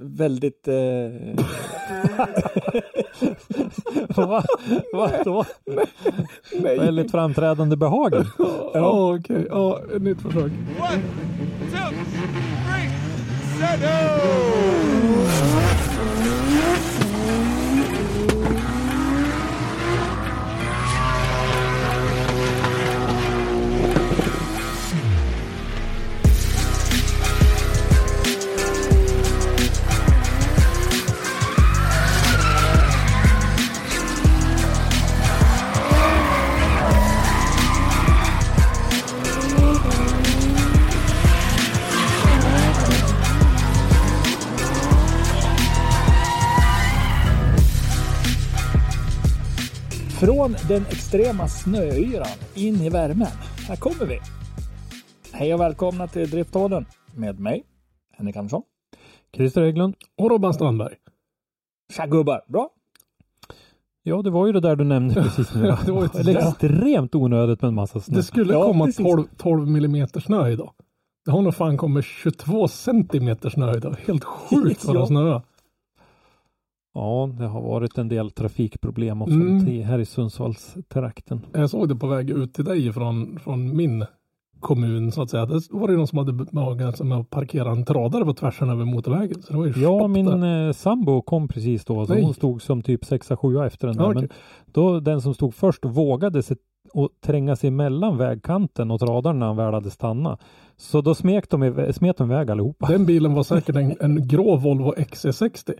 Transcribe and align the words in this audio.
väldigt... 0.00 0.68
Eh... 0.68 0.74
Va? 4.16 4.44
Va? 4.92 5.10
Då? 5.24 5.44
Väldigt 6.62 7.10
framträdande 7.10 7.76
behagen. 7.76 8.26
Ja, 8.74 9.14
okej. 9.14 9.46
Ja, 9.50 9.80
ett 9.96 10.02
nytt 10.02 10.22
försök. 10.22 10.42
One, 10.42 11.02
two, 11.70 11.92
three, 12.66 12.90
settle! 13.58 15.53
Från 50.24 50.52
den 50.68 50.82
extrema 50.82 51.48
snöyran 51.48 52.26
in 52.54 52.74
i 52.74 52.88
värmen. 52.88 53.28
Här 53.68 53.76
kommer 53.76 54.06
vi. 54.06 54.18
Hej 55.32 55.54
och 55.54 55.60
välkomna 55.60 56.06
till 56.06 56.30
Driftpodden 56.30 56.86
med 57.14 57.40
mig, 57.40 57.64
Henrik 58.12 58.36
Andersson. 58.36 58.62
Christer 59.36 59.62
Hägglund. 59.62 59.94
Och 60.18 60.30
Robban 60.30 60.54
Strandberg. 60.54 60.94
Tja 61.96 62.06
gubbar, 62.06 62.40
bra? 62.48 62.70
Ja, 64.02 64.22
det 64.22 64.30
var 64.30 64.46
ju 64.46 64.52
det 64.52 64.60
där 64.60 64.76
du 64.76 64.84
nämnde 64.84 65.14
precis 65.14 65.54
nu. 65.54 65.62
det 65.86 65.92
var 65.92 66.04
ett- 66.04 66.14
Eller 66.14 66.48
extremt 66.48 67.14
onödigt 67.14 67.62
med 67.62 67.68
en 67.68 67.74
massa 67.74 68.00
snö. 68.00 68.16
Det 68.16 68.22
skulle 68.22 68.52
Ja, 68.52 68.62
komma 68.66 68.84
precis. 68.84 69.04
12, 69.06 69.24
12 69.36 69.68
millimeter 69.68 70.20
snö 70.20 70.48
idag. 70.48 70.72
Det 71.24 71.30
har 71.30 71.42
nog 71.42 71.54
fan 71.54 71.76
kommit 71.76 72.04
22 72.04 72.68
centimeter 72.68 73.50
snö 73.50 73.76
idag. 73.76 73.96
Helt 74.06 74.24
sjukt 74.24 74.84
vad 74.84 74.96
det 74.96 75.06
snöar. 75.06 75.42
Ja, 76.94 77.30
det 77.38 77.46
har 77.46 77.60
varit 77.62 77.98
en 77.98 78.08
del 78.08 78.30
trafikproblem 78.30 79.22
och 79.22 79.28
Mm. 79.28 79.82
här 79.82 79.98
i 79.98 80.04
Sundsvallstrakten. 80.04 81.40
Jag 81.52 81.70
såg 81.70 81.88
det 81.88 81.96
på 81.96 82.06
väg 82.06 82.30
ut 82.30 82.54
till 82.54 82.64
dig 82.64 82.92
från, 82.92 83.38
från 83.38 83.76
min 83.76 84.04
kommun 84.60 85.12
så 85.12 85.22
att 85.22 85.30
säga. 85.30 85.46
Det 85.46 85.60
var 85.70 85.88
det 85.88 85.96
någon 85.96 86.06
som 86.06 86.18
hade 86.18 86.32
behagat 86.32 87.00
med 87.00 87.18
att 87.18 87.30
parkera 87.30 87.70
en 87.70 87.84
tradare 87.84 88.24
på 88.24 88.34
tvärsen 88.34 88.70
över 88.70 88.84
motorvägen. 88.84 89.42
Så 89.42 89.52
det 89.52 89.58
var 89.58 89.66
ju 89.66 89.72
Ja, 89.82 90.06
min 90.08 90.42
eh, 90.42 90.72
sambo 90.72 91.22
kom 91.22 91.48
precis 91.48 91.84
då, 91.84 92.06
så 92.06 92.12
Nej. 92.14 92.22
hon 92.22 92.34
stod 92.34 92.62
som 92.62 92.82
typ 92.82 93.04
sexa, 93.04 93.36
sjua 93.36 93.66
efter 93.66 93.86
den 93.88 93.96
där. 93.96 94.04
Ja, 94.04 94.10
okej. 94.10 94.20
Men 94.20 94.72
då 94.72 95.00
den 95.00 95.20
som 95.20 95.34
stod 95.34 95.54
först 95.54 95.84
vågade 95.84 96.42
sig 96.42 96.56
och 96.92 97.08
tränga 97.24 97.56
sig 97.56 97.70
mellan 97.70 98.16
vägkanten 98.18 98.90
och 98.90 99.02
radarn 99.02 99.38
när 99.38 99.46
han 99.46 99.56
väl 99.56 99.74
hade 99.74 99.90
stannat. 99.90 100.40
Så 100.76 101.00
då 101.00 101.14
smet 101.14 101.50
de, 101.50 101.92
smet 101.92 102.16
de 102.16 102.30
iväg 102.30 102.50
allihopa. 102.50 102.86
Den 102.86 103.06
bilen 103.06 103.34
var 103.34 103.42
säkert 103.42 103.76
en, 103.76 103.94
en 104.00 104.28
grå 104.28 104.56
Volvo 104.56 104.92
XC60 104.94 105.72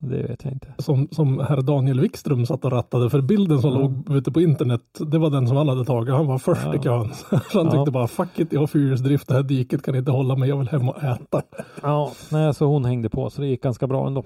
Det 0.00 0.22
vet 0.22 0.44
jag 0.44 0.52
inte. 0.52 0.74
som, 0.78 1.08
som 1.10 1.38
herr 1.40 1.62
Daniel 1.62 2.00
Wikström 2.00 2.46
satt 2.46 2.64
och 2.64 2.72
rattade. 2.72 3.10
För 3.10 3.20
bilden 3.20 3.60
som 3.60 3.70
Ja. 3.72 3.78
låg 3.78 4.16
ute 4.16 4.32
på 4.32 4.40
internet, 4.40 4.80
det 4.98 5.18
var 5.18 5.30
den 5.30 5.48
som 5.48 5.56
han 5.56 5.68
hade 5.68 5.84
tagit. 5.84 6.14
Han 6.14 6.26
var 6.26 6.38
först 6.38 6.60
Ja. 6.64 6.74
i 6.74 6.78
kön. 6.78 7.10
Så 7.30 7.58
han 7.58 7.66
Ja. 7.66 7.70
tyckte 7.70 7.90
bara 7.90 8.06
fuck 8.06 8.38
it, 8.38 8.52
jag 8.52 8.60
har 8.60 8.66
fyrhjulsdrift, 8.66 9.28
det 9.28 9.34
här 9.34 9.42
diket 9.42 9.82
kan 9.82 9.94
inte 9.94 10.10
hålla 10.10 10.36
mig, 10.36 10.48
jag 10.48 10.56
vill 10.58 10.68
hem 10.68 10.88
och 10.88 11.04
äta. 11.04 11.42
Ja, 11.82 12.12
nej, 12.32 12.54
så 12.54 12.66
hon 12.66 12.84
hängde 12.84 13.08
på 13.08 13.30
så 13.30 13.40
det 13.40 13.46
gick 13.46 13.62
ganska 13.62 13.86
bra 13.86 14.06
ändå. 14.06 14.24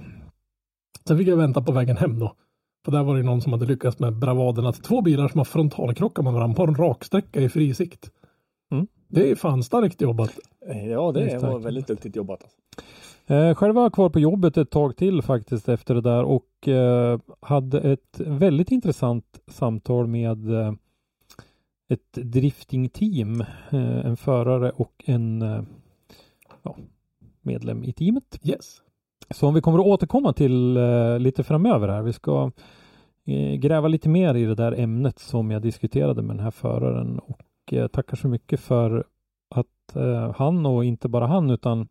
Sen 1.08 1.18
fick 1.18 1.28
jag 1.28 1.36
vänta 1.36 1.62
på 1.62 1.72
vägen 1.72 1.96
hem 1.96 2.18
då. 2.18 2.32
För 2.84 2.92
där 2.92 3.02
var 3.02 3.16
det 3.16 3.22
någon 3.22 3.40
som 3.40 3.52
hade 3.52 3.66
lyckats 3.66 3.98
med 3.98 4.12
bravaden 4.18 4.66
att 4.66 4.82
två 4.84 5.02
bilar 5.02 5.28
som 5.28 5.38
har 5.38 5.44
frontalkrockat 5.44 6.24
med 6.24 6.32
varandra 6.32 6.56
på 6.56 6.62
en 6.62 6.74
raksträcka 6.74 7.40
i 7.40 7.48
fri 7.48 7.74
sikt. 7.74 8.10
Mm. 8.72 8.86
Det 9.08 9.30
är 9.30 9.34
fan 9.34 9.62
starkt 9.62 10.00
jobbat. 10.00 10.30
Ja, 10.90 11.12
det, 11.12 11.24
Det 11.24 11.38
var 11.38 11.58
väldigt 11.58 11.86
duktigt 11.86 12.16
jobbat. 12.16 12.40
Eh, 13.30 13.54
själv 13.54 13.74
var 13.74 13.82
jag 13.82 13.92
kvar 13.92 14.08
på 14.08 14.20
jobbet 14.20 14.56
ett 14.56 14.70
tag 14.70 14.96
till 14.96 15.22
faktiskt 15.22 15.68
efter 15.68 15.94
det 15.94 16.00
där 16.00 16.24
och 16.24 16.68
eh, 16.68 17.18
hade 17.40 17.80
ett 17.80 18.20
väldigt 18.20 18.70
intressant 18.70 19.40
samtal 19.46 20.06
med 20.06 20.50
eh, 20.50 20.72
ett 21.88 22.12
driftingteam, 22.12 23.40
eh, 23.70 24.06
en 24.06 24.16
förare 24.16 24.70
och 24.70 25.04
en 25.06 25.42
eh, 25.42 25.62
ja, 26.62 26.76
medlem 27.42 27.84
i 27.84 27.92
teamet. 27.92 28.40
Yes. 28.42 28.82
Som 29.30 29.54
vi 29.54 29.60
kommer 29.60 29.78
att 29.78 29.86
återkomma 29.86 30.32
till 30.32 30.76
eh, 30.76 31.18
lite 31.18 31.44
framöver 31.44 31.88
här. 31.88 32.02
Vi 32.02 32.12
ska 32.12 32.50
eh, 33.24 33.54
gräva 33.54 33.88
lite 33.88 34.08
mer 34.08 34.34
i 34.34 34.44
det 34.44 34.54
där 34.54 34.80
ämnet 34.80 35.18
som 35.18 35.50
jag 35.50 35.62
diskuterade 35.62 36.22
med 36.22 36.36
den 36.36 36.44
här 36.44 36.50
föraren 36.50 37.18
och 37.18 37.74
tackar 37.92 38.16
så 38.16 38.28
mycket 38.28 38.60
för 38.60 39.04
att 39.50 39.66
han 40.34 40.66
och 40.66 40.84
inte 40.84 41.08
bara 41.08 41.26
han 41.26 41.50
utan 41.50 41.88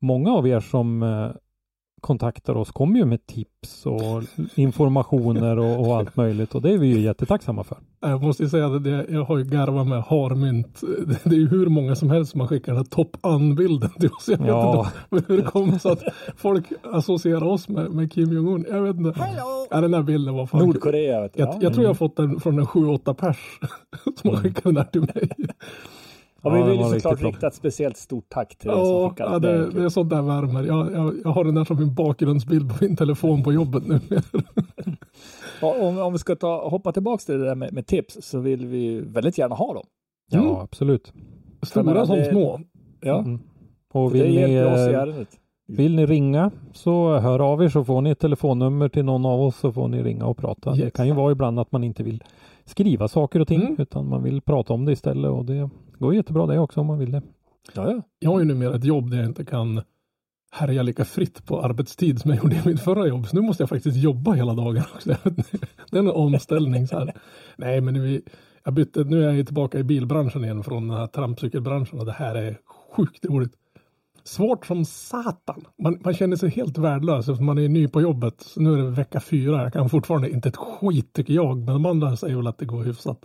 många 0.00 0.30
av 0.32 0.48
er 0.48 0.60
som 0.60 1.02
eh, 1.02 1.28
kontaktar 2.00 2.54
oss 2.56 2.70
kommer 2.70 2.98
ju 2.98 3.04
med 3.04 3.26
tips 3.26 3.86
och 3.86 4.22
informationer 4.54 5.58
och, 5.58 5.86
och 5.86 5.96
allt 5.96 6.16
möjligt 6.16 6.54
och 6.54 6.62
det 6.62 6.72
är 6.72 6.78
vi 6.78 6.86
ju 6.86 7.00
jättetacksamma 7.00 7.64
för. 7.64 7.78
Jag 8.00 8.22
måste 8.22 8.42
ju 8.42 8.48
säga 8.48 8.66
att 8.66 8.84
det, 8.84 9.06
jag 9.10 9.24
har 9.24 9.38
ju 9.38 9.44
garvat 9.44 9.86
med 9.86 10.02
harmynt. 10.02 10.80
Det 11.24 11.34
är 11.34 11.38
ju 11.38 11.48
hur 11.48 11.66
många 11.66 11.94
som 11.96 12.10
helst 12.10 12.30
som 12.30 12.40
har 12.40 12.46
skickat 12.48 12.66
den 12.66 12.76
här 12.76 12.84
top 12.84 13.16
an-bilden 13.20 13.90
till 13.90 14.10
oss. 14.12 14.28
Jag 14.28 14.38
vet 14.38 14.46
Ja. 14.46 14.90
inte 15.12 15.24
hur 15.32 15.36
det 15.36 15.48
kommer 15.48 15.78
sig 15.78 15.92
att 15.92 16.02
folk 16.36 16.66
associerar 16.92 17.44
oss 17.44 17.68
med, 17.68 17.90
med 17.90 18.12
Kim 18.12 18.32
Jong-Un. 18.32 18.64
Jag 18.68 18.82
vet 18.82 18.96
inte. 18.96 19.14
Ja, 19.70 19.80
den 19.80 19.94
här 19.94 20.02
bilden 20.02 20.34
var 20.34 20.46
fan 20.46 20.60
Nordkorea, 20.66 21.20
vet 21.20 21.34
du. 21.34 21.40
Jag, 21.40 21.48
Ja. 21.48 21.58
jag 21.60 21.72
tror 21.72 21.84
jag 21.84 21.90
har 21.90 21.94
fått 21.94 22.16
den 22.16 22.40
från 22.40 22.58
en 22.58 22.64
7-8 22.66 23.14
pers 23.14 23.36
som 24.20 24.30
har 24.30 24.36
skickat 24.36 24.64
den 24.64 24.76
här 24.76 24.84
till 24.84 25.00
mig. 25.00 25.30
Ja, 26.42 26.50
vi 26.50 26.58
Ja, 26.58 26.64
det 26.64 26.70
vill 26.70 26.80
ju 26.80 27.00
såklart 27.00 27.22
rikta 27.22 27.46
ett 27.46 27.54
speciellt 27.54 27.96
stort 27.96 28.24
tack 28.28 28.58
till 28.58 28.68
dig 28.70 28.76
som 28.78 28.86
Ja, 28.86 29.08
skickade. 29.10 29.32
ja 29.32 29.38
Det 29.38 29.50
är 29.50 29.58
det, 29.58 29.70
det 29.70 29.82
är 29.84 29.88
sånt 29.88 30.10
där 30.10 30.22
värmer. 30.22 30.64
Jag, 30.64 30.92
jag, 30.92 31.14
jag 31.24 31.30
har 31.30 31.44
den 31.44 31.54
där 31.54 31.64
som 31.64 31.76
min 31.76 31.94
bakgrundsbild 31.94 32.68
på 32.78 32.84
min 32.84 32.96
telefon 32.96 33.42
på 33.42 33.52
jobbet 33.52 33.86
nu. 33.86 34.00
Ja, 35.60 35.74
om, 35.88 35.98
om 35.98 36.12
vi 36.12 36.18
ska 36.18 36.36
ta, 36.36 36.68
hoppa 36.68 36.92
tillbaks 36.92 37.24
till 37.24 37.38
det 37.38 37.44
där 37.44 37.54
med, 37.54 37.72
med 37.72 37.86
tips 37.86 38.18
så 38.20 38.38
vill 38.40 38.66
vi 38.66 39.00
väldigt 39.00 39.38
gärna 39.38 39.54
ha 39.54 39.74
dem. 39.74 39.84
Ja, 40.30 40.38
Mm. 40.40 40.54
absolut. 40.56 41.12
Stora 41.62 41.84
menar, 41.84 42.04
som 42.06 42.16
det- 42.16 42.30
små. 42.30 42.60
Ja, 43.00 43.18
Mm. 43.18 43.38
Och 43.92 44.10
det 44.12 44.22
vill 44.22 44.34
ni, 44.34 44.40
hjälper 44.40 44.72
oss 44.72 44.88
i 44.88 44.92
ärendet. 44.94 45.28
Vill 45.68 45.96
ni 45.96 46.06
ringa 46.06 46.50
så 46.72 47.18
hör 47.18 47.38
av 47.52 47.62
er 47.62 47.68
så 47.68 47.84
får 47.84 48.00
ni 48.00 48.10
ett 48.10 48.18
telefonnummer 48.18 48.88
till 48.88 49.04
någon 49.04 49.26
av 49.26 49.40
oss 49.40 49.56
så 49.56 49.72
får 49.72 49.88
ni 49.88 50.02
ringa 50.02 50.26
och 50.26 50.36
prata. 50.36 50.70
Det 50.72 50.78
Yes. 50.82 50.92
kan 50.92 51.06
ju 51.06 51.12
vara 51.12 51.32
ibland 51.32 51.60
att 51.60 51.72
man 51.72 51.84
inte 51.84 52.02
vill 52.02 52.22
skriva 52.64 53.08
saker 53.08 53.40
och 53.40 53.48
ting 53.48 53.60
Mm. 53.60 53.74
utan 53.78 54.08
man 54.08 54.22
vill 54.22 54.40
prata 54.42 54.72
om 54.72 54.84
det 54.84 54.92
istället 54.92 55.30
och 55.30 55.44
det 55.44 55.70
går 56.00 56.14
jättebra 56.14 56.46
det 56.46 56.58
också 56.58 56.80
om 56.80 56.86
man 56.86 56.98
vill 56.98 57.12
det. 57.12 57.22
Ja, 57.74 57.90
ja. 57.90 58.02
Jag 58.18 58.30
har 58.30 58.38
ju 58.38 58.44
numera 58.44 58.74
ett 58.76 58.84
jobb 58.84 59.10
där 59.10 59.16
jag 59.16 59.26
inte 59.26 59.44
kan 59.44 59.82
härja 60.52 60.82
lika 60.82 61.04
fritt 61.04 61.46
på 61.46 61.62
arbetstid 61.62 62.20
som 62.20 62.30
jag 62.30 62.42
gjorde 62.42 62.56
i 62.56 62.60
mitt 62.64 62.80
förra 62.80 63.06
jobb. 63.06 63.26
Så 63.28 63.36
nu 63.36 63.42
måste 63.42 63.62
jag 63.62 63.68
faktiskt 63.68 63.96
jobba 63.96 64.32
hela 64.32 64.54
dagen 64.54 64.84
också. 64.94 65.10
Det 65.90 65.96
är 65.96 66.02
en 66.02 66.10
omställning 66.10 66.86
så 66.86 66.98
här. 66.98 67.12
Nej, 67.56 67.80
men 67.80 67.94
nu, 67.94 68.22
jag 68.64 68.74
bytte, 68.74 69.04
nu 69.04 69.22
är 69.22 69.26
jag 69.26 69.36
ju 69.36 69.44
tillbaka 69.44 69.78
i 69.78 69.84
bilbranschen 69.84 70.44
igen 70.44 70.64
från 70.64 70.88
den 70.88 70.96
här 70.96 71.06
trampcykelbranschen 71.06 71.98
och 71.98 72.06
det 72.06 72.12
här 72.12 72.34
är 72.34 72.58
sjukt 72.96 73.24
roligt. 73.24 73.52
Svårt 74.24 74.66
som 74.66 74.84
satan. 74.84 75.64
Man, 75.82 76.00
man 76.04 76.14
känner 76.14 76.36
sig 76.36 76.50
helt 76.50 76.78
värdelös 76.78 77.18
eftersom 77.18 77.46
man 77.46 77.58
är 77.58 77.68
ny 77.68 77.88
på 77.88 78.00
jobbet. 78.00 78.40
Så 78.40 78.60
nu 78.60 78.72
är 78.72 78.76
det 78.76 78.90
vecka 78.90 79.20
fyra. 79.20 79.62
Jag 79.62 79.72
kan 79.72 79.88
fortfarande 79.88 80.30
inte 80.30 80.48
ett 80.48 80.56
skit 80.56 81.12
tycker 81.12 81.34
jag. 81.34 81.56
Men 81.56 81.66
de 81.66 81.86
andra 81.86 82.16
säger 82.16 82.36
väl 82.36 82.46
att 82.46 82.58
det 82.58 82.64
går 82.64 82.82
hyfsat. 82.82 83.18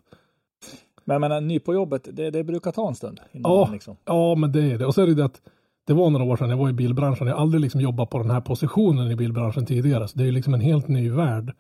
Men 1.06 1.14
jag 1.14 1.22
menar, 1.22 1.42
ny 1.42 1.60
på 1.60 1.74
jobbet, 1.74 2.08
det, 2.12 2.32
det 2.32 2.44
brukar 2.44 2.72
ta 2.72 2.88
en 2.88 2.96
stund. 2.96 3.20
Ja. 3.32 3.70
liksom. 3.74 3.98
Ja, 4.06 4.36
men 4.36 4.52
det 4.52 4.72
är 4.72 4.78
det. 4.78 4.86
Och 4.86 4.96
så 4.96 5.02
är 5.02 5.08
det 5.08 5.14
det 5.14 5.26
att 5.26 5.42
det 5.88 5.94
var 5.94 6.10
några 6.10 6.26
år 6.26 6.38
sedan 6.38 6.50
jag 6.50 6.58
var 6.58 6.70
i 6.70 6.74
bilbranschen. 6.74 7.28
Jag 7.28 7.36
har 7.36 7.42
aldrig 7.42 7.62
liksom 7.62 7.82
jobbat 7.82 8.10
på 8.10 8.18
den 8.18 8.32
här 8.32 8.42
positionen 8.42 9.12
i 9.12 9.16
bilbranschen 9.16 9.66
tidigare. 9.66 10.08
Så 10.08 10.18
det 10.18 10.28
är 10.28 10.32
liksom 10.32 10.54
en 10.54 10.62
helt 10.62 10.88
ny 10.88 11.10
värld. 11.10 11.54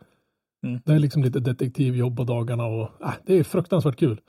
Mm. 0.65 0.81
Det 0.86 0.94
är 0.94 1.00
liksom 1.00 1.24
lite 1.24 1.39
detektivjobb 1.39 2.18
på 2.18 2.24
dagarna 2.24 2.65
och 2.65 2.81
äh, 2.81 3.13
det 3.25 3.33
är 3.33 3.44
fruktansvärt 3.44 3.95
kul. 3.95 4.21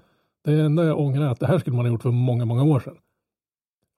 Det 0.45 0.61
enda 0.61 0.85
jag 0.85 1.01
ångrar 1.01 1.23
är 1.23 1.29
att 1.31 1.41
det 1.41 1.47
här 1.47 1.59
skulle 1.59 1.77
man 1.77 1.85
ha 1.87 1.93
gjort 1.93 2.03
för 2.03 2.11
många, 2.11 2.45
många 2.45 2.63
år 2.63 2.81
sedan. 2.81 2.97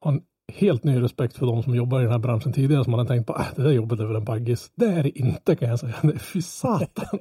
Har 0.01 0.13
en 0.13 0.23
helt 0.53 0.85
ny 0.85 1.03
respekt 1.03 1.37
för 1.37 1.47
de 1.47 1.63
som 1.63 1.75
jobbar 1.75 2.01
i 2.01 2.03
den 2.03 2.13
här 2.13 2.19
branschen 2.19 2.53
tidigare 2.53 2.85
som 2.85 2.91
man 2.91 3.01
har 3.01 3.07
tänkt 3.07 3.27
på, 3.27 3.37
äh, 3.37 3.47
det 3.57 3.63
där 3.63 3.73
jobbet 3.73 4.01
är 4.01 4.05
väl 4.05 4.17
en 4.17 4.25
baggis. 4.25 4.73
Det 4.75 4.87
är 4.87 5.03
det 5.03 5.19
inte 5.19 5.57
kan 5.57 5.69
jag 5.69 5.79
säga. 5.79 5.95
Det 6.03 6.15
är 6.15 6.19
fy 6.19 6.43
satan. 6.43 7.19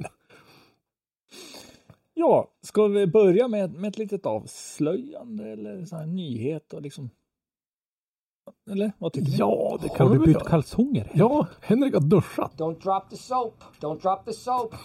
Ja, 2.19 2.51
ska 2.61 2.87
vi 2.87 3.07
börja 3.07 3.47
med, 3.47 3.73
med 3.73 3.87
ett 3.89 3.97
litet 3.97 4.25
avslöjande 4.25 5.49
eller 5.51 5.85
så 5.85 5.95
här 5.95 6.05
nyhet 6.05 6.73
och 6.73 6.81
liksom 6.81 7.09
Eller 8.71 8.91
vad 8.97 9.13
tycker 9.13 9.31
ni? 9.31 9.37
Ja, 9.37 9.79
det 9.81 9.89
kan 9.89 10.07
Har 10.07 10.13
vi 10.13 10.19
du 10.19 10.25
bytt 10.33 10.43
kalsonger? 10.43 11.11
Ja, 11.13 11.47
Henrik 11.61 11.93
har 11.93 12.01
duschat. 12.01 12.51
Don't 12.57 12.81
drop 12.83 13.09
the 13.09 13.15
soap. 13.17 13.63
Don't 13.81 14.01
drop 14.01 14.25
the 14.25 14.33
soap. 14.33 14.75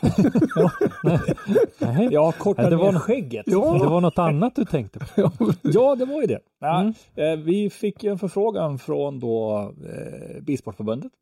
Nej. 1.80 2.08
Ja, 2.10 2.32
korta 2.38 2.62
Nej, 2.62 2.70
det 2.70 2.76
ner 2.76 2.84
var- 2.92 2.98
skägget. 2.98 3.46
Ja. 3.46 3.78
Det 3.82 3.86
var 3.88 4.00
något 4.00 4.18
annat 4.18 4.56
du 4.56 4.64
tänkte 4.64 4.98
på. 4.98 5.06
Ja, 5.62 5.94
det 5.94 6.04
var 6.04 6.20
ju 6.20 6.26
det. 6.26 6.40
Ja, 6.60 6.80
Mm. 6.80 6.94
eh, 7.14 7.44
vi 7.44 7.70
fick 7.70 8.04
ju 8.04 8.10
en 8.10 8.18
förfrågan 8.18 8.78
från 8.78 9.20
då 9.20 9.58
eh, 9.84 10.42
Bilsportförbundet, 10.42 11.12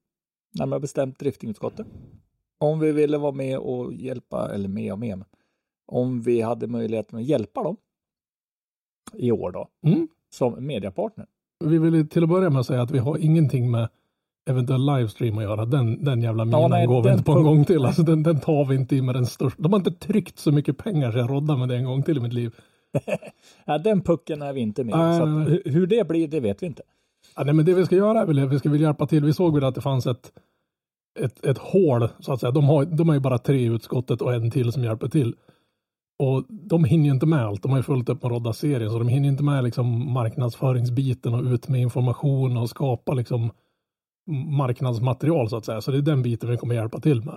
närmare 0.59 0.81
bestämt 0.81 1.19
driftingutskottet, 1.19 1.87
om 2.59 2.81
vi 2.81 2.93
ville 2.93 3.19
vara 3.19 3.33
med 3.33 3.59
och 3.59 3.95
hjälpa, 3.95 4.51
eller 4.55 4.69
med 4.69 4.93
och 4.93 4.99
med, 4.99 5.19
men 5.19 5.27
om 5.91 6.21
vi 6.21 6.41
hade 6.41 6.67
möjlighet 6.67 7.15
att 7.15 7.23
hjälpa 7.23 7.63
dem 7.63 7.77
i 9.13 9.33
år 9.33 9.51
då, 9.53 9.69
Mm. 9.87 10.09
som 10.31 10.67
mediapartner. 10.67 11.27
Vi 11.65 11.79
vill 11.79 12.09
till 12.09 12.23
att 12.23 12.29
börja 12.29 12.51
med 12.51 12.67
säga 12.67 12.83
att 12.83 12.91
vi 12.91 12.99
har 12.99 13.19
ingenting 13.19 13.71
med 13.71 13.89
eventuell 14.51 14.87
livestream 14.87 15.39
att 15.39 15.45
göra. 15.45 15.65
Den, 15.65 16.05
den 16.05 16.23
jävla 16.23 16.45
minan 16.45 16.71
nej, 16.71 16.87
går 16.87 17.03
vi 17.03 17.11
inte 17.11 17.25
på 17.25 17.33
en 17.33 17.45
gång 17.45 17.65
till. 17.65 17.85
Alltså, 17.85 18.03
den, 18.03 18.23
den 18.23 18.41
tar 18.41 18.65
vi 18.65 18.75
inte 18.75 18.97
i 18.97 19.03
med 19.03 19.15
den 19.15 19.27
största. 19.27 19.63
De 19.63 19.73
har 19.73 19.79
inte 19.79 19.93
tryckt 19.93 20.39
så 20.39 20.53
mycket 20.53 20.79
pengar 20.79 21.13
så 21.13 21.19
jag 21.19 21.31
roddar 21.31 21.57
med 21.57 21.69
det 21.69 21.77
en 21.77 21.85
gång 21.85 22.03
till 22.03 22.17
i 22.17 22.21
mitt 22.21 22.33
liv. 22.33 22.55
Ja, 23.65 23.79
den 23.79 24.03
pucken 24.03 24.43
är 24.43 24.53
vi 24.53 24.61
inte 24.61 24.85
med 24.85 24.99
Nej, 24.99 25.19
så 25.19 25.23
att, 25.23 25.75
hur 25.75 25.87
det 25.87 26.09
blir, 26.09 26.29
det 26.29 26.41
vet 26.41 26.63
vi 26.63 26.67
inte. 26.67 26.83
Ja, 27.37 27.45
nej, 27.45 27.55
men 27.55 27.65
det 27.65 27.75
vi 27.75 27.87
ska 27.87 27.97
göra 27.97 28.21
är 28.21 28.27
väl 28.27 28.39
att 28.39 28.53
vi 28.53 28.59
ska 28.59 28.71
väl 28.71 28.81
hjälpa 28.81 29.07
till. 29.07 29.25
Vi 29.25 29.33
såg 29.33 29.55
väl 29.55 29.65
att 29.65 29.75
det 29.75 29.81
fanns 29.81 30.07
ett, 30.07 30.33
ett, 31.21 31.45
ett 31.45 31.59
hål 31.59 32.09
så 32.21 32.33
att 32.33 32.41
säga. 32.41 32.51
De 32.51 32.65
har, 32.65 32.85
de 32.85 33.09
har 33.09 33.15
ju 33.15 33.21
bara 33.21 33.39
tre 33.39 33.57
i 33.57 33.65
utskottet 33.65 34.23
och 34.23 34.35
en 34.35 34.51
till 34.51 34.73
som 34.73 34.85
hjälper 34.85 35.09
till. 35.09 35.37
Och 36.23 36.45
de 36.49 36.85
hinner 36.85 37.05
ju 37.05 37.11
inte 37.11 37.27
med 37.27 37.47
allt. 37.47 37.63
De 37.63 37.71
har 37.71 37.79
ju 37.79 37.83
fullt 37.83 38.09
upp 38.09 38.23
med 38.23 38.33
rodda 38.33 38.53
serien 38.53 38.91
så 38.91 38.99
de 38.99 39.09
hinner 39.09 39.29
inte 39.29 39.43
med 39.43 39.65
liksom 39.65 40.13
marknadsföringsbiten 40.13 41.35
och 41.35 41.45
ut 41.45 41.69
med 41.69 41.81
information 41.81 42.57
och 42.57 42.69
skapa 42.71 43.13
liksom 43.15 43.51
marknadsmaterial 44.59 45.49
så 45.49 45.57
att 45.57 45.65
säga. 45.65 45.81
Så 45.81 45.91
det 45.91 45.99
är 45.99 46.03
den 46.03 46.23
biten 46.23 46.51
vi 46.51 46.57
kommer 46.57 46.75
hjälpa 46.75 47.01
till 47.01 47.25
med. 47.25 47.35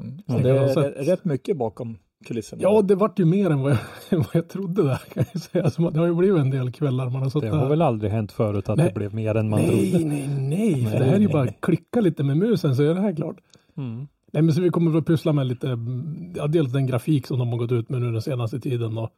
Mm. 0.00 0.18
Så 0.28 0.38
det 0.38 0.50
är 0.58 0.68
sett- 0.68 1.08
rätt 1.08 1.24
mycket 1.24 1.56
bakom 1.56 1.98
kulisserna. 2.26 2.62
Ja, 2.62 2.82
det 2.82 2.94
vart 2.94 3.18
ju 3.18 3.24
mer 3.24 3.50
än 3.50 3.60
vad 3.62 3.72
jag, 3.72 3.78
vad 4.18 4.26
jag 4.32 4.48
trodde 4.48 4.82
där 4.82 5.00
kan 5.14 5.24
jag 5.32 5.42
säga. 5.42 5.70
Så 5.70 5.90
det 5.90 5.98
har 6.00 6.06
ju 6.06 6.14
blivit 6.14 6.40
en 6.40 6.50
del 6.50 6.72
kvällar 6.72 7.10
man 7.10 7.22
har 7.22 7.30
suttit 7.30 7.50
Det 7.50 7.56
har 7.56 7.62
där. 7.62 7.68
väl 7.70 7.82
aldrig 7.82 8.12
hänt 8.12 8.32
förut 8.32 8.68
att 8.68 8.76
Nej. 8.76 8.86
det 8.86 8.94
blev 8.94 9.14
mer 9.14 9.34
än 9.34 9.48
man 9.48 9.60
Nej, 9.60 9.90
trodde. 9.90 10.04
nej, 10.06 10.28
nej, 10.28 10.74
för 10.84 10.90
Nej, 10.90 10.98
det 10.98 11.04
här 11.04 11.16
är 11.16 11.20
ju 11.20 11.28
bara 11.28 11.46
klicka 11.46 12.00
lite 12.00 12.22
med 12.24 12.36
musen 12.36 12.76
så 12.76 12.82
är 12.82 12.94
det 12.94 13.00
här 13.00 13.16
klart. 13.16 13.36
Mm. 13.76 14.06
Nej, 14.32 14.42
men 14.42 14.54
så 14.54 14.60
vi 14.60 14.70
kommer 14.70 14.98
att 14.98 15.06
pyssla 15.06 15.32
med 15.32 15.46
lite, 15.46 15.68
mm, 15.68 16.32
ja, 16.36 16.46
dels 16.46 16.72
den 16.72 16.86
grafik 16.86 17.26
som 17.26 17.38
de 17.38 17.48
har 17.48 17.58
gått 17.58 17.72
ut 17.72 17.88
med 17.88 18.00
nu 18.00 18.12
den 18.12 18.22
senaste 18.22 18.60
tiden 18.60 18.94
då. 18.94 19.10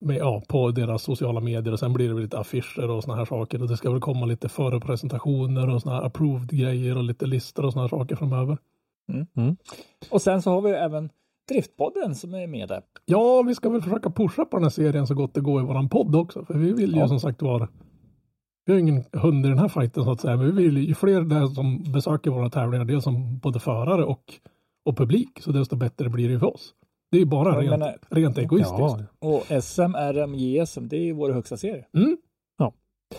Med, 0.00 0.16
ja, 0.16 0.42
på 0.48 0.70
deras 0.70 1.02
sociala 1.02 1.40
medier 1.40 1.72
och 1.72 1.78
sen 1.78 1.92
blir 1.92 2.08
det 2.08 2.14
väl 2.14 2.22
lite 2.22 2.38
affischer 2.38 2.90
och 2.90 3.04
såna 3.04 3.16
här 3.16 3.24
saker 3.24 3.62
och 3.62 3.68
det 3.68 3.76
ska 3.76 3.90
väl 3.90 4.00
komma 4.00 4.26
lite 4.26 4.48
förepresentationer 4.48 5.74
och 5.74 5.82
såna 5.82 5.94
här 5.94 6.02
approved 6.02 6.50
grejer 6.50 6.96
och 6.96 7.04
lite 7.04 7.26
listor 7.26 7.64
och 7.64 7.72
såna 7.72 7.82
här 7.82 7.88
saker 7.88 8.16
framöver. 8.16 8.58
Och 10.10 10.22
sen 10.22 10.42
så 10.42 10.50
har 10.50 10.60
vi 10.60 10.70
även 10.70 11.10
Driftpodden 11.48 12.14
som 12.14 12.34
är 12.34 12.46
med 12.46 12.68
där. 12.68 12.82
Ja, 13.04 13.42
vi 13.42 13.54
ska 13.54 13.68
väl 13.70 13.82
försöka 13.82 14.10
pusha 14.10 14.44
på 14.44 14.56
den 14.56 14.62
här 14.62 14.70
serien 14.70 15.06
så 15.06 15.14
gott 15.14 15.34
det 15.34 15.40
går 15.40 15.62
i 15.62 15.64
våran 15.66 15.88
podd 15.88 16.16
också, 16.16 16.44
för 16.44 16.54
vi 16.54 16.72
vill 16.72 16.92
ju 16.92 16.98
Ja. 16.98 17.08
som 17.08 17.20
sagt 17.20 17.42
vara 17.42 17.68
vi 18.66 18.72
har 18.72 18.80
ingen 18.80 19.04
hund 19.12 19.46
i 19.46 19.48
den 19.48 19.58
här 19.58 19.68
fighten 19.68 20.04
så 20.04 20.10
att 20.10 20.20
säga, 20.20 20.36
men 20.36 20.46
vi 20.46 20.62
vill 20.62 20.88
ju 20.88 20.94
fler 20.94 21.20
där 21.20 21.46
som 21.46 21.92
besöker 21.92 22.30
våra 22.30 22.50
tävlingar, 22.50 22.84
dels 22.84 23.04
som 23.04 23.38
både 23.38 23.60
förare 23.60 24.04
och, 24.04 24.34
och 24.84 24.96
publik, 24.96 25.40
så 25.42 25.52
desto 25.52 25.76
bättre 25.76 26.08
blir 26.08 26.28
det 26.28 26.38
för 26.38 26.54
oss. 26.54 26.74
Det 27.10 27.16
är 27.16 27.20
ju 27.20 27.26
bara 27.26 27.60
rent, 27.60 27.70
menar- 27.70 27.98
rent 28.10 28.38
egoistiskt. 28.38 28.78
Ja. 28.78 29.00
Och 29.18 29.62
SM, 29.62 29.94
RM, 29.96 30.34
JSM, 30.34 30.88
det 30.88 30.96
är 30.96 31.04
ju 31.04 31.12
vår 31.12 31.32
högsta 31.32 31.56
serie. 31.56 31.84
Mm. 31.94 32.16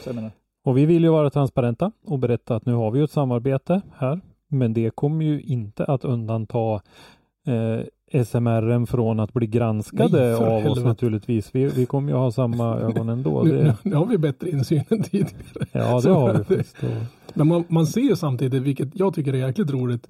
Så 0.04 0.10
jag 0.10 0.16
menar, 0.16 0.32
Och 0.64 0.78
vi 0.78 0.86
vill 0.86 1.04
ju 1.04 1.10
vara 1.10 1.30
transparenta 1.30 1.92
och 2.06 2.20
berätta 2.20 2.56
att 2.56 2.66
nu 2.66 2.74
har 2.74 2.92
vi 2.92 3.00
ju 3.00 3.04
ett 3.04 3.12
samarbete 3.12 3.82
här. 3.96 4.22
Men 4.48 4.74
det 4.74 4.96
kommer 4.96 5.26
ju 5.26 5.42
inte 5.42 5.86
att 5.86 6.06
undanta 6.06 6.74
eh, 7.48 7.82
SMRM 8.26 8.88
från 8.88 9.20
att 9.20 9.34
bli 9.34 9.48
granskade 9.48 10.20
Nej, 10.22 10.34
av 10.34 10.42
oss 10.44 10.64
helvete. 10.64 10.88
naturligtvis. 10.88 11.56
Vi, 11.56 11.66
vi 11.68 11.86
kommer 11.86 12.12
ju 12.12 12.18
ha 12.18 12.32
samma 12.32 12.76
ögon 12.80 13.10
ändå. 13.10 13.44
Nu, 13.44 13.52
Det, 13.58 13.76
nu 13.84 13.96
har 13.96 14.06
vi 14.06 14.18
bättre 14.18 14.50
insyn 14.50 14.84
än 14.90 15.04
tidigare. 15.04 15.68
ja, 15.72 16.02
det 16.02 16.10
har 16.10 16.34
vi 16.34 16.38
faktiskt. 16.44 16.78
Men 17.34 17.48
man, 17.48 17.64
man 17.68 17.86
ser 17.88 18.02
ju 18.02 18.16
samtidigt, 18.16 18.64
vilket 18.64 18.90
jag 19.00 19.14
tycker 19.14 19.34
är 19.34 19.38
jäkligt 19.38 19.72
roligt, 19.72 20.08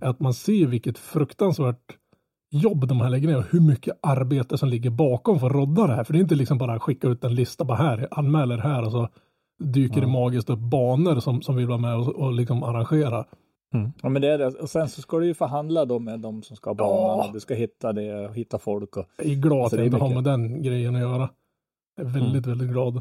att 0.00 0.20
man 0.20 0.34
ser 0.34 0.66
vilket 0.66 0.98
fruktansvärt 0.98 1.96
jobb 2.50 2.88
de 2.88 3.00
här 3.00 3.10
lägger 3.10 3.28
ner 3.28 3.36
och 3.38 3.44
hur 3.50 3.60
mycket 3.60 3.98
arbete 4.02 4.58
som 4.58 4.68
ligger 4.68 4.90
bakom 4.90 5.40
för 5.40 5.46
att 5.46 5.52
rodda 5.52 5.86
det 5.86 5.94
här. 5.94 6.04
För 6.04 6.12
det 6.12 6.18
är 6.18 6.20
inte 6.20 6.34
liksom 6.34 6.58
bara 6.58 6.80
skicka 6.80 7.08
ut 7.08 7.24
en 7.24 7.34
lista, 7.34 7.64
bara 7.64 7.78
här, 7.78 8.08
anmäler 8.10 8.58
här 8.58 8.84
och 8.86 8.92
så 8.92 9.08
dyker 9.64 10.00
det 10.00 10.06
magiskt 10.06 10.50
upp 10.50 10.58
banor 10.58 11.20
som, 11.20 11.42
som 11.42 11.56
vill 11.56 11.66
vara 11.66 11.78
med 11.78 11.96
och, 11.96 12.08
och 12.08 12.32
liksom 12.32 12.62
arrangera. 12.62 13.24
Ja 14.02 14.08
men 14.08 14.22
det 14.22 14.28
är 14.28 14.38
det. 14.38 14.46
Och 14.46 14.70
sen 14.70 14.88
så 14.88 15.02
ska 15.02 15.18
du 15.18 15.26
ju 15.26 15.34
förhandla 15.34 15.84
då 15.84 15.98
med 15.98 16.20
de 16.20 16.42
som 16.42 16.56
ska 16.56 16.70
ha 16.70 16.74
banan. 16.74 17.26
och 17.28 17.34
Du 17.34 17.40
ska 17.40 17.54
hitta 17.54 17.92
det 17.92 18.28
och 18.28 18.34
hitta 18.34 18.58
folk 18.58 18.96
och 18.96 19.04
Jag 19.18 19.26
är 19.26 19.34
glad 19.34 19.60
Alltså, 19.62 19.76
att 19.76 19.78
det 19.78 19.84
jag 19.84 19.86
inte 19.94 20.04
har 20.04 20.14
med 20.14 20.24
den 20.24 20.62
grejen 20.62 20.94
att 20.94 21.00
göra. 21.00 21.28
Jag 21.96 22.06
är 22.06 22.10
väldigt, 22.10 22.46
väldigt 22.46 22.68
glad. 22.70 23.00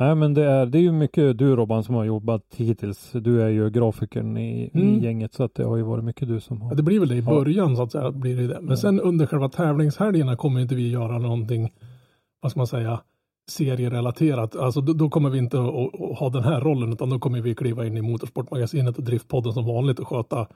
Nej, 0.00 0.14
men 0.14 0.34
det 0.34 0.44
är, 0.44 0.66
det 0.66 0.78
är 0.78 0.82
ju 0.82 0.92
mycket 0.92 1.38
du 1.38 1.56
Robban 1.56 1.84
som 1.84 1.94
har 1.94 2.04
jobbat 2.04 2.42
hittills. 2.56 3.12
Du 3.12 3.42
är 3.42 3.48
ju 3.48 3.70
grafikern 3.70 4.36
i, 4.36 4.70
Mm. 4.74 4.88
i 4.88 5.04
gänget 5.04 5.34
så 5.34 5.42
att 5.44 5.54
det 5.54 5.64
har 5.64 5.76
ju 5.76 5.82
varit 5.82 6.04
mycket 6.04 6.28
du 6.28 6.40
som 6.40 6.58
Ja, 6.58 6.64
har. 6.64 6.74
det 6.74 6.82
blir 6.82 7.00
väl 7.00 7.08
det 7.08 7.14
i 7.14 7.18
Ja. 7.18 7.24
början 7.30 7.76
så 7.76 7.82
att 7.82 7.92
säga. 7.92 8.10
Blir 8.12 8.36
det 8.36 8.46
det. 8.46 8.58
Men 8.62 8.76
sen 8.78 9.00
under 9.00 9.26
själva 9.26 9.48
tävlingshelgerna 9.48 10.36
kommer 10.36 10.60
inte 10.60 10.74
vi 10.74 10.90
göra 10.90 11.18
någonting, 11.18 11.72
vad 12.40 12.50
ska 12.50 12.60
man 12.60 12.66
säga, 12.66 13.00
serierelaterat. 13.50 14.56
Alltså 14.56 14.80
då, 14.80 14.92
då 14.92 15.08
kommer 15.10 15.30
vi 15.30 15.38
inte 15.38 15.58
att, 15.58 16.18
ha 16.18 16.30
den 16.32 16.42
här 16.44 16.60
rollen 16.60 16.92
utan 16.92 17.10
då 17.10 17.18
kommer 17.18 17.40
vi 17.40 17.54
kliva 17.54 17.86
in 17.86 17.96
i 17.96 18.02
Motorsportmagasinet 18.02 18.98
och 18.98 19.04
Driftpodden 19.04 19.52
som 19.52 19.66
vanligt 19.66 19.98
och 19.98 20.08
sköta 20.08 20.46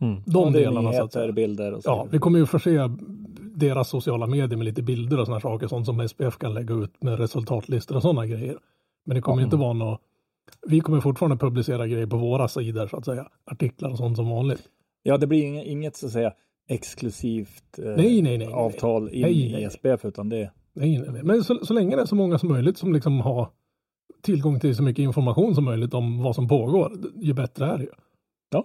Mm. 0.00 0.22
de 0.26 0.48
är 0.48 0.52
delarna. 0.52 0.80
Så 0.82 0.88
att 0.88 0.94
nyheter, 0.94 1.20
säga. 1.20 1.32
bilder 1.32 1.74
och 1.74 1.82
så 1.82 1.90
Ja, 1.90 2.06
vi 2.10 2.18
kommer 2.18 2.38
ju 2.38 2.46
förse 2.46 2.90
deras 3.40 3.88
sociala 3.88 4.26
medier 4.26 4.56
med 4.56 4.64
lite 4.64 4.82
bilder 4.82 5.20
och 5.20 5.26
sådana 5.26 5.40
saker, 5.40 5.66
sånt 5.68 5.86
som 5.86 6.08
SPF 6.08 6.38
kan 6.38 6.54
lägga 6.54 6.74
ut 6.74 7.02
med 7.02 7.18
resultatlistor 7.18 7.96
och 7.96 8.02
sådana 8.02 8.26
grejer. 8.26 8.56
Men 9.06 9.14
det 9.14 9.20
kommer 9.20 9.42
Ja. 9.42 9.44
inte 9.44 9.56
vara 9.56 9.72
något, 9.72 10.00
vi 10.66 10.80
kommer 10.80 11.00
fortfarande 11.00 11.36
publicera 11.36 11.86
grejer 11.86 12.06
på 12.06 12.16
våra 12.16 12.48
sidor 12.48 12.86
så 12.86 12.96
att 12.96 13.04
säga, 13.04 13.28
artiklar 13.50 13.90
och 13.90 13.96
sånt 13.98 14.16
som 14.16 14.28
vanligt. 14.28 14.62
Ja, 15.02 15.16
det 15.18 15.26
blir 15.26 15.44
inget, 15.44 15.66
inget 15.66 15.96
så 15.96 16.06
att 16.06 16.12
säga 16.12 16.32
exklusivt 16.68 17.78
eh, 17.78 17.84
Nej, 17.84 17.96
nej, 17.96 18.22
nej, 18.22 18.38
nej. 18.38 18.52
avtal 18.52 19.08
in 19.08 19.22
Nej, 19.22 19.46
i 19.48 19.52
nej. 19.52 19.70
SPF 19.70 20.04
utan 20.04 20.28
det 20.28 20.50
Nej, 20.72 20.98
nej, 20.98 21.10
nej. 21.12 21.22
Men 21.22 21.44
så, 21.44 21.66
så 21.66 21.74
länge 21.74 21.96
det 21.96 22.02
är 22.02 22.06
så 22.06 22.14
många 22.14 22.38
som 22.38 22.48
möjligt 22.48 22.78
som 22.78 22.92
liksom 22.92 23.20
har 23.20 23.48
tillgång 24.22 24.60
till 24.60 24.76
så 24.76 24.82
mycket 24.82 25.02
information 25.02 25.54
som 25.54 25.64
möjligt 25.64 25.94
om 25.94 26.22
vad 26.22 26.34
som 26.34 26.48
pågår, 26.48 26.92
ju 27.16 27.32
bättre 27.32 27.66
är 27.66 27.78
det 27.78 27.84
ju. 27.84 27.90
Ja, 28.50 28.64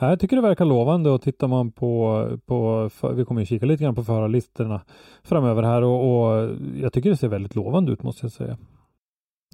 Jag 0.00 0.20
tycker 0.20 0.36
det 0.36 0.42
verkar 0.42 0.64
lovande 0.64 1.10
och 1.10 1.22
tittar 1.22 1.48
man 1.48 1.72
på, 1.72 2.28
på 2.46 2.90
för, 2.90 3.12
vi 3.12 3.24
kommer 3.24 3.40
ju 3.40 3.46
kika 3.46 3.66
lite 3.66 3.84
grann 3.84 3.94
på 3.94 4.04
förarlistorna 4.04 4.80
framöver 5.22 5.62
här 5.62 5.82
och, 5.82 6.10
och 6.10 6.50
jag 6.80 6.92
tycker 6.92 7.10
det 7.10 7.16
ser 7.16 7.28
väldigt 7.28 7.54
lovande 7.54 7.92
ut 7.92 8.02
måste 8.02 8.24
jag 8.24 8.32
säga. 8.32 8.58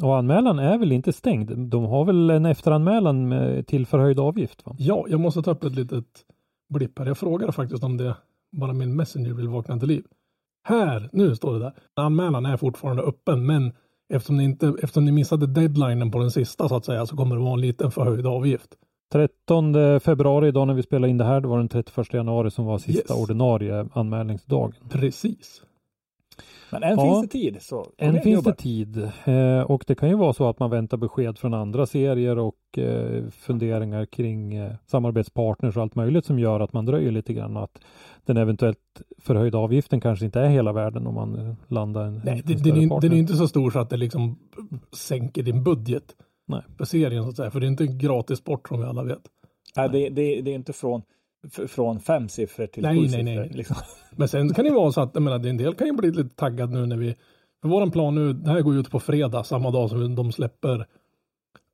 Och 0.02 0.16
anmälan 0.16 0.58
är 0.58 0.78
väl 0.78 0.92
inte 0.92 1.12
stängd? 1.12 1.58
De 1.58 1.84
har 1.84 2.04
väl 2.04 2.30
en 2.30 2.46
efteranmälan 2.46 3.28
med, 3.28 3.66
till 3.66 3.86
förhöjd 3.86 4.20
avgift? 4.20 4.66
Va? 4.66 4.76
Ja, 4.78 5.04
jag 5.08 5.20
måste 5.20 5.42
ta 5.42 5.50
upp 5.50 5.64
ett 5.64 5.74
litet 5.74 6.24
blipp 6.68 6.98
här. 6.98 7.06
Jag 7.06 7.18
frågade 7.18 7.52
faktiskt 7.52 7.84
om 7.84 7.96
det, 7.96 8.16
bara 8.52 8.72
min 8.72 8.96
messenger 8.96 9.32
vill 9.32 9.48
vakna 9.48 9.78
till 9.78 9.88
liv. 9.88 10.04
Här, 10.68 11.08
nu 11.12 11.36
står 11.36 11.52
det 11.52 11.58
där. 11.58 11.72
Anmälan 11.96 12.46
är 12.46 12.56
fortfarande 12.56 13.02
öppen, 13.02 13.46
men 13.46 13.72
eftersom 14.14 14.36
ni, 14.36 14.44
inte, 14.44 14.66
eftersom 14.82 15.04
ni 15.04 15.12
missade 15.12 15.46
deadlinen 15.46 16.10
på 16.10 16.18
den 16.18 16.30
sista 16.30 16.68
så 16.68 16.76
att 16.76 16.84
säga 16.84 17.06
så 17.06 17.16
kommer 17.16 17.36
det 17.36 17.42
vara 17.42 17.54
en 17.54 17.60
liten 17.60 17.90
förhöjd 17.90 18.26
avgift. 18.26 18.68
13 19.12 20.00
februari, 20.00 20.48
idag 20.48 20.66
när 20.66 20.74
vi 20.74 20.82
spelar 20.82 21.08
in 21.08 21.18
det 21.18 21.24
här, 21.24 21.40
det 21.40 21.48
var 21.48 21.58
den 21.58 21.68
31 21.68 22.12
januari 22.14 22.50
som 22.50 22.64
var 22.64 22.78
sista 22.78 23.14
Yes. 23.14 23.22
ordinarie 23.22 23.88
anmälningsdagen. 23.92 24.72
Precis. 24.90 25.62
Men 26.70 26.82
än 26.82 26.90
Ja. 26.98 27.04
finns 27.04 27.22
det 27.22 27.28
tid. 27.38 27.56
Så 27.62 27.86
Än 27.98 28.10
igen, 28.10 28.22
finns 28.22 28.36
gubbar. 28.38 28.50
det 28.50 28.56
tid 28.56 29.10
eh, 29.24 29.60
och 29.70 29.84
det 29.86 29.94
kan 29.94 30.08
ju 30.08 30.14
vara 30.16 30.32
så 30.32 30.48
att 30.48 30.58
man 30.58 30.70
väntar 30.70 30.96
besked 30.96 31.38
från 31.38 31.54
andra 31.54 31.86
serier 31.86 32.38
och 32.38 32.78
eh, 32.78 33.24
funderingar 33.30 34.04
kring 34.04 34.54
eh, 34.54 34.72
samarbetspartners 34.86 35.76
och 35.76 35.82
allt 35.82 35.94
möjligt 35.94 36.24
som 36.24 36.38
gör 36.38 36.60
att 36.60 36.72
man 36.72 36.86
dröjer 36.86 37.10
lite 37.10 37.32
grann 37.32 37.56
och 37.56 37.62
att 37.64 37.78
den 38.24 38.36
eventuellt 38.36 38.78
förhöjda 39.18 39.58
avgiften 39.58 40.00
kanske 40.00 40.24
inte 40.24 40.40
är 40.40 40.48
hela 40.48 40.72
världen 40.72 41.06
om 41.06 41.14
man 41.14 41.36
eh, 41.48 41.54
landar 41.68 42.04
en, 42.04 42.20
Nej, 42.24 42.34
en 42.34 42.42
det, 42.46 42.58
större 42.58 42.74
den, 42.80 42.92
är, 42.92 43.00
den 43.00 43.12
är 43.12 43.16
inte 43.16 43.34
så 43.36 43.48
stor 43.48 43.70
så 43.70 43.78
att 43.78 43.90
det 43.90 43.96
liksom 43.96 44.38
sänker 44.92 45.42
din 45.42 45.62
budget 45.64 46.04
Nej. 46.46 46.62
för 46.78 46.84
serien 46.84 47.22
så 47.24 47.30
att 47.30 47.36
säga. 47.36 47.50
För 47.50 47.60
det 47.60 47.66
är 47.66 47.68
inte 47.68 47.84
en 47.84 47.98
gratis 47.98 48.38
sport 48.38 48.68
som 48.68 48.80
vi 48.80 48.86
alla 48.86 49.02
vet. 49.04 49.22
Nej, 49.76 49.88
det, 49.92 50.08
det, 50.08 50.40
det 50.40 50.50
är 50.50 50.54
inte 50.54 50.72
från, 50.72 51.02
från 51.68 52.00
fem 52.00 52.28
siffror 52.28 52.66
till 52.66 52.82
Nej, 52.82 52.96
sju 52.96 53.00
nej, 53.00 53.10
siffror. 53.10 53.24
nej. 53.24 53.50
Liksom. 53.54 53.76
Men 54.16 54.28
sen 54.28 54.54
kan 54.54 54.64
det 54.64 54.70
vara 54.70 54.92
så 54.92 55.00
att, 55.00 55.10
jag 55.14 55.22
menar, 55.22 55.46
en 55.46 55.56
del 55.56 55.74
kan 55.74 55.86
ju 55.86 55.92
bli 55.92 56.10
lite 56.10 56.36
taggad 56.36 56.70
nu 56.70 56.86
när 56.86 56.96
vi, 56.96 57.16
för 57.62 57.68
våran 57.68 57.90
plan 57.90 58.14
nu, 58.14 58.32
det 58.32 58.50
här 58.50 58.60
går 58.60 58.76
ut 58.76 58.90
på 58.90 59.00
fredag, 59.00 59.44
samma 59.44 59.70
dag 59.70 59.90
som 59.90 60.14
de 60.14 60.32
släpper 60.32 60.86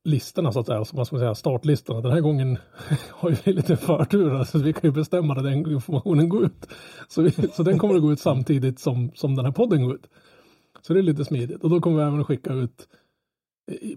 listorna 0.03 0.51
så 0.51 0.59
att 0.59 0.65
säga, 0.65 0.85
ska 0.85 0.97
man 0.97 1.05
säga, 1.05 1.35
startlistorna. 1.35 2.01
Den 2.01 2.11
här 2.11 2.21
gången 2.21 2.57
har 3.09 3.37
vi 3.45 3.53
lite 3.53 3.77
förtur, 3.77 4.43
så 4.43 4.57
vi 4.57 4.73
kan 4.73 4.81
ju 4.83 4.91
bestämma 4.91 5.33
när 5.33 5.43
den 5.43 5.71
informationen 5.71 6.29
går 6.29 6.45
ut. 6.45 6.67
Så, 7.07 7.21
vi, 7.21 7.31
så 7.31 7.63
den 7.63 7.79
kommer 7.79 7.95
att 7.95 8.01
gå 8.01 8.11
ut 8.11 8.19
samtidigt 8.19 8.79
som, 8.79 9.11
som 9.15 9.35
den 9.35 9.45
här 9.45 9.51
podden 9.51 9.83
går 9.83 9.95
ut. 9.95 10.07
Så 10.81 10.93
det 10.93 10.99
är 10.99 11.03
lite 11.03 11.25
smidigt. 11.25 11.63
Och 11.63 11.69
då 11.69 11.81
kommer 11.81 11.97
vi 11.97 12.03
även 12.03 12.19
att 12.19 12.27
skicka 12.27 12.53
ut 12.53 12.87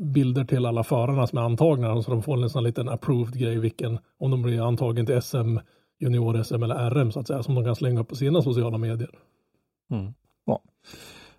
bilder 0.00 0.44
till 0.44 0.66
alla 0.66 0.84
förarna 0.84 1.26
som 1.26 1.38
är 1.38 1.42
antagna 1.42 2.02
så 2.02 2.10
de 2.10 2.22
får 2.22 2.42
en 2.42 2.50
sån 2.50 2.64
liten 2.64 2.88
approved 2.88 3.38
grej 3.38 3.58
vilken 3.58 3.98
om 4.18 4.30
de 4.30 4.42
blir 4.42 4.68
antagen 4.68 5.06
till 5.06 5.22
SM, 5.22 5.58
junior-SM 6.00 6.62
eller 6.64 6.90
RM 6.90 7.12
så 7.12 7.20
att 7.20 7.26
säga 7.26 7.42
som 7.42 7.54
de 7.54 7.64
kan 7.64 7.76
slänga 7.76 8.00
upp 8.00 8.08
på 8.08 8.16
sina 8.16 8.42
sociala 8.42 8.78
medier. 8.78 9.10
Mm. 9.90 10.12
Ja. 10.46 10.60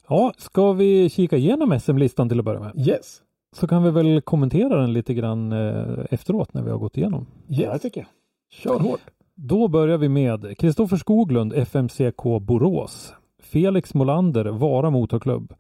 Ja, 0.08 0.34
ska 0.38 0.72
vi 0.74 1.10
kika 1.10 1.38
igenom 1.38 1.80
SM-listan 1.80 2.30
till 2.30 2.40
att 2.40 2.46
börja 2.46 2.60
med? 2.60 2.88
Yes! 2.88 3.22
Så 3.56 3.68
kan 3.68 3.84
vi 3.84 3.92
väl 3.92 4.22
kommentera 4.22 4.82
den 4.82 4.94
lite 4.94 5.14
grann 5.14 5.52
eh, 5.52 6.06
efteråt 6.12 6.54
när 6.54 6.64
vi 6.64 6.72
har 6.72 6.78
gått 6.78 6.98
igenom. 6.98 7.26
Ja, 7.48 7.68
det 7.68 7.74
Yes! 7.74 7.82
tycker 7.82 8.02
jag. 8.02 8.08
Kör 8.52 8.80
hårt! 8.80 9.02
Då 9.36 9.68
börjar 9.68 9.98
vi 9.98 10.10
med 10.10 10.58
Kristoffer 10.58 10.98
Skoglund, 10.98 11.54
FMCK 11.54 12.24
Borås. 12.42 13.14
Felix 13.44 13.94
Molander, 13.94 14.46
Vara 14.46 14.90
Motorklubb. 14.90 15.54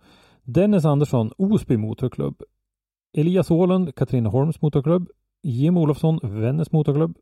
Dennis 0.43 0.85
Andersson, 0.85 1.31
Osby 1.37 1.77
Motorklubb. 1.77 2.43
Elias 3.13 3.51
Ålund, 3.51 3.95
Katrineholms 3.95 4.61
Motorklubb. 4.61 5.09
Jim 5.43 5.77
Olofsson, 5.77 6.19
Vännäs 6.23 6.71
Motorklubb. 6.71 7.17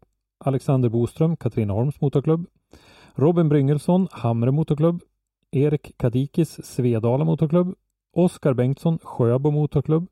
Alexander 0.45 0.89
Boström, 0.89 1.37
Katrineholms 1.37 2.01
Motorklubb. 2.01 2.45
Robin 3.15 3.49
Bryngelsson, 3.49 4.07
Hamre 4.11 4.51
Motorklubb. 4.51 5.01
Erik 5.51 5.97
Kadikis, 5.97 6.59
Svedala 6.63 7.23
Motorklubb. 7.23 7.75
Oskar 8.15 8.53
Bengtsson, 8.53 8.99
Sjöbo 9.03 9.51
Motorklubb. 9.51 10.07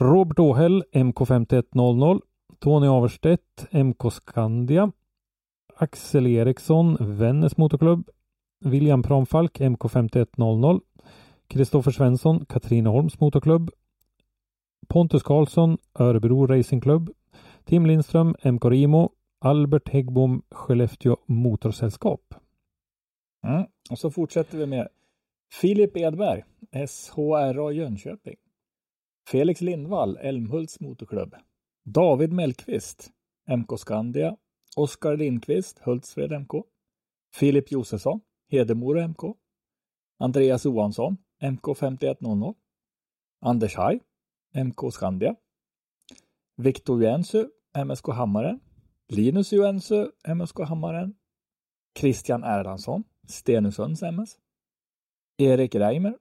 Robert 0.00 0.38
Åhäll, 0.38 0.82
MK5100. 0.92 2.20
Tony 2.58 2.86
Averstedt, 2.86 3.66
MK 3.72 4.12
Skandia. 4.12 4.92
Axel 5.76 6.26
Eriksson, 6.26 6.96
Vännäs 7.00 7.56
Motorklubb. 7.56 8.08
William 8.64 9.02
Pramfalk, 9.02 9.60
MK5100. 9.60 10.80
Kristoffer 11.48 11.90
Svensson, 11.90 12.44
Katrineholms 12.44 13.20
Motorklubb. 13.20 13.70
Pontus 14.92 15.22
Karlsson, 15.22 15.78
Örebro 16.00 16.46
Racing 16.46 16.82
Club. 16.82 17.10
Tim 17.64 17.86
Lindström, 17.86 18.34
MK 18.44 18.64
Rimo. 18.64 19.10
Albert 19.38 19.88
Häggbom, 19.88 20.42
Skellefteå 20.50 21.16
Motorsällskap. 21.26 22.34
Mm. 23.44 23.66
Och 23.90 23.98
så 23.98 24.10
fortsätter 24.10 24.58
vi 24.58 24.66
med 24.66 24.88
Filip 25.60 25.96
Edberg, 25.96 26.44
SHRA 26.88 27.72
Jönköping. 27.72 28.36
Felix 29.30 29.60
Lindvall, 29.60 30.16
Älmhults 30.16 30.80
Motorklubb. 30.80 31.34
David 31.84 32.32
Mellqvist, 32.32 33.10
MK 33.56 33.78
Skandia. 33.78 34.36
Oskar 34.76 35.16
Lindqvist, 35.16 35.78
Hultsfred 35.78 36.40
MK. 36.40 36.64
Filip 37.34 37.72
Josefsson, 37.72 38.20
Hedemora 38.50 39.08
MK. 39.08 39.36
Andreas 40.18 40.64
Johansson, 40.64 41.16
MK 41.40 41.76
5100. 41.76 42.54
Anders 43.40 43.76
Haj, 43.76 44.00
MK 44.54 44.92
Skandia. 44.92 45.34
Viktor 46.56 47.02
Jensö, 47.02 47.48
MSK 47.84 48.06
Hammaren. 48.08 48.60
Linus 49.08 49.52
Joensö, 49.52 50.08
MSK 50.34 50.58
Hammaren. 50.68 51.14
Christian 52.00 52.44
Erlandsson, 52.44 53.04
Stenungsunds 53.28 54.02
MS. 54.02 54.38
Erik 55.38 55.74
Reimer, 55.74 56.14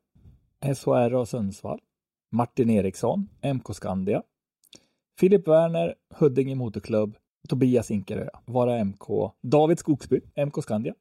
SHRA 0.76 1.26
Sundsvall. 1.26 1.80
Martin 2.32 2.70
Eriksson, 2.70 3.30
MK 3.54 3.76
Skandia. 3.76 4.24
Filip 5.20 5.48
Werner, 5.48 5.96
Huddinge 6.20 6.56
Motorklubb. 6.56 7.16
Tobias 7.50 7.92
Inkerö, 7.92 8.28
Vara 8.46 8.84
MK. 8.84 9.34
David 9.42 9.78
Skogsby, 9.80 10.22
MK 10.46 10.64
Skandia. 10.64 10.94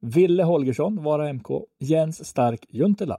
Ville 0.00 0.44
Holgersson, 0.44 1.04
Vara 1.04 1.32
MK. 1.32 1.48
Jens 1.78 2.28
Stark 2.28 2.66
Juntela, 2.68 3.18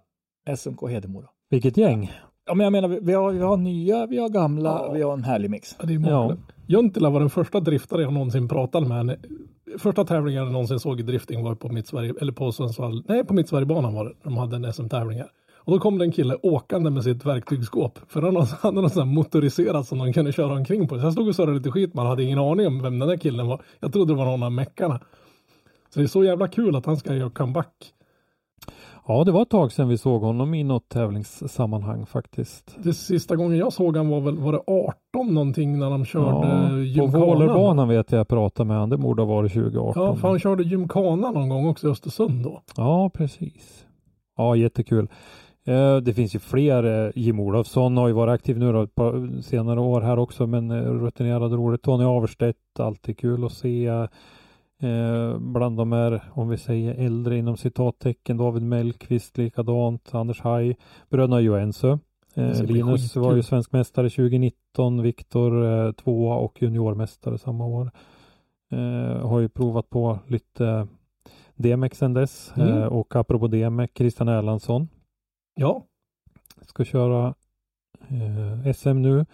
SMK 0.55 0.89
Hedemora. 0.89 1.29
Vilket 1.49 1.75
gäng! 1.75 2.09
Ja, 2.45 2.53
men 2.53 2.63
jag 2.63 2.71
menar, 2.71 2.87
vi- 2.87 3.13
har, 3.13 3.31
vi 3.31 3.39
har 3.39 3.57
nya, 3.57 4.05
vi 4.05 4.17
har 4.17 4.29
gamla, 4.29 4.69
Ja. 4.69 4.91
vi 4.93 5.01
har 5.01 5.13
en 5.13 5.23
härlig 5.23 5.49
mix. 5.49 5.75
Ja, 5.79 5.85
det 5.85 5.93
är 5.93 6.09
Ja. 6.09 6.35
Juntila 6.67 7.09
var 7.09 7.19
den 7.19 7.29
första 7.29 7.59
driftare 7.59 8.01
jag 8.01 8.13
någonsin 8.13 8.47
pratade 8.47 8.87
med. 8.87 9.17
Första 9.77 10.03
tävlingen 10.05 10.43
jag 10.43 10.51
någonsin 10.51 10.79
såg 10.79 10.99
i 10.99 11.03
drifting 11.03 11.43
var 11.43 11.55
på 11.55 11.69
mitt 11.69 11.87
Sverige, 11.87 12.13
eller 12.21 12.31
på 12.33 12.51
Sundsvall, 12.51 13.03
nej 13.07 13.23
på 13.25 13.33
mitt 13.33 13.47
Sverigebanan 13.49 13.93
var 13.93 14.05
det. 14.05 14.11
De 14.23 14.37
hade 14.37 14.55
en 14.55 14.73
SM-tävling 14.73 15.17
här. 15.17 15.27
Och 15.65 15.71
då 15.73 15.79
kom 15.79 15.97
det 15.97 16.05
en 16.05 16.11
kille 16.11 16.35
åkande 16.43 16.89
med 16.89 17.03
sitt 17.03 17.25
verktygsskåp. 17.25 17.99
För 18.07 18.21
han 18.21 18.35
hade 18.61 18.81
något 18.81 18.93
sånt 18.93 19.13
motoriserat 19.13 19.87
som 19.87 19.97
de 19.99 20.13
kunde 20.13 20.31
köra 20.31 20.53
omkring 20.53 20.87
på. 20.87 20.99
Så 20.99 21.05
jag 21.05 21.13
stod 21.13 21.27
och 21.27 21.35
surrade 21.35 21.57
lite 21.57 21.71
skit, 21.71 21.93
man 21.93 22.05
hade 22.07 22.23
ingen 22.23 22.39
aning 22.39 22.67
om 22.67 22.81
vem 22.81 22.99
den 22.99 23.09
där 23.09 23.17
killen 23.17 23.47
var. 23.47 23.61
Jag 23.79 23.93
trodde 23.93 24.13
det 24.13 24.17
var 24.17 24.25
någon 24.25 24.43
av 24.43 24.51
meckarna. 24.51 24.99
Så 25.93 25.99
det 25.99 26.05
är 26.05 26.07
så 26.07 26.23
jävla 26.23 26.47
kul 26.47 26.75
att 26.75 26.85
han 26.85 26.97
ska 26.97 27.15
göra 27.15 27.29
comeback. 27.29 27.93
Ja, 29.07 29.23
det 29.23 29.31
var 29.31 29.41
ett 29.41 29.49
tag 29.49 29.71
sedan 29.71 29.87
vi 29.87 29.97
såg 29.97 30.21
honom 30.21 30.53
i 30.53 30.63
något 30.63 30.89
tävlingssammanhang 30.89 32.05
faktiskt. 32.05 32.75
Det 32.83 32.93
sista 32.93 33.35
gången 33.35 33.57
jag 33.57 33.73
såg 33.73 33.97
han 33.97 34.09
var 34.09 34.19
väl, 34.21 34.37
var 34.37 34.51
det 34.51 34.61
18 34.67 35.33
någonting 35.33 35.79
när 35.79 35.89
de 35.89 36.05
körde 36.05 36.25
Ja, 36.47 36.67
på 36.69 36.79
gymkana? 36.81 37.25
Vålerbanan 37.25 37.87
vet 37.87 38.11
jag 38.11 38.19
jag 38.19 38.27
pratade 38.27 38.67
med 38.67 38.77
han. 38.77 38.89
Det 38.89 38.97
borde 38.97 39.21
ha 39.21 39.27
varit 39.35 39.53
2018. 39.53 40.03
Ja, 40.05 40.15
för 40.15 40.27
han 40.27 40.39
körde 40.39 40.63
gymkana 40.63 41.31
någon 41.31 41.49
gång 41.49 41.67
också 41.67 41.87
i 41.87 41.91
Östersund 41.91 42.43
då. 42.43 42.61
Ja, 42.77 43.09
precis. 43.13 43.85
Ja, 44.37 44.55
jättekul. 44.55 45.07
Eh, 45.65 45.97
Det 45.97 46.13
finns 46.13 46.35
ju 46.35 46.39
fler. 46.39 47.05
eh, 47.05 47.11
Jim 47.15 47.39
Olofsson 47.39 47.97
har 47.97 48.07
ju 48.07 48.13
varit 48.13 48.31
aktiv 48.33 48.57
nu 48.59 48.71
då, 48.71 48.87
par 48.87 49.41
senare 49.41 49.79
år 49.79 50.01
här 50.01 50.19
också, 50.19 50.47
men 50.47 50.71
eh, 50.71 50.75
rutinerad 50.83 51.43
och 51.53 51.59
roligt. 51.59 51.81
Tony 51.81 52.03
Averstedt, 52.03 52.79
alltid 52.79 53.17
kul 53.17 53.45
att 53.45 53.51
se. 53.53 53.89
Eh, 54.83 55.37
bland 55.39 55.77
de 55.77 55.91
här, 55.91 56.21
om 56.33 56.49
vi 56.49 56.57
säger 56.57 56.93
äldre 56.93 57.37
inom 57.37 57.57
citattecken, 57.57 58.37
David 58.37 58.63
Mellqvist 58.63 59.37
likadant, 59.37 60.15
Anders 60.15 60.41
Haj, 60.41 60.77
bröderna 61.09 61.41
Joensö. 61.41 61.97
Det 62.33 62.41
Eh, 62.41 62.63
Linus 62.63 63.15
var 63.15 63.35
ju 63.35 63.43
svensk 63.43 63.71
mästare 63.71 64.09
2019, 64.09 65.01
Viktor 65.01 65.65
eh, 65.65 65.91
tvåa 65.91 66.35
och 66.35 66.61
juniormästare 66.61 67.37
samma 67.37 67.65
år. 67.65 67.91
Eh, 68.71 69.27
har 69.27 69.39
ju 69.39 69.49
provat 69.49 69.89
på 69.89 70.19
lite 70.27 70.87
DMX 71.55 71.97
sen 71.97 72.13
dess. 72.13 72.53
Mm. 72.55 72.67
Eh, 72.67 72.85
och 72.85 73.15
apropå 73.15 73.47
DMX, 73.47 73.93
Christian 73.95 74.27
Erlandsson 74.27 74.87
Ja, 75.55 75.85
ska 76.61 76.85
köra 76.85 77.33
eh, 78.07 78.73
SM 78.73 79.01
nu. 79.01 79.25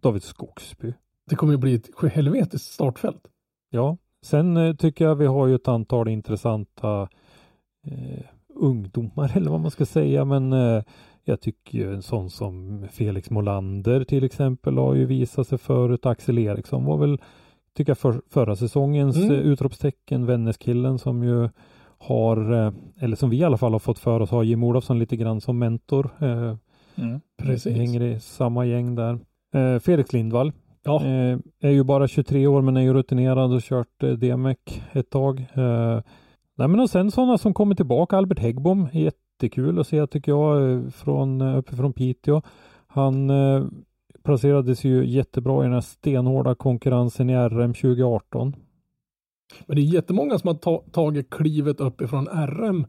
David 0.00 0.22
Skogsby. 0.22 0.94
det 1.28 1.36
kommer 1.36 1.52
ju 1.52 1.58
bli 1.58 1.74
ett 1.74 2.12
helvetiskt 2.12 2.72
startfält. 2.72 3.28
Ja, 3.70 3.96
sen 4.22 4.56
eh, 4.56 4.74
tycker 4.74 5.04
jag 5.04 5.14
vi 5.14 5.26
har 5.26 5.46
ju 5.46 5.54
ett 5.54 5.68
antal 5.68 6.08
intressanta 6.08 7.08
eh, 7.86 8.24
ungdomar 8.54 9.32
eller 9.36 9.50
vad 9.50 9.60
man 9.60 9.70
ska 9.70 9.86
säga. 9.86 10.24
Men 10.24 10.52
eh, 10.52 10.82
jag 11.24 11.40
tycker 11.40 11.78
ju 11.78 11.94
en 11.94 12.02
sån 12.02 12.30
som 12.30 12.84
Felix 12.92 13.30
Molander 13.30 14.04
till 14.04 14.24
exempel 14.24 14.78
har 14.78 14.94
ju 14.94 15.06
visat 15.06 15.48
sig 15.48 15.58
förut. 15.58 16.06
Axel 16.06 16.38
Eriksson 16.38 16.84
var 16.84 16.96
väl, 16.96 17.20
tycker 17.76 17.90
jag, 17.90 17.98
för, 17.98 18.22
förra 18.30 18.56
säsongens 18.56 19.16
Mm. 19.16 19.30
eh, 19.30 19.38
utropstecken. 19.38 20.26
Vännäskillen 20.26 20.98
som 20.98 21.22
ju 21.22 21.48
har, 21.98 22.52
eh, 22.66 22.72
eller 23.00 23.16
som 23.16 23.30
vi 23.30 23.36
i 23.36 23.44
alla 23.44 23.58
fall 23.58 23.72
har 23.72 23.78
fått 23.78 23.98
för 23.98 24.20
oss, 24.20 24.30
har 24.30 24.42
Jim 24.42 24.64
Olofsson 24.64 24.98
lite 24.98 25.16
grann 25.16 25.40
som 25.40 25.58
mentor. 25.58 26.10
Mm. 26.96 27.20
Precis. 27.42 27.76
Hänger 27.76 28.02
i 28.02 28.20
samma 28.20 28.66
gäng 28.66 28.94
där. 28.94 29.18
Felix 29.80 30.12
Lindvall 30.12 30.52
Ja, 30.84 31.04
Eh, 31.04 31.38
är 31.60 31.70
ju 31.70 31.84
bara 31.84 32.08
23 32.08 32.46
år 32.46 32.62
men 32.62 32.76
är 32.76 32.80
ju 32.80 32.92
rutinerad 32.94 33.52
och 33.52 33.62
kört 33.62 34.02
eh, 34.02 34.10
DMEC 34.10 34.58
ett 34.92 35.10
tag. 35.10 35.38
Eh, 35.54 36.00
nej 36.54 36.68
men 36.68 36.80
och 36.80 36.90
sen 36.90 37.10
sådana 37.10 37.38
som 37.38 37.54
kommer 37.54 37.74
tillbaka. 37.74 38.16
Albert 38.16 38.38
Häggbom, 38.38 38.88
jättekul 38.92 39.78
att 39.78 39.86
se 39.86 40.06
tycker 40.06 40.32
jag 40.32 40.70
eh, 40.72 40.88
från, 40.90 41.40
eh, 41.40 41.58
uppifrån 41.58 41.92
Piteå. 41.92 42.42
Han 42.86 43.30
eh, 43.30 43.64
placerades 44.22 44.84
ju 44.84 45.06
jättebra 45.06 45.60
i 45.62 45.64
den 45.64 45.72
här 45.74 45.80
stenhårda 45.80 46.54
konkurrensen 46.54 47.30
i 47.30 47.34
RM 47.36 47.74
2018. 47.74 48.56
men 49.66 49.76
det 49.76 49.82
är 49.82 49.94
jättemånga 49.94 50.38
som 50.38 50.48
har 50.48 50.54
ta- 50.54 50.84
tagit 50.92 51.30
klivet 51.30 51.80
uppifrån 51.80 52.26
RM 52.26 52.86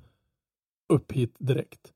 upp 0.94 1.12
hit 1.12 1.36
direkt. 1.40 1.92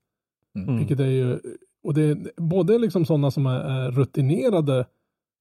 Mm. 0.56 0.78
Vilket 0.78 1.00
är 1.00 1.06
ju, 1.06 1.38
och 1.82 1.94
det 1.94 2.02
är 2.02 2.18
både 2.36 2.78
liksom 2.78 3.04
sådana 3.04 3.30
som 3.30 3.46
är, 3.46 3.60
är 3.60 3.90
rutinerade 3.90 4.86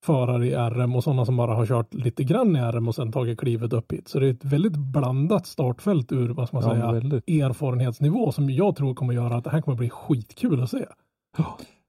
förare 0.08 0.48
i 0.48 0.56
RM 0.56 0.96
och 0.96 1.04
sådana 1.04 1.26
som 1.26 1.38
bara 1.38 1.56
har 1.56 1.66
kört 1.66 1.94
lite 1.94 2.24
grann 2.24 2.56
i 2.56 2.60
RM 2.60 2.88
och 2.88 2.96
sen 2.96 3.12
tagit 3.12 3.40
klivet 3.40 3.74
upp 3.74 3.92
hit. 3.92 4.08
Så 4.08 4.20
det 4.20 4.28
är 4.28 4.32
ett 4.32 4.46
väldigt 4.46 4.78
blandat 4.78 5.46
startfält 5.48 6.12
ur, 6.12 6.30
vad 6.30 6.48
ska 6.48 6.58
man 6.60 6.70
Ja, 6.70 6.74
säga, 6.76 6.92
väldigt. 6.92 7.30
erfarenhetsnivå 7.30 8.32
som 8.32 8.50
jag 8.50 8.76
tror 8.76 8.94
kommer 8.96 9.14
göra 9.14 9.36
att 9.36 9.44
det 9.44 9.50
här 9.50 9.62
kommer 9.62 9.78
bli 9.78 9.90
skitkul 9.90 10.64
att 10.64 10.70
se. 10.70 10.86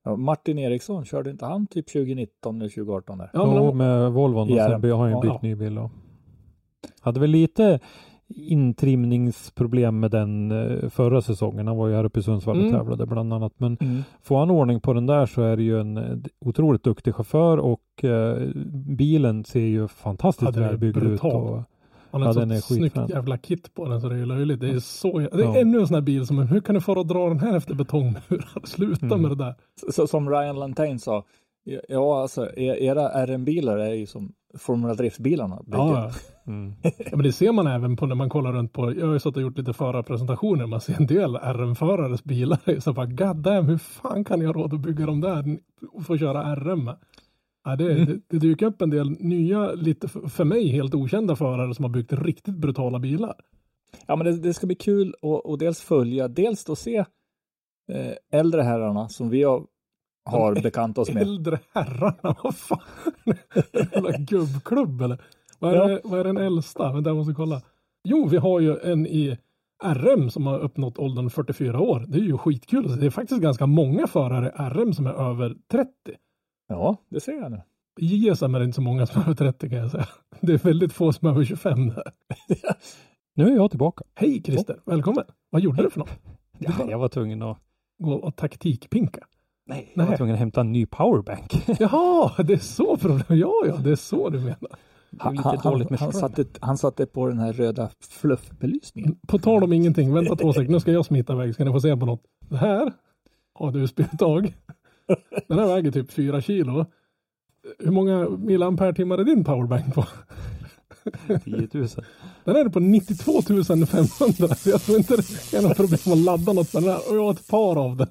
Ja, 0.05 0.17
Martin 0.17 0.59
Eriksson, 0.59 1.05
körde 1.05 1.31
inte 1.31 1.47
han 1.47 1.67
typ 1.67 1.93
2019 1.93 2.57
eller 2.61 2.69
2018 2.69 3.19
där? 3.19 3.31
Ja, 3.33 3.47
men 3.47 3.55
Ja, 3.65 3.73
med 3.73 4.13
Volvon 4.13 4.43
och 4.51 4.57
Ja, 4.57 4.69
sen 4.81 4.91
har 4.91 4.99
han 4.99 5.09
ju 5.09 5.15
ja. 5.15 5.21
bytt 5.33 5.43
ny 5.43 5.55
bil. 5.55 5.75
då. 5.75 5.91
Hade 7.01 7.21
väl 7.21 7.31
lite 7.31 7.81
intrimningsproblem 8.35 10.01
med 10.01 10.11
den 10.11 10.51
eh, 10.51 10.89
förra 10.89 11.23
säsongen. 11.23 11.67
Han 11.67 11.77
var 11.77 11.89
ju 11.89 11.95
här 11.95 12.05
uppe 12.05 12.21
i 12.21 12.23
Sundsvall 12.23 12.57
och 12.57 12.63
Mm. 12.63 12.75
tävlade 12.79 13.07
bland 13.07 13.33
annat. 13.33 13.53
Men 13.57 13.77
Mm. 13.81 14.03
Får 14.23 14.39
han 14.39 14.51
ordning 14.51 14.81
på 14.81 14.93
den 14.93 15.07
där 15.07 15.27
så 15.27 15.43
är 15.43 15.57
det 15.57 15.63
ju 15.63 15.81
en 15.81 15.97
eh, 15.97 16.17
otroligt 16.41 16.83
duktig 16.85 17.15
chaufför 17.15 17.59
och 17.59 18.05
eh, 18.05 18.49
bilen 18.97 19.45
ser 19.45 19.61
ju 19.61 19.89
fantastiskt 19.89 20.57
Ja, 20.57 20.63
välbyggd 20.63 20.97
ut. 20.97 21.21
Och, 21.25 21.63
Han 22.11 22.23
har 22.23 22.29
Ja, 22.29 22.31
ett 22.31 22.37
den 22.37 22.51
är 22.51 22.55
sånt 22.55 22.65
snyggt 22.79 22.83
skitfrän. 22.95 23.09
jävla 23.09 23.39
kit 23.39 23.75
på 23.75 23.85
den 23.89 24.01
så 24.01 24.09
det 24.09 24.17
är 24.17 24.27
löjligt. 24.27 24.61
Det 24.61 24.69
är 24.71 24.79
så, 24.79 25.19
det 25.19 25.25
är 25.33 25.39
Ja. 25.41 25.57
ännu 25.57 25.81
en 25.81 25.87
sån 25.87 25.95
här 25.95 26.01
bil 26.03 26.27
som, 26.27 26.39
hur 26.39 26.61
kan 26.61 26.75
du 26.75 26.81
fara 26.81 27.01
och 27.01 27.07
dra 27.07 27.29
den 27.29 27.39
här 27.41 27.57
efter 27.57 27.75
betongmurar? 27.75 28.65
Sluta 28.67 29.07
Mm. 29.07 29.23
med 29.23 29.31
det 29.31 29.35
där. 29.45 29.55
Så, 29.93 30.07
som 30.07 30.31
Ryan 30.31 30.57
Lantain 30.59 30.99
sa, 30.99 31.25
ja 31.89 32.23
alltså 32.23 32.47
e- 32.57 32.85
era 32.87 33.27
RM-bilar 33.27 33.79
är 33.79 33.95
ju 33.95 34.07
som 34.07 34.33
Formula 34.59 34.95
Drift-bilarna. 34.95 35.63
ja. 35.67 36.11
Mm. 36.49 36.75
ja, 36.83 36.91
men 37.13 37.23
det 37.23 37.33
ser 37.33 37.53
man 37.53 37.67
även 37.67 37.97
på 37.97 38.07
när 38.07 38.15
man 38.15 38.29
kollar 38.31 38.53
runt 38.53 38.73
på, 38.73 38.95
jag 38.95 39.07
har 39.07 39.13
ju 39.13 39.19
suttit 39.19 39.37
och 39.37 39.43
gjort 39.43 39.59
lite 39.59 39.73
förarpresentationer, 39.73 40.67
man 40.67 40.81
ser 40.81 40.95
en 41.01 41.07
del 41.07 41.37
RM-förares 41.37 42.25
bilar, 42.25 42.81
så 42.81 42.93
bara 42.93 43.07
god 43.07 43.37
damn, 43.37 43.67
hur 43.67 43.79
fan 43.79 44.25
kan 44.25 44.41
jag 44.41 44.49
ha 44.49 44.55
råd 44.63 44.75
att 44.75 44.81
bygga 44.81 45.07
dem 45.07 45.21
där 45.21 45.59
och 45.93 46.07
få 46.07 46.19
köra 46.19 46.55
RM? 46.57 46.91
Ja, 47.65 47.77
det, 47.77 47.93
Mm. 47.93 48.07
det, 48.07 48.21
det 48.29 48.39
dyker 48.39 48.67
upp 48.67 48.83
en 48.83 48.91
del 48.91 49.11
nya, 49.11 49.73
lite 49.73 50.09
för 50.09 50.45
mig 50.45 50.69
helt 50.69 50.95
okända 50.95 51.37
förare 51.37 51.75
som 51.75 51.85
har 51.85 51.91
byggt 51.91 52.13
riktigt 52.13 52.55
brutala 52.57 52.99
bilar. 52.99 53.35
Ja, 54.07 54.17
men 54.17 54.27
det, 54.27 54.39
det 54.39 54.55
ska 54.55 54.67
bli 54.67 54.77
kul 54.77 55.15
att 55.23 55.51
att 55.53 55.59
dels 55.59 55.81
följa, 55.81 56.29
dels 56.29 56.65
då 56.65 56.77
se 56.77 56.97
eh, 57.93 58.13
äldre 58.41 58.63
herrarna 58.63 59.09
som 59.09 59.31
vi 59.31 59.43
har, 59.43 59.63
har 60.25 60.55
bekantat 60.63 60.99
oss 61.09 61.15
med. 61.15 61.23
Äldre 61.23 61.59
herrarna, 61.75 62.37
vad 62.43 62.57
fan? 62.57 62.81
Jävla 63.73 64.11
gubbklubb 64.19 65.03
eller? 65.03 65.23
Vad 65.59 65.75
är, 65.75 65.89
Ja. 65.91 65.99
vad 66.05 66.21
är 66.21 66.25
den 66.25 66.37
äldsta? 66.37 66.93
Vänta, 66.93 67.11
jag 67.11 67.17
måste 67.17 67.35
kolla. 67.35 67.63
Jo, 68.05 68.27
vi 68.29 68.37
har 68.37 68.61
ju 68.61 68.79
en 68.79 69.07
i 69.07 69.39
RM 69.85 70.31
som 70.31 70.47
har 70.47 70.59
uppnått 70.59 70.99
åldern 70.99 71.31
44 71.31 71.81
år. 71.81 72.05
Det 72.09 72.19
är 72.19 72.23
ju 72.23 72.39
skitkul. 72.39 73.01
Det 73.01 73.07
är 73.07 73.11
faktiskt 73.11 73.41
ganska 73.41 73.67
många 73.67 74.07
förare 74.07 74.47
i 74.49 74.63
RM 74.79 74.93
som 74.95 75.07
är 75.07 75.31
över 75.31 75.57
30. 75.71 75.91
Ja, 76.69 76.97
det 77.09 77.21
ser 77.21 77.33
jag 77.33 77.51
nu. 77.51 77.63
I 78.01 78.07
JSM 78.29 78.55
är 78.55 78.59
det 78.59 78.65
inte 78.65 78.75
så 78.77 78.83
många 78.83 79.07
som 79.07 79.21
är 79.21 79.25
över 79.25 79.35
30 79.35 79.69
kan 79.71 79.79
jag 79.79 79.91
säga. 79.91 80.09
Det 80.41 80.53
är 80.53 80.59
väldigt 80.59 80.93
få 80.93 81.13
som 81.13 81.29
är 81.29 81.33
över 81.33 81.45
25 81.45 81.89
där. 81.89 82.03
Nu 83.35 83.45
är 83.53 83.55
jag 83.57 83.71
tillbaka. 83.71 84.05
Hej 84.15 84.43
Christer, 84.43 84.81
välkommen. 84.85 85.25
Vad 85.51 85.63
gjorde 85.63 85.83
du 85.83 85.91
för 85.91 85.99
något? 85.99 86.11
Ja, 86.59 86.73
jag 86.91 86.99
var 86.99 87.09
tvungen 87.09 87.43
att, 87.43 87.59
Gå 87.99 88.13
och 88.13 88.37
taktikpinka? 88.37 89.21
nej, 89.67 89.93
jag 89.95 90.03
var 90.03 90.09
Nej. 90.09 90.17
tvungen 90.17 90.35
att 90.35 90.39
hämta 90.39 90.61
en 90.61 90.73
ny 90.73 90.87
powerbank. 90.87 91.65
Jaha, 91.81 92.31
det 92.43 92.53
är 92.53 92.59
så 92.59 92.97
problem. 92.97 93.23
Ja, 93.29 93.53
ja, 93.67 93.77
det 93.77 93.91
är 93.91 93.97
så 93.97 94.29
du 94.31 94.39
menar. 94.39 94.59
Han, 95.19 95.39
han, 95.39 95.87
han, 95.99 96.13
satte, 96.13 96.45
han 96.61 96.79
satte 96.79 97.07
på 97.07 97.27
den 97.27 97.39
här 97.39 97.53
röda 97.53 97.91
fluffbelysningen. 98.01 99.17
På 99.29 99.39
tal 99.39 99.65
om 99.65 99.73
ingenting, 99.73 100.15
vänta 100.15 100.37
två 100.37 100.53
sekunder, 100.53 100.73
nu 100.73 100.81
ska 100.81 100.93
jag 100.93 101.07
smita 101.07 101.33
iväg, 101.33 101.55
ska 101.55 101.65
ni 101.65 101.73
få 101.73 101.81
se 101.81 101.97
på 101.97 102.07
något. 102.07 102.23
Det 102.49 102.57
här 102.57 102.93
har 103.55 103.73
du 103.73 103.81
USB-uttag. 103.81 104.55
Den 105.49 105.59
här 105.59 105.67
väger 105.67 105.91
typ 105.91 106.13
4 106.13 106.41
kilo. 106.41 106.87
Hur 107.79 107.91
många 107.91 108.29
milliampere-timmar 108.29 109.19
är 109.19 109.25
din 109.25 109.45
powerbank 109.45 109.95
på? 109.95 110.05
10 111.45 111.69
000. 111.73 111.89
Den 112.45 112.57
är 112.57 112.69
på 112.69 112.81
92 112.81 113.43
500. 113.43 114.55
Så 114.55 114.71
jag 114.71 114.83
tror 114.83 114.99
inte 114.99 115.17
det 115.51 115.57
är 115.57 115.63
något 115.63 115.77
problem 115.77 116.13
att 116.13 116.19
ladda 116.19 116.53
något 116.53 116.75
med 116.75 116.83
den 116.83 116.91
här. 116.91 117.11
Och 117.11 117.17
jag 117.17 117.25
har 117.25 117.33
ett 117.33 117.49
par 117.49 117.77
av 117.77 117.97
den. 117.97 118.09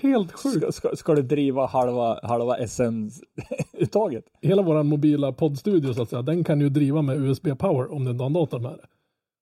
Helt 0.00 0.32
sjukt. 0.32 0.56
Ska, 0.56 0.72
ska, 0.72 0.96
ska 0.96 1.14
du 1.14 1.22
driva 1.22 1.66
halva, 1.66 2.20
halva 2.22 2.66
SM-uttaget? 2.68 4.24
Hela 4.42 4.62
våran 4.62 4.86
mobila 4.86 5.32
poddstudio 5.32 5.94
så 5.94 6.02
att 6.02 6.08
säga, 6.08 6.22
den 6.22 6.44
kan 6.44 6.60
ju 6.60 6.68
driva 6.68 7.02
med 7.02 7.16
USB-power 7.16 7.92
om 7.92 8.04
den 8.04 8.20
har 8.20 8.26
en 8.26 8.32
dator 8.32 8.58
med 8.58 8.72
det. 8.72 8.86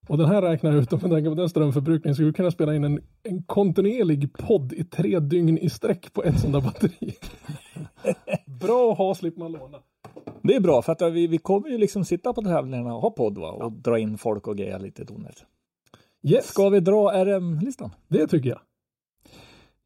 Och 0.08 0.18
den 0.18 0.28
här 0.28 0.42
räknar 0.42 0.72
ut, 0.72 0.92
om 0.92 0.98
man 1.02 1.10
tänker 1.10 1.30
på 1.30 1.36
den 1.36 1.48
strömförbrukningen, 1.48 2.14
skulle 2.14 2.28
du 2.28 2.32
kunna 2.32 2.50
spela 2.50 2.74
in 2.74 2.84
en, 2.84 3.00
en 3.22 3.42
kontinuerlig 3.42 4.32
podd 4.32 4.72
i 4.72 4.84
tre 4.84 5.18
dygn 5.20 5.58
i 5.58 5.70
sträck 5.70 6.12
på 6.12 6.24
ett 6.24 6.40
sånt 6.40 6.52
där 6.52 6.60
batteri. 6.60 7.14
Bra 8.46 8.92
att 8.92 8.98
ha, 8.98 9.14
slipper 9.14 9.38
man 9.40 9.52
låna. 9.52 9.78
Det 10.48 10.54
är 10.54 10.60
bra 10.60 10.82
för 10.82 10.92
att 10.92 11.02
vi, 11.12 11.26
vi 11.26 11.38
kommer 11.38 11.68
ju 11.68 11.78
liksom 11.78 12.04
sitta 12.04 12.32
på 12.32 12.42
tävlingarna 12.42 12.94
och 12.94 13.02
ha 13.02 13.10
podd 13.10 13.38
va? 13.38 13.50
och 13.50 13.72
dra 13.72 13.98
in 13.98 14.18
folk 14.18 14.48
och 14.48 14.56
greja 14.56 14.78
lite 14.78 15.04
donet. 15.04 15.44
Yes, 16.22 16.46
Ska 16.46 16.68
vi 16.68 16.80
dra 16.80 17.24
RM-listan? 17.24 17.90
det 18.08 18.26
tycker 18.26 18.48
jag. 18.48 18.60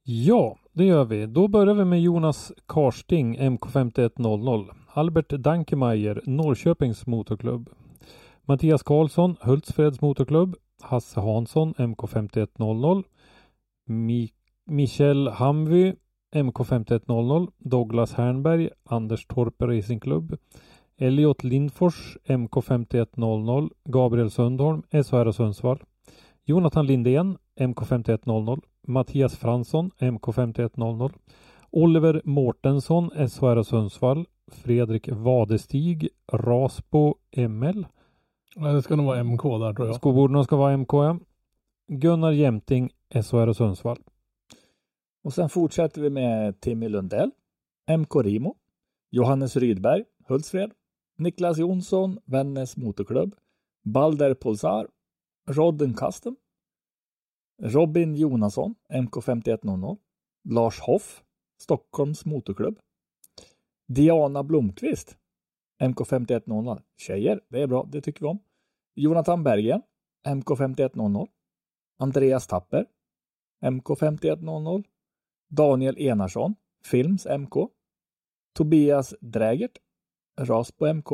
Ja, 0.03 0.59
det 0.73 0.85
gör 0.85 1.05
vi. 1.05 1.27
Då 1.27 1.49
börjar 1.49 1.75
vi 1.75 1.85
med 1.85 2.03
Jonas 2.03 2.53
Karsting, 2.69 3.39
MK5100. 3.39 4.67
Albert 4.89 5.29
Dankemeyer, 5.31 6.23
Norrköpings 6.25 7.07
Motorklubb. 7.07 7.71
Mattias 8.45 8.83
Karlsson, 8.83 9.37
Hultsfreds 9.41 10.01
Motorklubb. 10.01 10.57
Hasse 10.83 11.21
Hansson, 11.21 11.75
MK5100. 11.75 13.05
Mi 13.87 14.33
Michel 14.67 15.29
Hamvy, 15.29 15.95
MK5100. 16.33 17.49
Douglas 17.59 18.15
Hernberg, 18.15 18.71
Anders 18.85 19.27
Torpe 19.27 19.67
Racingklubb. 19.67 20.37
Elliot 20.97 21.45
Lindfors, 21.45 22.17
MK5100. 22.27 23.71
Gabriel 23.85 24.31
Sundholm, 24.31 24.83
SHR 24.91 25.33
Sundsvall. 25.33 25.79
Jonathan 26.45 26.87
Lindén, 26.87 27.39
MK5100. 27.61 28.61
Mattias 28.87 29.37
Fransson, 29.37 29.91
MK5100. 29.99 31.13
Oliver 31.71 32.21
Mårtensson, 32.25 33.11
SHR 33.11 33.63
Sundsvall. 33.63 34.27
Fredrik 34.47 35.09
Vadestig, 35.09 36.09
Rasbo 36.33 37.15
ML. 37.37 37.87
Ja, 38.57 38.73
Det 38.73 38.83
ska 38.83 38.97
nog 38.97 39.07
vara 39.07 39.25
MK 39.25 39.43
där 39.43 39.75
tror 39.75 39.87
jag. 39.89 39.97
Skoborden 39.97 40.45
ska 40.45 40.57
vara 40.57 40.77
MKM. 40.77 41.21
Gunnar 41.89 42.31
Jämting, 42.33 42.91
SHR 43.15 43.53
Sundsvall. 43.53 43.99
Och 45.23 45.35
sen 45.35 45.49
fortsätter 45.49 46.01
vi 46.01 46.11
med 46.11 46.61
Timmy 46.61 46.89
Lundell, 46.89 47.31
MK 47.99 48.17
Rimo, 48.17 48.57
Johannes 49.11 49.57
Rydberg, 49.57 50.05
Hultsfred, 50.29 50.73
Niklas 51.17 51.59
Jonsson, 51.59 52.19
Vännäs 52.25 52.77
Motorklubb, 52.77 53.35
Balder 53.85 54.35
Pulsar, 54.35 54.89
Rodden 55.47 55.95
Custom, 55.95 56.37
Robin 57.63 58.15
Jonasson, 58.15 58.75
MK5100, 58.93 59.97
Lars 60.49 60.81
Hoff, 60.81 61.25
Stockholms 61.61 62.25
Motorklubb, 62.25 62.79
Diana 63.87 64.43
Blomqvist, 64.43 65.17
MK5100, 65.81 66.83
tjejer, 66.97 67.41
det 67.49 67.63
är 67.63 67.67
bra, 67.67 67.89
det 67.93 68.01
tycker 68.01 68.21
vi 68.21 68.27
om. 68.27 68.39
Jonathan 68.95 69.43
Bergen, 69.43 69.83
MK5100, 70.27 71.29
Andreas 71.99 72.47
Tapper, 72.47 72.87
MK5100, 73.65 74.85
Daniel 75.49 75.99
Enarsson, 75.99 76.55
Films 76.85 77.27
MK, 77.27 77.55
Tobias 78.57 79.15
Drägert, 79.21 79.79
Rasbo 80.41 80.87
MK, 80.87 81.07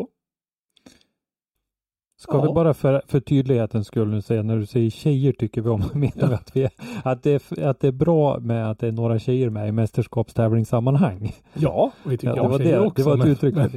Ska 2.17 2.37
Ja. 2.39 2.43
vi 2.47 2.53
bara 2.55 2.75
för, 2.75 3.03
för 3.07 3.21
tydlighetens 3.21 3.87
skull 3.87 4.09
nu 4.09 4.23
säga 4.23 4.43
när 4.43 4.57
du 4.57 4.67
säger 4.67 4.91
tjejer 4.91 5.33
tycker 5.33 5.63
vi 5.63 5.69
om, 5.69 5.83
menar 5.95 6.29
vi 6.29 6.35
att, 6.35 6.57
vi, 6.57 6.69
att, 7.05 7.23
det, 7.23 7.31
är- 7.53 7.63
att 7.65 7.81
det 7.81 7.89
är 7.89 7.93
bra 7.93 8.39
med 8.39 8.71
att 8.71 8.79
det 8.79 8.89
är 8.89 8.93
några 8.93 9.19
tjejer 9.19 9.51
med 9.51 9.69
i 9.69 9.73
mästerskapstävlingssammanhang? 9.73 11.33
Ja, 11.55 11.93
vi 12.07 12.17
tycker 12.17 12.29
Ja, 12.29 12.35
det 12.35 12.41
om 12.41 12.51
var 12.51 12.59
tjejer 12.59 12.81
det, 12.81 12.87
också. 12.87 13.03
det 13.03 13.09
var 13.09 13.13
ett 13.15 13.19
men- 13.19 13.29
uttryck 13.29 13.55
men. 13.55 13.71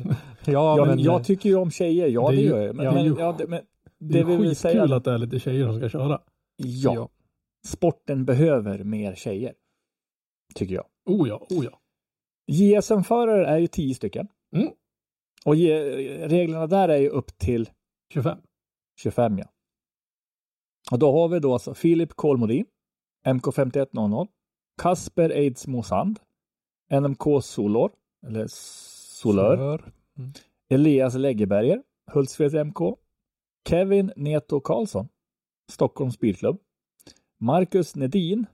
Ja, 0.46 0.78
Ja, 0.78 0.86
men 0.86 1.00
jag 1.00 1.24
tycker 1.24 1.50
ju 1.50 1.56
om 1.56 1.72
tjejer, 1.72 2.08
ja 2.08 2.30
det 2.30 2.36
det, 2.36 2.42
gör 2.42 2.60
jag. 2.66 2.76
Men, 2.76 2.86
ja, 2.86 2.92
men, 2.94 3.16
ja, 3.16 3.36
det, 3.38 3.48
men 3.48 3.62
Det 4.00 4.14
det 4.14 4.20
är 4.20 4.24
vi 4.24 4.36
vill 4.38 4.56
säga, 4.56 4.84
att 4.96 5.04
det 5.04 5.12
är 5.12 5.18
lite 5.18 5.40
tjejer 5.40 5.66
som 5.68 5.78
ska 5.80 5.90
köra. 5.90 6.22
ja, 6.58 6.94
ja. 6.96 7.10
sporten 7.66 8.26
behöver 8.26 8.84
mer 8.84 9.16
tjejer. 9.16 9.54
Tycker 10.56 10.76
jag. 10.76 10.86
Oh 11.06 11.28
ja, 11.28 11.48
oh 11.50 11.66
ja. 11.66 11.80
JSM-förare 12.48 13.48
är 13.48 13.58
ju 13.58 13.68
tio 13.68 13.96
stycken. 13.96 14.28
Mm. 14.56 14.72
Och 15.46 15.56
reglerna 15.56 16.68
där 16.68 16.90
är 16.90 16.98
ju 16.98 17.10
upp 17.10 17.38
till 17.38 17.70
25. 18.14 18.38
25 19.00 19.38
ja. 19.38 19.46
Och 20.92 21.00
då 21.00 21.12
har 21.12 21.28
vi 21.28 21.40
då 21.40 21.54
alltså 21.54 21.74
Filip 21.74 22.14
Kolmodin, 22.14 22.66
MK5100, 23.26 24.28
Kasper 24.82 25.30
Eids 25.30 25.68
Mosand, 25.68 26.20
NMK 26.92 27.44
Solor, 27.44 27.92
eller 28.28 28.48
Solör, 28.50 29.58
Sör. 29.58 29.92
Elias 30.70 31.16
Läggeberger, 31.16 31.84
Hultsfreds 32.12 32.54
MK, 32.54 32.80
Kevin 33.70 34.12
Neto 34.16 34.60
Karlsson, 34.60 35.08
Stockholms 35.72 36.20
Bilklubb, 36.20 36.60
Marcus 37.40 37.96
Nedin, 37.96 38.46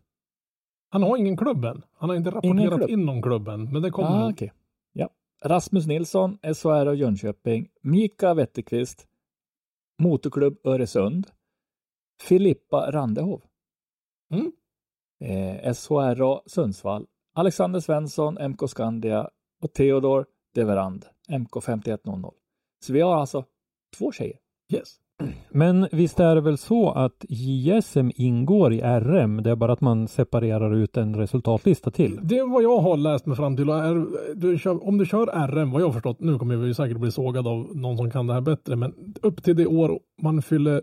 Han 0.94 1.04
har 1.04 1.18
ingen 1.18 1.38
klubb 1.38 1.66
än. 1.66 1.82
Han 1.94 2.10
har 2.10 2.16
inte 2.16 2.30
rapporterat 2.32 2.90
in 2.90 3.06
någon 3.06 3.22
klubb 3.22 3.48
än. 3.48 3.72
Men 3.72 3.82
det 3.82 3.90
kommer 3.92 4.26
ah, 4.26 4.30
okej. 4.30 4.54
ja. 4.94 5.10
Rasmus 5.44 5.88
Nilsson, 5.88 6.38
SHR 6.56 6.86
och 6.86 6.96
Jönköping, 6.96 7.70
Mika 7.82 8.34
Wetterqvist, 8.34 9.08
Motorklubb 10.00 10.58
Öresund, 10.64 11.28
Filippa 12.22 12.92
Randehov, 12.92 13.42
Mm. 14.32 14.52
eh, 15.20 15.74
SHRA 15.74 16.42
Sundsvall, 16.46 17.08
Alexander 17.34 17.80
Svensson, 17.80 18.38
MK 18.50 18.68
Skandia 18.70 19.30
och 19.62 19.74
Theodor 19.74 20.26
Deverand, 20.56 21.06
MK 21.30 21.62
5100. 21.64 22.32
Så 22.86 22.94
vi 22.94 23.02
har 23.02 23.16
alltså 23.16 23.46
två 23.98 24.12
tjejer. 24.12 24.38
Yes. 24.74 25.00
Men 25.50 25.88
visst 25.92 26.20
är 26.20 26.36
det 26.36 26.42
väl 26.42 26.58
så 26.58 26.92
att 26.92 27.26
JSM 27.30 28.10
ingår 28.16 28.74
i 28.74 28.82
RM, 28.82 29.44
det 29.44 29.52
är 29.52 29.56
bara 29.56 29.74
att 29.74 29.82
man 29.82 30.08
separerar 30.08 30.76
ut 30.76 30.98
en 30.98 31.16
resultatlista 31.16 31.92
till. 31.92 32.20
Det 32.24 32.38
är 32.38 32.54
vad 32.54 32.64
jag 32.64 32.80
har 32.80 32.98
läst 32.98 33.26
mig 33.26 33.38
fram 33.38 33.58
till. 33.58 33.70
Är, 33.70 34.06
du 34.36 34.60
kör, 34.60 34.88
om 34.88 34.98
du 34.98 35.06
kör 35.06 35.48
RM, 35.48 35.72
vad 35.72 35.82
jag 35.82 35.88
har 35.88 35.94
förstått, 35.94 36.20
nu 36.20 36.40
kommer 36.40 36.56
vi 36.56 36.68
ju 36.68 36.74
säkert 36.74 36.98
bli 36.98 37.12
sågad 37.12 37.48
av 37.48 37.76
någon 37.76 37.98
som 37.98 38.12
kan 38.12 38.28
det 38.28 38.34
här 38.34 38.42
bättre, 38.42 38.76
men 38.76 38.94
upp 39.22 39.44
till 39.44 39.56
det 39.56 39.66
år 39.66 40.00
man 40.22 40.42
fyller 40.42 40.82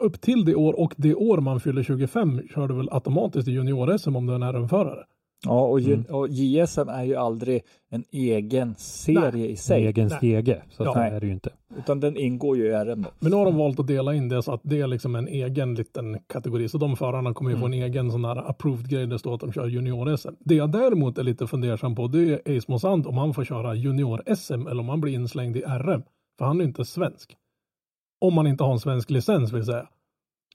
upp 0.00 0.20
till 0.20 0.44
det 0.44 0.54
år 0.54 0.80
och 0.80 0.94
det 0.96 1.14
år 1.14 1.38
man 1.38 1.60
fyller 1.60 1.82
25 1.82 2.40
kör 2.54 2.68
du 2.68 2.74
väl 2.74 2.88
automatiskt 2.92 3.48
i 3.48 3.50
junior-SM 3.50 4.16
om 4.16 4.26
du 4.26 4.32
är 4.32 4.36
en 4.36 4.52
RM-förare? 4.52 5.04
Ja, 5.46 5.60
och, 5.66 5.80
Ju- 5.80 5.94
Mm. 5.94 6.06
och 6.14 6.28
JSM 6.28 6.88
är 6.88 7.04
ju 7.04 7.16
aldrig 7.16 7.62
en 7.90 8.04
egen 8.10 8.74
serie 8.78 9.46
i 9.46 9.50
En 9.50 9.56
sig, 9.56 9.86
egen 9.86 10.06
Nej. 10.08 10.16
stege, 10.16 10.62
så 10.70 10.84
Ja. 10.84 10.94
det 10.94 11.00
är 11.00 11.20
det 11.20 11.26
ju 11.26 11.32
inte. 11.32 11.50
utan 11.78 12.00
den 12.00 12.16
ingår 12.16 12.56
ju 12.56 12.66
i 12.66 12.70
RM. 12.72 13.06
Men 13.20 13.30
nu 13.30 13.36
har 13.36 13.44
de 13.44 13.56
valt 13.56 13.80
att 13.80 13.86
dela 13.86 14.14
in 14.14 14.28
det 14.28 14.42
så 14.42 14.52
att 14.52 14.60
det 14.64 14.80
är 14.80 14.86
liksom 14.86 15.14
en 15.14 15.28
egen 15.28 15.74
liten 15.74 16.18
kategori. 16.26 16.68
Så 16.68 16.78
de 16.78 16.96
förarna 16.96 17.34
kommer 17.34 17.50
ju 17.50 17.56
få 17.56 17.66
en 17.66 17.72
egen 17.74 18.10
sån 18.10 18.22
där 18.22 18.50
approved 18.50 18.90
grej. 18.90 19.06
Det 19.06 19.18
står 19.18 19.34
att 19.34 19.40
de 19.40 19.52
kör 19.52 19.66
junior-SM. 19.66 20.34
Det 20.40 20.54
jag 20.54 20.72
däremot 20.72 21.18
är 21.18 21.22
lite 21.22 21.46
fundersam 21.46 21.94
på 21.94 22.06
det 22.08 22.48
är 22.48 22.56
Ace 22.58 22.64
Mosand 22.72 23.06
om 23.06 23.18
han 23.18 23.34
får 23.34 23.44
köra 23.44 23.74
junior-SM 23.74 24.66
eller 24.70 24.80
om 24.80 24.88
han 24.88 25.00
blir 25.00 25.14
inslängd 25.14 25.56
i 25.56 25.60
RM. 25.60 26.02
För 26.38 26.44
han 26.44 26.60
är 26.60 26.64
inte 26.64 26.84
svensk. 26.84 27.36
Om 28.20 28.34
man 28.34 28.46
inte 28.46 28.64
har 28.64 28.72
en 28.72 28.80
svensk 28.80 29.10
licens 29.10 29.52
vill 29.52 29.64
säga. 29.64 29.86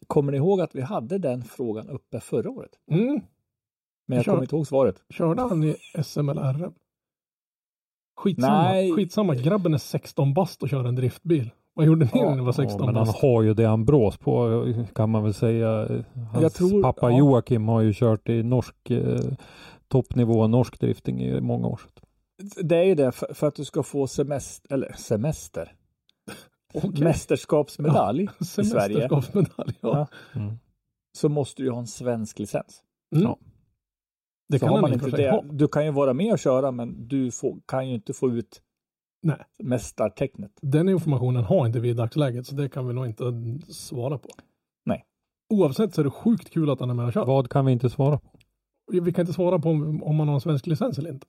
Kommer 0.08 0.32
ni 0.32 0.38
ihåg 0.38 0.62
att 0.62 0.76
vi 0.76 0.82
hade 0.82 1.18
den 1.18 1.44
frågan 1.44 1.90
uppe 1.90 2.20
förra 2.20 2.50
året? 2.50 2.72
Mm. 2.92 3.22
Men 4.08 4.16
jag 4.16 4.26
Kör. 4.26 4.32
kommer 4.32 4.44
inte 4.44 4.56
ihåg 4.56 4.68
svaret. 4.68 5.04
Körde 5.10 5.42
han 5.42 5.64
i 5.64 5.76
SM 6.04 6.30
eller 6.30 6.54
RM? 6.54 6.74
Skitsamma. 8.18 8.64
Nej. 8.64 8.92
Skitsamma. 8.92 9.36
Grabben 9.36 9.74
är 9.74 9.78
16 9.78 10.34
bast 10.34 10.64
och 10.64 10.70
kör 10.70 10.84
en 10.86 10.96
driftbil. 10.96 11.50
Vad 11.74 11.86
gjorde 11.86 12.06
ni 12.06 12.12
Ja, 12.14 12.30
när 12.30 12.36
ni 12.36 12.42
var 12.46 12.52
16 12.52 12.80
Ja, 12.80 12.86
men 12.86 12.96
han 12.96 13.06
bast? 13.06 13.22
har 13.22 13.42
ju 13.42 13.54
det 13.54 13.66
han 13.66 13.86
brås 13.86 14.18
på 14.18 14.66
kan 14.96 15.10
man 15.10 15.24
väl 15.24 15.34
säga. 15.34 15.68
Hans 16.32 16.42
Jag 16.44 16.54
tror- 16.54 16.82
pappa 16.84 17.12
ja. 17.12 17.18
Joakim 17.18 17.68
har 17.68 17.82
ju 17.82 17.94
kört 17.94 18.30
i 18.30 18.44
norsk 18.44 18.90
eh, 18.92 19.20
toppnivå, 19.88 20.48
norsk 20.48 20.80
drifting 20.80 21.22
i 21.24 21.42
många 21.42 21.68
år. 21.68 21.82
Det 22.64 22.76
är 22.78 22.84
ju 22.84 22.96
det, 22.96 23.12
för, 23.12 23.34
för 23.34 23.48
att 23.48 23.56
du 23.56 23.66
ska 23.66 23.84
få 23.84 24.08
semester, 24.08 24.74
eller 24.74 24.92
semester, 24.98 25.76
Okej. 26.74 27.04
mästerskapsmedalj 27.04 28.28
i 28.42 28.46
Sverige. 28.46 29.10
Ja. 29.12 29.22
Ja. 29.82 30.08
Mm. 30.36 30.54
så 31.18 31.30
måste 31.30 31.62
du 31.62 31.66
ju 31.66 31.72
ha 31.72 31.80
en 31.80 31.88
svensk 31.88 32.40
licens. 32.40 32.82
Mm. 33.16 33.24
Ja. 33.28 33.38
Det 34.48 34.60
Så 34.60 34.66
kan 34.66 34.74
har 34.74 34.82
man 34.82 34.94
inte 34.94 35.10
det, 35.12 35.32
ha. 35.32 35.42
du 35.42 35.68
kan 35.68 35.86
ju 35.86 35.92
vara 35.92 36.14
med 36.14 36.32
och 36.34 36.40
köra, 36.40 36.72
men 36.72 37.08
du 37.08 37.32
får, 37.32 37.60
kan 37.66 37.88
ju 37.90 37.96
inte 37.96 38.14
få 38.14 38.30
ut 38.32 38.62
Nej. 39.24 39.38
mästartecknet. 39.64 40.52
Den 40.62 40.90
informationen 40.90 41.44
har 41.44 41.66
inte 41.68 41.80
vi 41.80 41.90
i 41.90 41.94
dagsläget 41.94 42.48
så 42.48 42.56
det 42.56 42.70
kan 42.70 42.88
vi 42.88 42.94
nog 42.94 43.06
inte 43.06 43.24
svara 43.74 44.18
på. 44.18 44.30
Nej. 44.86 45.06
Oavsett 45.54 45.94
så 45.94 46.02
är 46.02 46.06
det 46.06 46.12
sjukt 46.12 46.50
kul 46.50 46.70
att 46.70 46.80
han 46.80 46.90
är 46.90 46.94
med 46.94 47.06
och 47.06 47.14
kör. 47.14 47.26
Vad 47.26 47.50
kan 47.50 47.66
vi 47.66 47.72
inte 47.72 47.90
svara 47.90 48.18
på? 48.18 48.30
Vi 48.92 49.14
kan 49.14 49.22
inte 49.24 49.34
svara 49.34 49.60
på 49.60 49.70
om, 49.70 50.04
om 50.04 50.16
man 50.16 50.28
har 50.28 50.36
en 50.36 50.42
svensk 50.42 50.68
licens 50.68 50.98
eller 50.98 51.10
inte. 51.10 51.28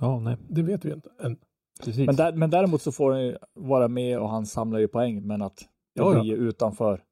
Ja, 0.00 0.20
nej, 0.20 0.36
Det 0.48 0.62
vet 0.62 0.84
vi 0.84 0.92
inte 0.92 1.10
än. 1.22 1.36
precis. 1.84 2.06
Men, 2.06 2.16
där, 2.16 2.32
men 2.32 2.50
däremot 2.50 2.82
så 2.82 2.92
får 2.92 3.12
han 3.12 3.22
ju 3.24 3.36
vara 3.54 3.88
med 3.88 4.18
och 4.18 4.28
han 4.30 4.46
samlar 4.46 4.78
ju 4.78 4.88
poäng, 4.88 5.26
men 5.26 5.42
att 5.42 5.56
det 5.56 6.02
Ja, 6.02 6.14
ja. 6.14 6.20
blir 6.20 6.30
ju 6.30 6.36
utanför 6.48 7.02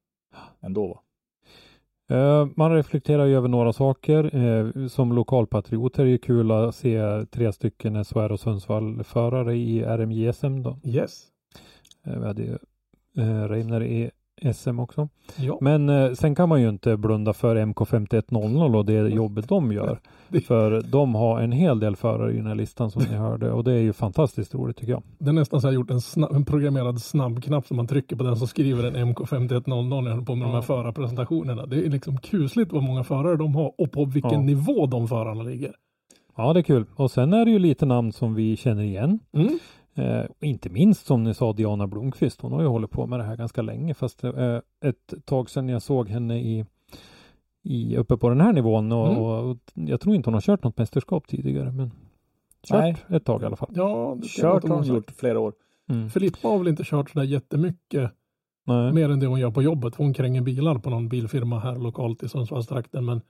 ändå. 0.61 1.01
Eh, 2.09 2.47
Man 2.55 2.71
reflekterar 2.75 3.25
ju 3.25 3.35
över 3.35 3.47
några 3.47 3.73
saker. 3.73 4.35
Eh, 4.35 4.87
Som 4.87 5.13
lokalpatriot 5.13 5.99
är 5.99 6.05
det 6.05 6.17
kul 6.17 6.51
att 6.51 6.75
se 6.75 7.25
tre 7.31 7.53
stycken 7.53 8.03
SHR 8.05 8.31
och 8.31 8.39
Sundsvall-förare 8.39 9.55
i 9.55 9.83
RMJSM 9.83 10.63
då. 10.63 10.77
Yes. 10.83 11.23
Vi 12.03 12.25
hade 12.25 12.43
ju 12.43 12.57
Reimner 13.47 13.83
i 13.83 14.11
SM 14.53 14.79
också. 14.79 15.09
Ja. 15.35 15.57
Men 15.61 15.89
eh, 15.89 16.11
sen 16.11 16.35
kan 16.35 16.49
man 16.49 16.61
ju 16.61 16.69
inte 16.69 16.97
blunda 16.97 17.33
för 17.33 17.55
MK5100 17.55 18.75
och 18.75 18.85
det 18.85 18.93
jobbet 18.93 19.49
de 19.49 19.71
gör. 19.71 19.99
För 20.47 20.81
de 20.81 21.15
har 21.15 21.39
en 21.41 21.51
hel 21.51 21.79
del 21.79 21.95
förare 21.95 22.33
i 22.33 22.37
den 22.37 22.45
här 22.47 22.55
listan 22.55 22.91
som 22.91 23.01
ni 23.11 23.15
hörde 23.17 23.51
och 23.51 23.63
det 23.63 23.73
är 23.73 23.79
ju 23.79 23.93
fantastiskt 23.93 24.55
roligt 24.55 24.77
tycker 24.77 24.91
jag. 24.93 25.03
Det 25.17 25.29
är 25.29 25.33
nästan 25.33 25.61
så 25.61 25.67
jag 25.67 25.71
har 25.71 25.75
gjort 25.75 25.91
en, 25.91 26.01
snabb, 26.01 26.35
en 26.35 26.45
programmerad 26.45 27.01
snabbknapp 27.01 27.67
som 27.67 27.77
man 27.77 27.87
trycker 27.87 28.15
på 28.15 28.23
den 28.23 28.35
som 28.37 28.47
skriver 28.47 28.83
en 28.83 29.15
MK5100 29.15 30.01
när 30.01 30.09
jag 30.09 30.15
håller 30.15 30.25
på 30.25 30.35
med 30.35 30.47
de 30.47 30.53
här 30.53 30.61
förarpresentationerna. 30.61 31.65
Det 31.65 31.85
är 31.85 31.89
liksom 31.89 32.17
kusligt 32.17 32.71
vad 32.71 32.83
många 32.83 33.03
förare 33.03 33.35
de 33.37 33.55
har 33.55 33.71
och 33.77 33.91
på 33.91 34.05
vilken 34.05 34.31
Ja. 34.31 34.41
nivå 34.41 34.85
de 34.85 35.07
förarna 35.07 35.43
ligger. 35.43 35.71
Ja, 36.37 36.53
det 36.53 36.59
är 36.59 36.63
kul. 36.63 36.85
Och 36.95 37.11
sen 37.11 37.33
är 37.33 37.45
det 37.45 37.51
ju 37.51 37.59
lite 37.59 37.85
namn 37.85 38.11
som 38.11 38.33
vi 38.35 38.57
känner 38.57 38.83
igen. 38.83 39.19
Mm. 39.33 39.59
Eh, 39.97 40.25
inte 40.41 40.69
minst 40.69 41.05
som 41.05 41.23
ni 41.23 41.33
sa 41.33 41.53
Diana 41.53 41.87
Blomqvist. 41.87 42.41
Hon 42.41 42.51
har 42.51 42.61
ju 42.61 42.67
hållit 42.67 42.91
på 42.91 43.07
med 43.07 43.19
det 43.19 43.23
här 43.23 43.35
ganska 43.37 43.61
länge 43.61 43.93
fast 43.93 44.23
är 44.23 44.61
ett 44.85 45.13
tag 45.25 45.49
sedan 45.49 45.69
jag 45.69 45.81
såg 45.81 46.09
henne 46.09 46.39
i, 46.39 46.65
i 47.63 47.97
uppe 47.97 48.17
på 48.17 48.29
den 48.29 48.41
här 48.41 48.53
nivån 48.53 48.91
och, 48.91 49.07
Mm. 49.07 49.21
och, 49.21 49.49
och 49.49 49.57
jag 49.73 50.01
tror 50.01 50.15
inte 50.15 50.27
hon 50.27 50.33
har 50.33 50.41
kört 50.41 50.63
något 50.63 50.77
mästerskap 50.77 51.27
tidigare 51.27 51.71
men 51.71 51.91
kört 52.67 52.79
Nej. 52.79 52.95
ett 53.09 53.25
tag 53.25 53.41
i 53.41 53.45
alla 53.45 53.55
fall. 53.55 53.71
Ja, 53.75 54.17
Kört 54.23 54.63
har 54.67 54.75
hon 54.75 54.83
gjort 54.85 55.11
flera 55.11 55.39
år. 55.39 55.53
Mm. 55.89 56.09
Filippa 56.09 56.47
har 56.47 56.57
väl 56.57 56.67
inte 56.67 56.83
kört 56.85 57.09
sådär 57.09 57.25
jättemycket 57.25 58.11
Nej. 58.67 58.93
mer 58.93 59.09
än 59.09 59.19
det 59.19 59.27
hon 59.27 59.39
gör 59.39 59.51
på 59.51 59.61
jobbet. 59.61 59.95
Hon 59.95 60.13
kränger 60.13 60.41
bilar 60.41 60.77
på 60.79 60.89
någon 60.89 61.09
bilfirma 61.09 61.59
här 61.59 61.75
lokalt 61.75 62.23
i 62.23 62.29
Sundsvallstrakten. 62.29 63.05
Men 63.05 63.21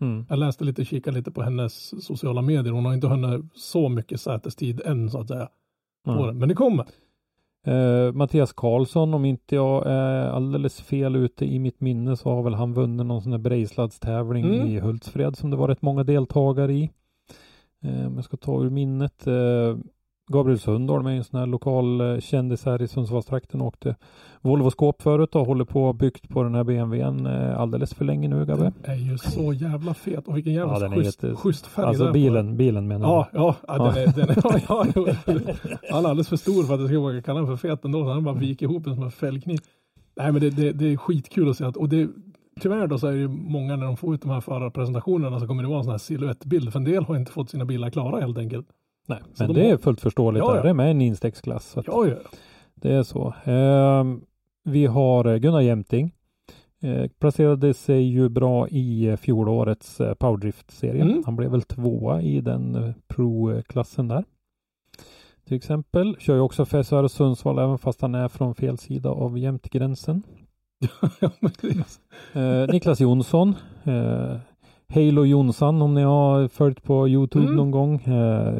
Mm. 0.00 0.26
jag 0.28 0.38
läste 0.38 0.64
lite, 0.64 0.84
kikade 0.84 1.16
lite 1.16 1.30
på 1.30 1.42
hennes 1.42 2.04
sociala 2.04 2.42
medier. 2.42 2.72
Hon 2.72 2.84
har 2.84 2.94
inte 2.94 3.06
hunnit 3.06 3.44
så 3.54 3.88
mycket 3.88 4.20
sätestid 4.20 4.80
än 4.84 5.10
så 5.10 5.20
att 5.20 5.28
säga. 5.28 5.48
Den. 6.04 6.38
Men 6.38 6.48
det 6.48 6.54
kommer. 6.54 6.86
Eh, 7.66 8.12
Mattias 8.12 8.52
Karlsson, 8.52 9.14
om 9.14 9.24
inte 9.24 9.54
jag 9.54 9.86
är 9.86 10.26
alldeles 10.26 10.80
fel 10.80 11.16
ute 11.16 11.44
i 11.44 11.58
mitt 11.58 11.80
minne 11.80 12.16
så 12.16 12.30
har 12.30 12.42
väl 12.42 12.54
han 12.54 12.74
vunnit 12.74 13.06
någon 13.06 13.22
sån 13.22 13.30
där 13.32 13.38
brejsladstävling 13.38 14.44
Mm. 14.44 14.66
i 14.66 14.80
Hultsfred 14.80 15.36
som 15.36 15.50
det 15.50 15.56
var 15.56 15.68
rätt 15.68 15.82
många 15.82 16.04
deltagare 16.04 16.72
i. 16.72 16.90
Eh, 17.84 18.06
om 18.06 18.14
jag 18.14 18.24
ska 18.24 18.36
ta 18.36 18.62
ur 18.64 18.70
minnet. 18.70 19.26
Eh, 19.26 19.76
Gabriel 20.32 20.58
Sundholm 20.58 21.06
är 21.06 21.10
en 21.10 21.24
sån 21.24 21.40
här 21.40 21.46
lokal 21.46 22.00
eh, 22.00 22.20
kändis 22.20 22.64
här 22.64 22.82
i 22.82 22.88
Sundsvallstrakten 22.88 23.60
och 23.60 23.66
åkte 23.66 23.96
Volvo 24.40 24.70
skåp 24.70 25.02
förut 25.02 25.34
och 25.34 25.46
håller 25.46 25.64
på 25.64 25.92
byggt 25.92 26.28
på 26.28 26.42
den 26.42 26.54
här 26.54 26.64
BMWn 26.64 27.26
eh, 27.26 27.60
alldeles 27.60 27.94
för 27.94 28.04
länge 28.04 28.28
nu 28.28 28.44
Gabbe. 28.46 28.72
Den 28.82 28.90
är 28.94 28.96
ju 29.10 29.18
så 29.18 29.52
jävla 29.52 29.94
fet. 29.94 30.28
Och 30.28 30.36
vilken 30.36 30.52
jävla 30.52 30.80
Ja, 30.80 30.90
schysst, 30.90 31.22
jätte- 31.22 31.36
schysst 31.36 31.66
färg 31.66 31.84
Alltså 31.86 32.06
på 32.06 32.12
bilen, 32.12 32.56
bilen 32.56 32.88
menar 32.88 33.08
Ja, 33.08 33.28
ja, 33.32 33.54
ja, 33.68 33.74
Ja. 33.76 33.84
den 33.84 34.08
är, 34.08 34.12
den 34.16 34.30
är, 34.30 34.36
ja, 34.68 34.86
ja. 34.94 35.34
Han 35.90 36.04
är 36.04 36.08
alldeles 36.08 36.28
för 36.28 36.36
stor 36.36 36.62
för 36.64 36.74
att 36.74 36.80
jag 36.80 36.88
ska 36.88 36.98
våga 36.98 37.22
kalla 37.22 37.40
den 37.40 37.48
för 37.58 37.68
fet 37.68 37.84
ändå. 37.84 38.04
Han 38.12 38.24
bara 38.24 38.34
viker 38.34 38.66
ihop 38.66 38.84
den 38.84 38.94
som 38.94 39.04
en 39.04 39.10
fällkniv. 39.10 39.58
Nej, 40.16 40.32
men 40.32 40.40
det, 40.40 40.50
det, 40.50 40.72
det 40.72 40.92
är 40.92 40.96
skitkul 40.96 41.50
att 41.50 41.56
se 41.56 41.64
att, 41.64 41.76
och 41.76 41.88
det, 41.88 42.08
tyvärr 42.60 42.86
då 42.86 42.98
så 42.98 43.06
är 43.06 43.12
det 43.12 43.18
ju 43.18 43.28
många 43.28 43.76
när 43.76 43.86
de 43.86 43.96
får 43.96 44.14
ut 44.14 44.22
de 44.22 44.30
här 44.30 44.40
förarpresentationerna 44.40 45.40
så 45.40 45.46
kommer 45.46 45.62
det 45.62 45.68
vara 45.68 45.78
en 45.78 45.84
sån 45.84 45.90
här 45.90 45.98
siluettbild. 45.98 46.72
För 46.72 46.78
en 46.78 46.84
del 46.84 47.04
har 47.04 47.16
inte 47.16 47.32
fått 47.32 47.50
sina 47.50 47.64
bilar 47.64 47.90
klara 47.90 48.20
helt 48.20 48.38
enkelt. 48.38 48.66
Nej, 49.06 49.18
Så 49.34 49.44
men 49.44 49.54
de 49.54 49.60
det 49.60 49.70
är 49.70 49.76
fullt 49.76 50.00
förståeligt. 50.00 50.44
Ja, 50.44 50.56
ja. 50.56 50.62
Det 50.62 50.68
är 50.68 50.74
med 50.74 50.90
en 50.90 51.00
instegsklass. 51.00 51.76
Ja, 51.86 52.06
ja. 52.06 52.16
Det 52.74 52.92
är 52.92 53.02
så. 53.02 53.34
Ehm, 53.44 54.24
vi 54.64 54.86
har 54.86 55.24
eh, 55.24 55.36
Gunnar 55.36 55.60
Jämting. 55.60 56.12
Eh, 56.80 57.08
placerade 57.18 57.74
sig 57.74 58.02
ju 58.02 58.28
bra 58.28 58.68
i 58.68 59.06
eh, 59.06 59.16
fjolårets 59.16 60.00
eh, 60.00 60.14
powerdrift-serie. 60.14 61.02
Mm. 61.02 61.22
Han 61.26 61.36
blev 61.36 61.50
väl 61.50 61.62
tvåa 61.62 62.22
i 62.22 62.40
den 62.40 62.94
pro-klassen 63.06 64.08
där. 64.08 64.24
Till 65.46 65.56
exempel. 65.56 66.16
Kör 66.18 66.34
ju 66.34 66.40
också 66.40 66.64
för 66.64 66.82
SHR 66.82 67.08
Sundsvall 67.08 67.58
även 67.58 67.78
fast 67.78 68.00
han 68.00 68.14
är 68.14 68.28
från 68.28 68.54
fel 68.54 68.78
sida 68.78 69.10
av 69.10 69.38
jämtgränsen. 69.38 70.22
ja 71.20 71.30
Eh, 72.32 72.68
Niklas 72.68 73.00
Jonsson. 73.00 73.54
Eh, 73.84 74.36
Halo 74.88 75.24
Jonsson 75.24 75.82
om 75.82 75.94
ni 75.94 76.02
har 76.02 76.48
följt 76.48 76.82
på 76.82 77.08
Youtube 77.08 77.44
Mm. 77.44 77.56
någon 77.56 77.70
gång. 77.70 77.94
Eh, 78.00 78.54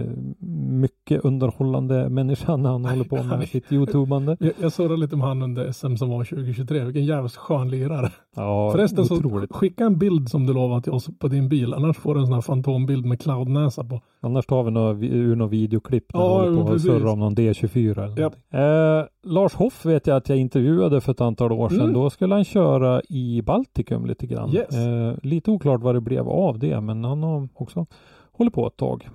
mycket 0.69 1.25
underhållande 1.25 2.09
människa 2.09 2.57
när 2.57 2.71
han 2.71 2.85
håller 2.85 3.05
på 3.05 3.17
med 3.39 3.49
sitt 3.49 3.73
Youtubande. 3.73 4.37
jag, 4.41 4.53
jag 4.61 4.73
surrade 4.73 4.97
lite 4.97 5.17
med 5.17 5.27
han 5.27 5.43
under 5.43 5.73
SM 5.73 5.97
som 5.97 6.11
var 6.11 6.25
2023. 6.25 6.85
Vilken 6.85 7.05
jävligt 7.05 7.37
skön 7.37 7.71
lirare. 7.71 8.11
Ja, 8.37 8.71
Förresten 8.73 9.05
så 9.07 9.17
otroligt. 9.17 9.53
skicka 9.53 9.85
en 9.85 9.99
bild 9.99 10.29
som 10.29 10.47
du 10.47 10.53
lovade 10.53 10.83
till 10.83 10.93
oss 10.93 11.09
på 11.19 11.29
din 11.29 11.49
bil. 11.49 11.75
Annars 11.75 11.97
får 11.97 12.15
du 12.15 12.21
en 12.21 12.27
sån 12.27 12.35
här 12.35 12.41
fantombild 12.41 13.07
med 13.07 13.21
cloudnäsa 13.21 13.85
på. 13.85 14.01
Annars 14.21 14.47
tar 14.47 14.63
vi 14.63 14.71
några, 14.71 14.91
ur 15.07 15.37
något 15.37 15.51
videoklipp 15.51 16.15
när 16.15 16.21
Ja, 16.21 16.39
vi 16.43 16.49
håller 16.49 16.63
på 16.67 16.73
och 16.73 16.81
surrar 16.81 17.13
om 17.13 17.19
någon 17.19 17.35
D24 17.35 17.91
eller 17.93 18.07
någonting. 18.07 18.41
eh, 18.51 19.05
Lars 19.33 19.55
Hoff 19.55 19.85
vet 19.87 20.07
jag 20.07 20.17
att 20.17 20.29
jag 20.29 20.39
intervjuade 20.39 21.01
för 21.01 21.13
ett 21.13 21.21
antal 21.21 21.53
år 21.53 21.69
sedan. 21.69 21.81
Mm. 21.81 21.93
Då 21.93 22.11
skulle 22.11 22.35
han 22.35 22.45
köra 22.45 23.03
i 23.09 23.43
Baltikum 23.43 24.07
lite 24.07 24.27
grann. 24.27 24.55
Yes. 24.55 24.75
Eh, 24.75 25.15
lite 25.23 25.51
oklart 25.51 25.81
vad 25.83 25.95
det 25.95 26.01
blev 26.01 26.29
av 26.29 26.59
det, 26.59 26.81
men 26.81 27.05
han 27.05 27.23
har 27.23 27.49
också 27.55 27.87
hållit 28.33 28.55
på 28.55 28.67
ett 28.67 28.77
tag. 28.77 29.09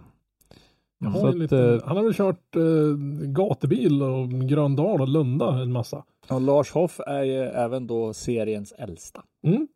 Har 1.06 1.28
att, 1.28 1.34
en 1.34 1.40
liten, 1.40 1.74
eh, 1.76 1.80
han 1.86 1.98
har 1.98 2.04
väl 2.04 2.14
kört 2.14 2.56
eh, 2.56 2.62
gatubil 3.28 4.02
och 4.04 4.30
Gröndal 4.30 5.02
och 5.02 5.08
Lunda 5.08 5.62
en 5.62 5.72
massa. 5.72 6.04
Och 6.32 6.42
Lars 6.42 6.72
Hoff 6.72 7.00
är 7.08 7.24
ju 7.24 7.40
även 7.44 7.88
då 7.88 8.14
seriens 8.14 8.72
äldsta. 8.78 9.22
Mm. 9.44 9.68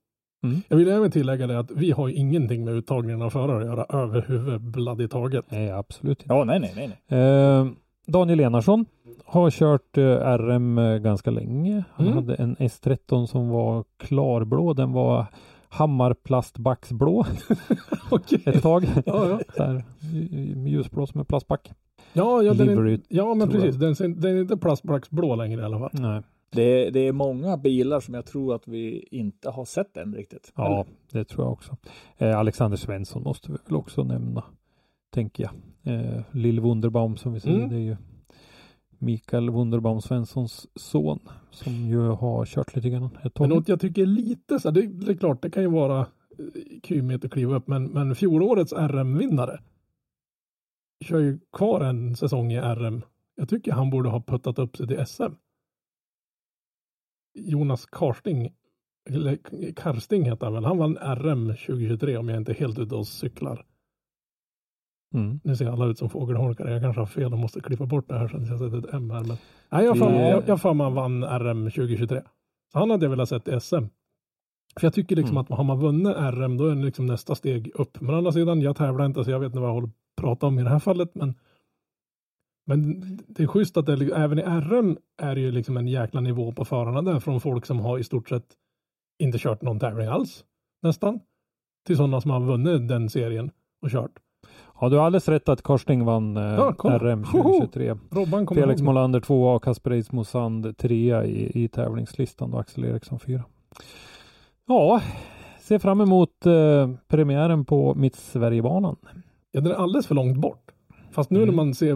Mm. 0.43 0.61
Jag 0.67 0.77
vill 0.77 0.89
även 0.89 1.11
tillägga 1.11 1.47
det 1.47 1.59
att 1.59 1.71
vi 1.71 1.91
har 1.91 2.07
ju 2.07 2.13
ingenting 2.13 2.65
med 2.65 2.73
uttagningen 2.73 3.21
av 3.21 3.29
förare 3.29 3.57
att 3.61 3.65
göra 3.65 4.03
överhuvudtaget 4.03 5.11
taget. 5.11 5.45
Nej, 5.49 5.71
absolut 5.71 6.21
inte. 6.21 6.33
Ja, 6.33 6.43
nej, 6.43 6.59
nej, 6.59 6.73
nej. 6.75 6.97
nej. 7.07 7.19
Eh, 7.19 7.67
Daniel 8.07 8.39
Enarsson 8.39 8.85
har 9.25 9.51
kört 9.51 9.97
eh, 9.97 10.03
RM 10.37 10.77
eh, 10.77 10.97
ganska 10.97 11.31
länge. 11.31 11.83
Han 11.93 12.05
Mm. 12.07 12.17
hade 12.17 12.35
en 12.35 12.55
S13 12.55 13.25
som 13.25 13.49
var 13.49 13.83
klarblå. 13.97 14.73
Den 14.73 14.91
var 14.91 15.25
Hammarplastbacksblå 15.69 17.25
Okej. 18.11 18.41
ett 18.45 18.61
tag. 18.63 18.85
Ja, 19.05 19.29
ja. 19.29 19.39
Så 19.55 19.63
här, 19.63 19.75
eh, 19.75 20.67
ljusblå 20.67 21.07
som 21.07 21.19
en 21.19 21.25
plastback. 21.25 21.71
Ja, 22.13 22.41
ja, 22.43 22.53
den 22.53 22.69
är, 22.69 22.75
Livery, 22.75 22.99
ja 23.07 23.33
men 23.33 23.49
precis. 23.49 23.75
Den, 23.75 24.19
den 24.21 24.37
är 24.37 24.41
inte 24.41 24.57
plastbacksblå 24.57 25.35
längre 25.35 25.61
i 25.61 25.65
alla 25.65 25.79
fall. 25.79 25.89
Nej. 25.93 26.21
Det, 26.53 26.89
det 26.89 26.99
är 26.99 27.11
många 27.11 27.57
bilar 27.57 27.99
som 27.99 28.13
jag 28.13 28.25
tror 28.25 28.55
att 28.55 28.67
vi 28.67 29.07
inte 29.11 29.49
har 29.49 29.65
sett 29.65 29.97
än 29.97 30.15
riktigt. 30.15 30.51
Ja, 30.55 30.85
det 31.11 31.23
tror 31.25 31.45
jag 31.45 31.53
också. 31.53 31.77
Eh, 32.17 32.39
Alexander 32.39 32.77
Svensson 32.77 33.23
måste 33.23 33.51
vi 33.51 33.57
väl 33.67 33.75
också 33.75 34.03
nämna, 34.03 34.43
tänker 35.13 35.43
jag. 35.43 35.53
Eh, 35.95 36.21
Lill 36.31 36.59
Wunderbaum 36.59 37.17
som 37.17 37.33
vi 37.33 37.39
säger, 37.39 37.57
Mm. 37.57 37.69
det 37.69 37.75
är 37.75 37.79
ju 37.79 37.95
Mikael 38.97 39.49
Wunderbaum 39.49 40.01
Svenssons 40.01 40.67
son 40.75 41.19
som 41.51 41.73
ju 41.73 41.99
har 41.99 42.45
kört 42.45 42.75
lite 42.75 42.89
grann 42.89 43.09
ett 43.23 43.39
Men 43.39 43.49
något 43.49 43.67
jag 43.67 43.79
tycker 43.79 44.05
lite 44.05 44.59
så 44.59 44.67
här, 44.69 44.73
det, 44.75 44.87
det 44.87 45.11
är 45.11 45.15
klart, 45.17 45.41
det 45.41 45.49
kan 45.49 45.63
ju 45.63 45.69
vara 45.69 45.99
eh, 45.99 46.05
kymigt 46.83 47.25
att 47.25 47.31
kliva 47.31 47.55
upp, 47.55 47.67
men, 47.67 47.85
men 47.85 48.15
fjolårets 48.15 48.73
RM-vinnare 48.73 49.59
kör 51.05 51.19
ju 51.19 51.39
kvar 51.53 51.81
en 51.81 52.15
säsong 52.15 52.51
i 52.51 52.59
RM. 52.61 53.01
Jag 53.35 53.49
tycker 53.49 53.71
han 53.71 53.89
borde 53.89 54.09
ha 54.09 54.21
puttat 54.21 54.59
upp 54.59 54.77
sig 54.77 54.87
till 54.87 55.05
SM. 55.05 55.23
Jonas 57.33 57.85
Karsting, 57.85 58.53
eller 59.09 59.37
Karsting 59.75 60.23
heter 60.25 60.45
han 60.45 60.53
väl, 60.53 60.65
han 60.65 60.77
vann 60.77 60.95
RM 61.01 61.47
2023 61.47 62.17
om 62.17 62.29
jag 62.29 62.37
inte 62.37 62.51
är 62.51 62.55
helt 62.55 62.79
ute 62.79 62.95
och 62.95 63.07
cyklar. 63.07 63.65
Mm. 65.15 65.39
Nu 65.43 65.55
ser 65.55 65.65
alla 65.69 65.85
ut 65.85 65.97
som 65.97 66.09
fågelholkar, 66.09 66.67
jag 66.67 66.81
kanske 66.81 67.01
har 67.01 67.05
fel 67.05 67.33
och 67.33 67.39
måste 67.39 67.61
klippa 67.61 67.85
bort 67.85 68.07
det 68.09 68.17
här 68.17 68.25
att 68.25 68.47
jag 68.47 68.59
sätter 68.59 68.77
ett 68.77 68.93
M 68.93 69.09
här. 69.11 69.23
Men... 69.23 69.37
Nej, 69.69 69.85
jag 69.85 69.99
Det- 69.99 70.29
jag, 70.29 70.43
jag 70.47 70.61
får 70.61 70.73
man 70.73 70.93
vann 70.93 71.23
RM 71.23 71.71
2023. 71.71 72.21
Så 72.73 72.79
han 72.79 72.89
hade 72.89 73.05
jag 73.05 73.09
velat 73.09 73.29
sett 73.29 73.47
i 73.47 73.59
SM. 73.59 73.83
För 74.79 74.85
jag 74.87 74.93
tycker 74.93 75.15
liksom 75.15 75.37
Mm. 75.37 75.41
att 75.41 75.57
har 75.57 75.63
man 75.63 75.79
vunnit 75.79 76.15
RM 76.17 76.57
då 76.57 76.65
är 76.67 76.75
det 76.75 76.83
liksom 76.85 77.05
nästa 77.05 77.35
steg 77.35 77.71
upp. 77.75 78.01
Men 78.01 78.15
å 78.15 78.17
andra 78.17 78.31
sidan, 78.31 78.61
jag 78.61 78.75
tävlar 78.75 79.05
inte 79.05 79.23
så 79.23 79.31
jag 79.31 79.39
vet 79.39 79.45
inte 79.47 79.59
vad 79.59 79.69
jag 79.69 79.73
håller 79.73 79.87
på 79.87 79.93
att 80.17 80.23
prata 80.23 80.47
om 80.47 80.59
i 80.59 80.63
det 80.63 80.69
här 80.69 80.79
fallet. 80.79 81.15
Men, 81.15 81.33
men 82.65 83.01
det 83.27 83.43
är 83.43 83.47
schysst 83.47 83.77
att 83.77 83.85
det, 83.85 84.15
även 84.15 84.39
i 84.39 84.41
RM 84.41 84.97
är 85.21 85.35
det 85.35 85.41
ju 85.41 85.51
liksom 85.51 85.77
en 85.77 85.87
jäkla 85.87 86.21
nivå 86.21 86.51
på 86.51 86.65
förarna 86.65 87.01
där 87.01 87.19
från 87.19 87.41
folk 87.41 87.65
som 87.65 87.79
har 87.79 87.99
i 87.99 88.03
stort 88.03 88.29
sett 88.29 88.45
inte 89.19 89.37
kört 89.37 89.61
någon 89.61 89.79
tävling 89.79 90.07
alls 90.07 90.45
nästan. 90.81 91.19
Till 91.87 91.97
sådana 91.97 92.21
som 92.21 92.31
har 92.31 92.39
vunnit 92.39 92.87
den 92.87 93.09
serien 93.09 93.51
och 93.81 93.89
kört. 93.89 94.11
Ja, 94.81 94.89
du 94.89 94.97
har 94.97 95.05
alldeles 95.05 95.27
rätt 95.27 95.49
att 95.49 95.61
Korsning 95.61 96.05
vann 96.05 96.37
eh, 96.37 96.43
Ja. 96.43 96.75
RM 96.83 97.23
Hoho! 97.23 97.43
2023. 97.43 97.95
Robban 98.11 98.45
kommer 98.45 98.61
Felix 98.61 98.79
ihåg. 98.79 98.85
Molander 98.85 99.19
2 99.19 99.59
Kasper 99.59 99.91
Eismo 99.91 100.23
Sand 100.23 100.77
3 100.77 101.23
i, 101.23 101.63
i 101.63 101.67
tävlingslistan 101.67 102.53
och 102.53 102.59
Axel 102.59 102.85
Eriksson 102.85 103.19
4. 103.19 103.43
Ja, 104.67 105.01
ser 105.59 105.79
fram 105.79 106.01
emot 106.01 106.45
eh, 106.45 106.89
premiären 107.07 107.65
på 107.65 107.95
Mitt 107.95 108.15
Sverigebanan. 108.15 108.95
Ja, 109.51 109.61
den 109.61 109.71
är 109.71 109.75
alldeles 109.75 110.07
för 110.07 110.15
långt 110.15 110.37
bort. 110.37 110.62
Fast 111.13 111.29
nu 111.29 111.43
Mm. 111.43 111.55
när 111.55 111.63
man 111.63 111.73
ser 111.75 111.93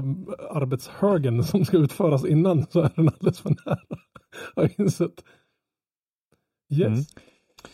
arbetshögen 0.50 1.44
som 1.44 1.66
ska 1.66 1.78
utföras 1.78 2.26
innan 2.26 2.66
så 2.70 2.80
är 2.80 2.92
den 2.96 3.08
alldeles 3.10 3.40
för 3.40 3.50
nära. 3.50 3.80
Har 4.56 4.64
jag 4.64 4.74
insett. 4.80 5.24
Yes. 6.74 6.88
Mm. 6.88 7.00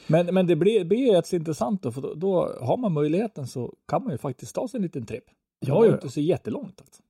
Men, 0.07 0.33
men 0.35 0.47
det 0.47 0.55
blir, 0.55 0.85
blir 0.85 0.97
ju 0.99 1.11
rätt 1.11 1.27
så 1.27 1.35
intressant 1.35 1.83
då, 1.83 1.91
för 1.91 2.01
då, 2.01 2.13
då 2.13 2.49
har 2.61 2.77
man 2.77 2.93
möjligheten 2.93 3.47
så 3.47 3.73
kan 3.87 4.03
man 4.03 4.11
ju 4.11 4.17
faktiskt 4.17 4.55
ta 4.55 4.67
sig 4.67 4.77
en 4.77 4.81
liten 4.83 5.05
tripp. 5.05 5.25
Det 5.61 5.67
Ja, 5.67 5.75
var 5.75 5.85
ja. 5.85 5.93
inte 5.93 6.09
så 6.09 6.21
jättelångt. 6.21 6.81
Alltså. 6.81 7.01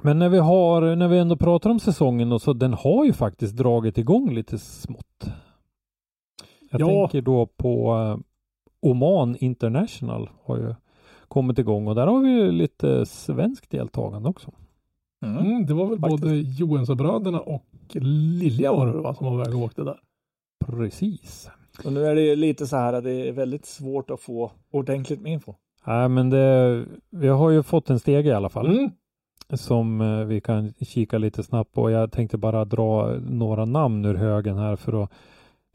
Men 0.00 0.18
när 0.18 0.28
vi 0.28 0.38
har, 0.38 0.96
när 0.96 1.08
vi 1.08 1.18
ändå 1.18 1.36
pratar 1.36 1.70
om 1.70 1.80
säsongen 1.80 2.28
då, 2.28 2.38
så 2.38 2.52
den 2.52 2.72
har 2.74 3.04
ju 3.04 3.12
faktiskt 3.12 3.56
dragit 3.56 3.98
igång 3.98 4.34
lite 4.34 4.58
smått. 4.58 5.24
Jag 6.70 6.80
Ja. 6.80 6.86
tänker 6.86 7.22
då 7.22 7.46
på 7.46 7.94
eh, 7.96 8.18
Oman 8.90 9.36
International 9.40 10.30
har 10.44 10.56
ju 10.56 10.74
kommit 11.30 11.58
igång 11.58 11.88
och 11.88 11.94
där 11.94 12.06
har 12.06 12.20
vi 12.20 12.30
ju 12.30 12.52
lite 12.52 13.06
svenskt 13.06 13.70
deltagande 13.70 14.28
också. 14.28 14.52
Mm, 15.24 15.66
det 15.66 15.74
var 15.74 15.86
väl 15.86 15.98
Faktiskt. 15.98 16.22
både 16.22 16.36
Johansson-bröderna 16.36 17.40
och 17.40 17.66
Lilja 18.40 18.72
var 18.72 18.86
det 18.86 18.92
va, 18.92 19.14
som 19.14 19.26
var 19.26 19.44
väg 19.44 19.54
och 19.54 19.62
åkte 19.62 19.82
där. 19.84 20.00
Precis. 20.66 21.50
Och 21.84 21.92
nu 21.92 22.06
är 22.06 22.14
det 22.14 22.20
ju 22.20 22.36
lite 22.36 22.66
så 22.66 22.76
här 22.76 22.92
att 22.92 23.04
det 23.04 23.28
är 23.28 23.32
väldigt 23.32 23.66
svårt 23.66 24.10
att 24.10 24.20
få 24.20 24.50
ordentligt 24.70 25.20
med 25.20 25.32
info. 25.32 25.54
Nej 25.86 26.08
men 26.08 26.30
det, 26.30 26.84
vi 27.10 27.28
har 27.28 27.50
ju 27.50 27.62
fått 27.62 27.90
en 27.90 27.98
stege 27.98 28.28
i 28.28 28.32
alla 28.32 28.48
fall. 28.48 28.66
Mm. 28.66 28.90
som 29.52 30.00
eh, 30.00 30.24
vi 30.24 30.40
kan 30.40 30.72
kika 30.80 31.18
lite 31.18 31.42
snabbt 31.42 31.72
på. 31.72 31.90
Jag 31.90 32.12
tänkte 32.12 32.38
bara 32.38 32.64
dra 32.64 33.16
några 33.30 33.64
namn 33.64 34.04
ur 34.04 34.14
högen 34.14 34.56
här 34.56 34.76
för 34.76 35.02
att 35.02 35.12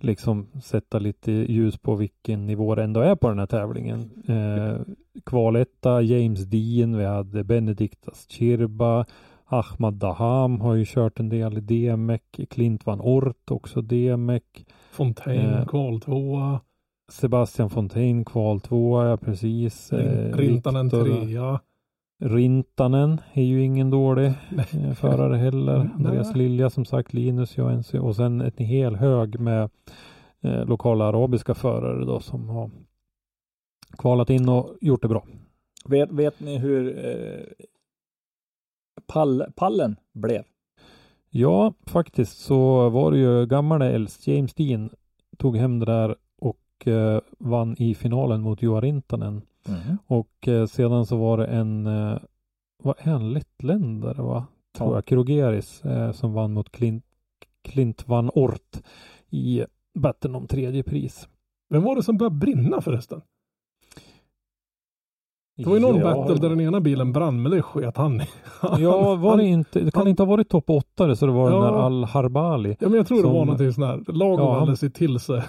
liksom 0.01 0.47
sätta 0.63 0.99
lite 0.99 1.31
ljus 1.31 1.77
på 1.77 1.95
vilken 1.95 2.45
nivå 2.45 2.75
det 2.75 2.83
ändå 2.83 2.99
är 3.01 3.15
på 3.15 3.29
den 3.29 3.39
här 3.39 3.45
tävlingen. 3.45 4.09
Eh, 4.27 4.77
kvaletta 5.25 6.01
James 6.01 6.45
Dean, 6.45 6.97
vi 6.97 7.05
hade 7.05 7.43
Benediktas 7.43 8.25
Chirba, 8.29 9.05
Ahmad 9.45 9.93
Daham 9.93 10.61
har 10.61 10.73
ju 10.75 10.85
kört 10.87 11.19
en 11.19 11.29
del 11.29 11.57
i 11.57 11.61
DMEC, 11.61 12.21
Clint 12.49 12.85
van 12.85 13.01
Ort 13.01 13.51
också 13.51 13.81
DMEC, 13.81 14.43
Fontaine, 14.91 15.57
Eh. 15.59 15.65
kval 15.65 16.01
tvåa. 16.01 16.59
Sebastian 17.11 17.69
Fontaine 17.69 18.25
kval 18.25 18.59
tvåa, 18.59 19.07
ja 19.09 19.17
precis. 19.17 19.93
Eh, 19.93 20.37
Rintanen 20.37 20.89
trea. 20.89 21.59
Rintanen 22.19 23.21
är 23.33 23.43
ju 23.43 23.63
ingen 23.63 23.89
dålig 23.89 24.25
eh, 24.25 24.93
förare 24.93 25.37
heller. 25.37 25.89
Andreas 25.95 26.35
Lilja 26.35 26.69
som 26.69 26.85
sagt, 26.85 27.13
Linus 27.13 27.57
Johansson 27.57 27.99
och 27.99 28.15
sen 28.15 28.41
en 28.41 28.65
hel 28.65 28.95
hög 28.95 29.39
med 29.39 29.69
eh, 30.41 30.65
lokala 30.65 31.05
arabiska 31.05 31.53
förare 31.53 32.05
då 32.05 32.19
som 32.19 32.49
har 32.49 32.71
kvalat 33.97 34.29
in 34.29 34.49
och 34.49 34.77
gjort 34.81 35.01
det 35.01 35.07
bra. 35.07 35.25
Vet, 35.85 36.11
vet 36.11 36.39
ni 36.39 36.57
hur 36.57 37.05
eh, 37.05 37.65
pall, 39.07 39.43
pallen 39.55 39.95
blev? 40.13 40.43
Ja, 41.29 41.73
faktiskt 41.87 42.37
så 42.37 42.89
var 42.89 43.11
det 43.11 43.17
ju 43.17 43.45
gamla 43.45 43.89
äldst 43.89 44.27
James 44.27 44.53
Dean 44.53 44.89
tog 45.37 45.57
hem 45.57 45.79
det 45.79 45.85
där 45.85 46.15
och 46.39 46.87
eh, 46.87 47.21
vann 47.39 47.75
i 47.79 47.95
finalen 47.95 48.41
mot 48.41 48.61
Joa 48.61 48.81
Rintanen. 48.81 49.41
Och 50.07 50.47
eh, 50.47 50.65
sedan 50.65 51.05
så 51.05 51.17
var 51.17 51.37
det 51.37 51.45
en, 51.45 51.87
eh, 51.87 52.17
vad 52.83 52.95
är 52.99 53.11
han, 53.11 53.33
lettländare 53.33 54.21
va? 54.21 54.45
Tror 54.77 54.89
Ja. 54.89 54.95
jag, 54.97 55.05
Krogeris 55.05 55.85
eh, 55.85 56.11
som 56.11 56.33
vann 56.33 56.53
mot 56.53 56.71
Clint, 56.71 57.05
Clint 57.61 58.07
van 58.07 58.29
Ort 58.33 58.81
i 59.29 59.63
battlen 59.99 60.35
om 60.35 60.47
tredje 60.47 60.83
pris. 60.83 61.27
Vem 61.69 61.83
var 61.83 61.95
det 61.95 62.03
som 62.03 62.17
började 62.17 62.35
brinna 62.35 62.81
förresten? 62.81 63.21
Det 65.57 65.65
var 65.65 65.73
ju 65.75 65.81
någon 65.81 65.95
ja, 65.99 66.03
battle 66.15 66.35
där 66.35 66.49
den 66.49 66.61
ena 66.61 66.81
bilen 66.81 67.13
brann, 67.13 67.41
men 67.41 67.51
det 67.51 67.61
sket 67.61 67.97
han. 67.97 68.21
Ja, 68.79 69.15
var 69.15 69.37
det 69.37 69.43
inte, 69.43 69.79
det 69.79 69.91
kan 69.91 69.99
han- 70.01 70.07
inte 70.07 70.23
ha 70.23 70.27
varit 70.27 70.49
topp 70.49 70.69
8 70.69 71.15
så 71.15 71.25
det 71.25 71.31
var 71.31 71.49
den 71.51 71.59
Ja. 71.59 71.65
där 71.65 71.71
Al-Harbali. 71.73 72.75
Ja, 72.79 72.89
men 72.89 72.97
jag 72.97 73.07
tror 73.07 73.17
det 73.17 73.23
Som- 73.23 73.33
var 73.33 73.45
någonting 73.45 73.73
sån 73.73 73.83
här. 73.83 74.03
Lagom 74.07 74.39
Ja, 74.39 74.51
han- 74.51 74.59
hade 74.59 74.77
sig 74.77 74.91
till 74.91 75.19
sig. 75.19 75.43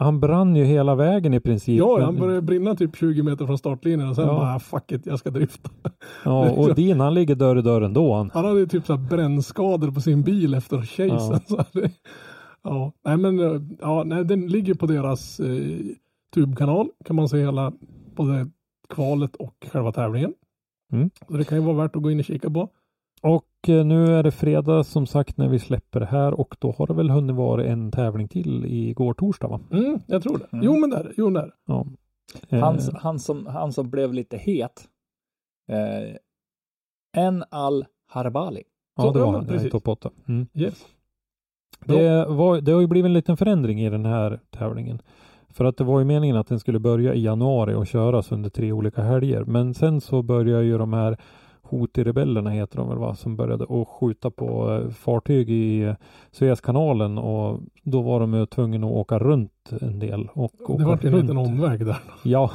Han 0.00 0.20
brann 0.20 0.56
ju 0.56 0.64
hela 0.64 0.94
vägen 0.94 1.34
i 1.34 1.40
princip. 1.40 1.78
Ja, 1.78 2.00
han 2.04 2.16
började 2.16 2.42
brinna 2.42 2.74
typ 2.74 2.96
20 2.96 3.22
meter 3.22 3.46
från 3.46 3.58
startlinjen 3.58 4.08
och 4.08 4.14
sen 4.16 4.26
Ja. 4.26 4.32
bara 4.34 4.54
"Ah, 4.54 4.58
fuck 4.58 4.92
it, 4.92 5.06
jag 5.06 5.18
ska 5.18 5.30
drifta. 5.30 5.70
Ja, 6.24 6.50
och 6.50 6.74
Dean 6.74 7.00
han 7.00 7.14
ligger 7.14 7.34
dörr 7.34 7.56
i 7.58 7.62
dörr 7.62 7.80
ändå 7.82 8.14
han. 8.14 8.30
Han 8.34 8.44
hade 8.44 8.66
typ 8.66 8.86
så 8.86 8.96
här 8.96 9.08
brännskador 9.08 9.90
på 9.90 10.00
sin 10.00 10.22
bil 10.22 10.54
efter 10.54 10.82
chasen. 10.82 11.40
Ja. 11.48 11.64
Så 11.72 11.78
det, 11.80 11.90
ja, 12.62 12.92
nej 13.04 13.16
men 13.16 13.38
ja, 13.80 14.02
nej, 14.06 14.24
den 14.24 14.46
ligger 14.46 14.74
på 14.74 14.86
deras 14.86 15.40
eh, 15.40 15.56
tubkanal 16.34 16.88
kan 17.04 17.16
man 17.16 17.28
se 17.28 17.38
hela 17.38 17.72
både 18.16 18.50
kvalet 18.88 19.36
och 19.36 19.54
själva 19.72 19.92
tävlingen. 19.92 20.32
Mm. 20.92 21.10
Så 21.28 21.32
det 21.36 21.44
kan 21.44 21.58
ju 21.58 21.64
vara 21.64 21.76
värt 21.76 21.96
att 21.96 22.02
gå 22.02 22.10
in 22.10 22.18
och 22.18 22.24
kika 22.24 22.50
på. 22.50 22.68
Och 23.22 23.68
eh, 23.68 23.84
nu 23.84 24.06
är 24.06 24.22
det 24.22 24.30
fredag 24.30 24.84
som 24.84 25.06
sagt 25.06 25.36
när 25.36 25.48
vi 25.48 25.58
släpper 25.58 26.00
det 26.00 26.06
här 26.06 26.40
och 26.40 26.56
då 26.58 26.72
har 26.78 26.86
det 26.86 26.94
väl 26.94 27.10
hunnit 27.10 27.36
vara 27.36 27.64
en 27.64 27.90
tävling 27.92 28.28
till 28.28 28.64
igår 28.64 29.14
torsdag 29.14 29.48
va? 29.48 29.60
Mm, 29.72 30.00
jag 30.06 30.22
tror 30.22 30.38
det. 30.38 30.46
Mm. 30.52 30.64
Jo 30.64 30.76
men 30.76 30.90
där, 30.90 31.12
jo 31.16 31.30
där. 31.30 31.52
Ja. 31.66 31.86
Eh, 32.48 32.60
Han, 32.60 32.78
han, 32.94 33.18
som, 33.18 33.46
han 33.46 33.72
som 33.72 33.90
blev 33.90 34.12
lite 34.12 34.36
het. 34.36 34.88
Eh, 35.72 36.16
en 37.16 37.44
al 37.50 37.84
Harbali. 38.06 38.62
ja, 38.96 39.02
så- 39.02 39.12
det 39.12 39.18
ja, 39.18 39.24
var 39.24 39.32
men 39.32 39.40
han 39.40 39.50
i 39.50 39.52
precis. 39.56 39.72
topp 39.72 39.88
8. 39.88 40.10
Mm. 40.28 40.46
Yes. 40.54 40.86
Det, 41.84 42.24
var, 42.28 42.60
det 42.60 42.72
har 42.72 42.80
ju 42.80 42.86
blivit 42.86 43.08
en 43.08 43.12
liten 43.14 43.36
förändring 43.36 43.80
i 43.80 43.90
den 43.90 44.06
här 44.06 44.40
tävlingen. 44.50 45.02
För 45.50 45.64
att 45.64 45.76
det 45.76 45.84
var 45.84 45.98
ju 45.98 46.04
meningen 46.04 46.36
att 46.36 46.46
den 46.46 46.60
skulle 46.60 46.78
börja 46.78 47.14
i 47.14 47.22
januari 47.22 47.74
och 47.74 47.86
köras 47.86 48.32
under 48.32 48.50
tre 48.50 48.72
olika 48.72 49.02
helger. 49.02 49.44
Men 49.44 49.74
sen 49.74 50.00
så 50.00 50.22
börjar 50.22 50.60
ju 50.62 50.78
de 50.78 50.92
här 50.92 51.16
Houthi-rebellerna 51.70 52.50
heter 52.50 52.76
de 52.76 52.88
väl 52.88 52.98
va, 52.98 53.14
som 53.14 53.36
började 53.36 53.64
att 53.64 53.88
skjuta 53.88 54.30
på 54.30 54.70
eh, 54.74 54.90
fartyg 54.90 55.50
i 55.50 55.82
eh, 55.82 55.94
Suezkanalen 56.30 57.18
och 57.18 57.60
då 57.82 58.02
var 58.02 58.20
de 58.20 58.34
ju 58.34 58.46
tvungna 58.46 58.86
att 58.86 58.92
åka 58.92 59.18
runt 59.18 59.52
en 59.80 59.98
del. 59.98 60.28
Och 60.32 60.50
Det 60.78 60.84
var 60.84 61.06
en 61.06 61.20
liten 61.20 61.36
omväg 61.36 61.86
där. 61.86 61.96
Ja, 62.24 62.50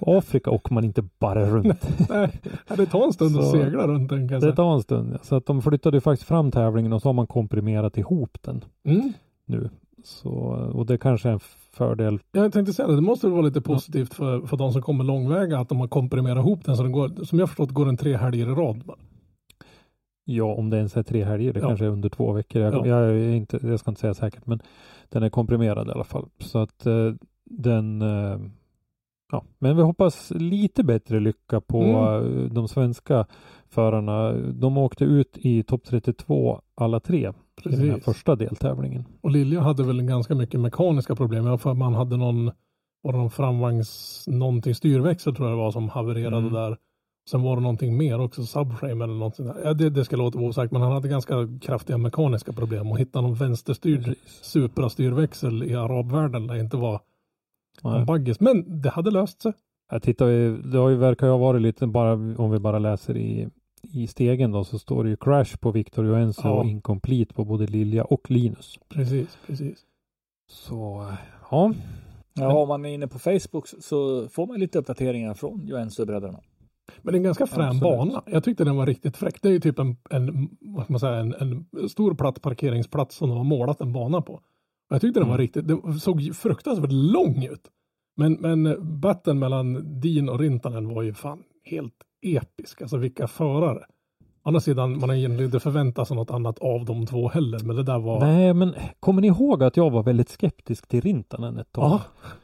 Afrika 0.00 0.50
åker 0.50 0.74
man 0.74 0.84
inte 0.84 1.02
bara 1.18 1.46
runt. 1.50 2.08
Nej, 2.10 2.40
det 2.76 2.86
tar 2.86 3.04
en 3.04 3.12
stund 3.12 3.36
att 3.36 3.44
Så- 3.44 3.50
segla 3.50 3.86
runt 3.86 4.08
den 4.10 4.28
kan 4.28 4.40
Det 4.40 4.52
tar 4.52 4.74
en 4.74 4.82
stund. 4.82 5.18
Så 5.22 5.36
att 5.36 5.46
de 5.46 5.62
flyttade 5.62 5.96
ju 5.96 6.00
faktiskt 6.00 6.28
fram 6.28 6.50
tävlingen 6.50 6.92
och 6.92 7.02
så 7.02 7.08
har 7.08 7.12
man 7.14 7.26
komprimerat 7.26 7.98
ihop 7.98 8.38
den 8.42 8.64
Mm. 8.84 9.12
nu. 9.46 9.70
Så, 10.04 10.30
och 10.74 10.86
det 10.86 10.98
kanske 10.98 11.28
är 11.28 11.32
en 11.32 11.40
fördel. 11.76 12.18
Jag 12.32 12.52
tänkte 12.52 12.72
säga 12.72 12.88
det, 12.88 12.94
det 12.94 13.00
måste 13.02 13.26
väl 13.26 13.32
vara 13.34 13.42
lite 13.46 13.60
positivt 13.60 14.14
för, 14.14 14.40
för 14.40 14.56
de 14.56 14.72
som 14.72 14.82
kommer 14.82 15.04
långväga 15.04 15.58
att 15.58 15.68
de 15.68 15.80
har 15.80 15.88
komprimerat 15.88 16.38
ihop 16.46 16.64
den 16.64 16.76
så 16.76 16.82
den 16.82 16.92
går, 16.92 17.24
som 17.24 17.38
jag 17.38 17.48
förstått 17.48 17.70
går 17.70 17.86
den 17.86 17.96
tre 17.96 18.16
helger 18.16 18.46
i 18.46 18.50
rad. 18.54 18.82
Ja, 20.24 20.44
om 20.54 20.70
det 20.70 20.76
ens 20.76 20.96
är 20.96 21.02
tre 21.02 21.24
helger. 21.24 21.52
Det 21.52 21.60
Ja. 21.60 21.66
kanske 21.68 21.84
är 21.84 21.90
under 21.90 22.08
två 22.08 22.32
veckor. 22.32 22.62
Jag, 22.62 22.74
Ja. 22.74 22.86
jag, 22.86 23.10
är 23.10 23.34
inte, 23.34 23.58
jag 23.62 23.80
ska 23.80 23.90
inte 23.90 24.00
säga 24.00 24.14
säkert, 24.14 24.46
men 24.46 24.60
den 25.08 25.22
är 25.22 25.28
komprimerad 25.30 25.88
i 25.88 25.90
alla 25.90 26.04
fall. 26.04 26.28
Så 26.38 26.58
att 26.58 26.86
eh, 26.86 27.12
den 27.44 28.02
eh, 28.02 28.38
Ja, 29.32 29.44
men 29.58 29.76
vi 29.76 29.82
hoppas 29.82 30.30
lite 30.36 30.84
bättre 30.84 31.20
lycka 31.20 31.60
på 31.60 31.82
Mm. 31.82 31.94
eh, 32.44 32.50
de 32.52 32.68
svenska 32.68 33.26
förarna. 33.68 34.32
De 34.32 34.78
åkte 34.78 35.04
ut 35.04 35.38
i 35.38 35.62
topp 35.62 35.84
32 35.84 36.60
alla 36.74 37.00
tre 37.00 37.32
i 37.64 37.68
den 37.68 37.80
här 37.80 37.86
Precis. 37.88 38.04
första 38.04 38.36
deltävlingen. 38.36 39.04
Och 39.20 39.30
Lilja 39.30 39.60
hade 39.60 39.82
väl 39.82 40.02
ganska 40.02 40.34
mycket 40.34 40.60
mekaniska 40.60 41.16
problem. 41.16 41.46
Jag 41.46 41.60
för 41.60 41.74
man 41.74 41.94
hade 41.94 42.16
någon, 42.16 42.50
var 43.02 43.12
det 43.12 43.18
någon 43.18 43.30
framvagns, 43.30 44.24
någonting 44.28 44.74
styrväxel 44.74 45.34
tror 45.36 45.48
jag 45.48 45.58
det 45.58 45.62
var 45.62 45.70
som 45.70 45.88
havererade 45.88 46.36
Mm. 46.36 46.52
där. 46.52 46.76
Sen 47.30 47.42
var 47.42 47.56
det 47.56 47.62
någonting 47.62 47.96
mer 47.96 48.20
också, 48.20 48.42
subframe 48.46 49.04
eller 49.04 49.14
någonting. 49.14 49.46
Ja, 49.64 49.74
det, 49.74 49.90
det 49.90 50.04
ska 50.04 50.16
låta 50.16 50.38
vara 50.38 50.48
osagt, 50.48 50.72
men 50.72 50.82
han 50.82 50.92
hade 50.92 51.08
ganska 51.08 51.34
kraftiga 51.62 51.98
mekaniska 51.98 52.52
problem 52.52 52.90
och 52.92 52.98
hitta 52.98 53.20
någon 53.20 53.34
vänsterstyrd 53.34 54.14
Supra-styrväxel 54.42 55.64
i 55.64 55.74
arabvärlden 55.74 56.46
där 56.46 56.54
inte 56.56 56.76
var 56.76 57.00
en 57.84 58.06
baggis. 58.06 58.40
Men 58.40 58.80
det 58.82 58.90
hade 58.90 59.10
löst 59.10 59.42
sig. 59.42 59.52
Jag 59.90 60.02
tittar, 60.02 60.26
det 60.72 60.78
har 60.78 60.88
ju 60.88 60.96
verkar 60.96 61.26
ju 61.26 61.30
ha 61.32 61.38
varit 61.38 61.62
lite 61.62 61.86
bara 61.86 62.12
om 62.12 62.50
vi 62.50 62.58
bara 62.58 62.78
läser 62.78 63.16
i, 63.16 63.48
i 63.82 64.06
stegen 64.06 64.52
då 64.52 64.64
så 64.64 64.78
står 64.78 65.04
det 65.04 65.10
ju 65.10 65.16
crash 65.16 65.56
på 65.60 65.70
Victor 65.70 66.06
Joensu 66.06 66.40
Ja. 66.44 66.50
och 66.60 66.66
incomplete 66.66 67.34
på 67.34 67.44
både 67.44 67.66
Lilja 67.66 68.04
och 68.04 68.30
Linus. 68.30 68.78
Precis, 68.88 69.38
precis. 69.46 69.78
Så 70.50 71.06
ja, 71.50 71.72
Ja, 72.34 72.52
om 72.62 72.68
man 72.68 72.84
är 72.84 72.88
inne 72.94 73.08
på 73.08 73.18
Facebook 73.18 73.68
så 73.68 74.28
får 74.28 74.46
man 74.46 74.60
lite 74.60 74.78
uppdateringar 74.78 75.34
från 75.34 75.66
Joensuu-bröderna. 75.66 76.40
Men 77.02 77.12
det 77.12 77.16
är 77.16 77.18
en 77.18 77.22
ganska 77.24 77.46
frän 77.46 77.64
Absolut. 77.68 77.82
bana. 77.82 78.22
Jag 78.26 78.44
tyckte 78.44 78.64
den 78.64 78.76
var 78.76 78.86
riktigt 78.86 79.16
fräck. 79.16 79.42
Det 79.42 79.48
är 79.48 79.52
ju 79.52 79.60
typ 79.60 79.78
en, 79.78 79.96
en, 80.10 80.48
vad 80.60 80.84
ska 80.84 80.92
man 80.92 81.00
säga, 81.00 81.16
en, 81.16 81.34
en 81.82 81.88
stor 81.88 82.14
platt 82.14 82.42
parkeringsplats 82.42 83.16
som 83.16 83.28
de 83.28 83.36
har 83.38 83.44
målat 83.44 83.80
en 83.80 83.92
bana 83.92 84.22
på. 84.22 84.40
Jag 84.88 85.00
tyckte 85.00 85.20
den 85.20 85.28
var 85.28 85.34
Mm. 85.34 85.42
riktigt, 85.42 85.68
det 85.68 86.00
såg 86.00 86.36
fruktansvärt 86.36 86.92
lång 86.92 87.44
ut. 87.44 87.70
Men, 88.16 88.32
men 88.32 88.76
batten 89.00 89.38
mellan 89.38 90.00
Dean 90.00 90.28
och 90.28 90.38
Rintanen 90.38 90.88
var 90.94 91.02
ju 91.02 91.14
fan 91.14 91.42
helt 91.64 91.94
episk. 92.26 92.82
Alltså 92.82 92.96
vilka 92.96 93.26
förare. 93.26 93.84
Å 94.42 94.48
andra 94.48 94.60
sidan, 94.60 94.98
man 94.98 95.08
har 95.08 95.16
egentligen 95.16 95.44
inte 95.44 95.60
förväntat 95.60 96.08
sig 96.08 96.16
något 96.16 96.30
annat 96.30 96.58
av 96.58 96.84
de 96.84 97.06
två 97.06 97.28
heller. 97.28 97.58
Men 97.64 97.76
det 97.76 97.82
där 97.82 97.98
var... 97.98 98.20
nej 98.20 98.54
men 98.54 98.74
kommer 99.00 99.22
ni 99.22 99.28
ihåg 99.28 99.62
att 99.62 99.76
jag 99.76 99.90
var 99.90 100.02
väldigt 100.02 100.28
skeptisk 100.28 100.86
till 100.88 101.00
Rintanen 101.00 101.58
ett 101.58 101.72
tag? 101.72 101.90
Ja, 101.90 102.00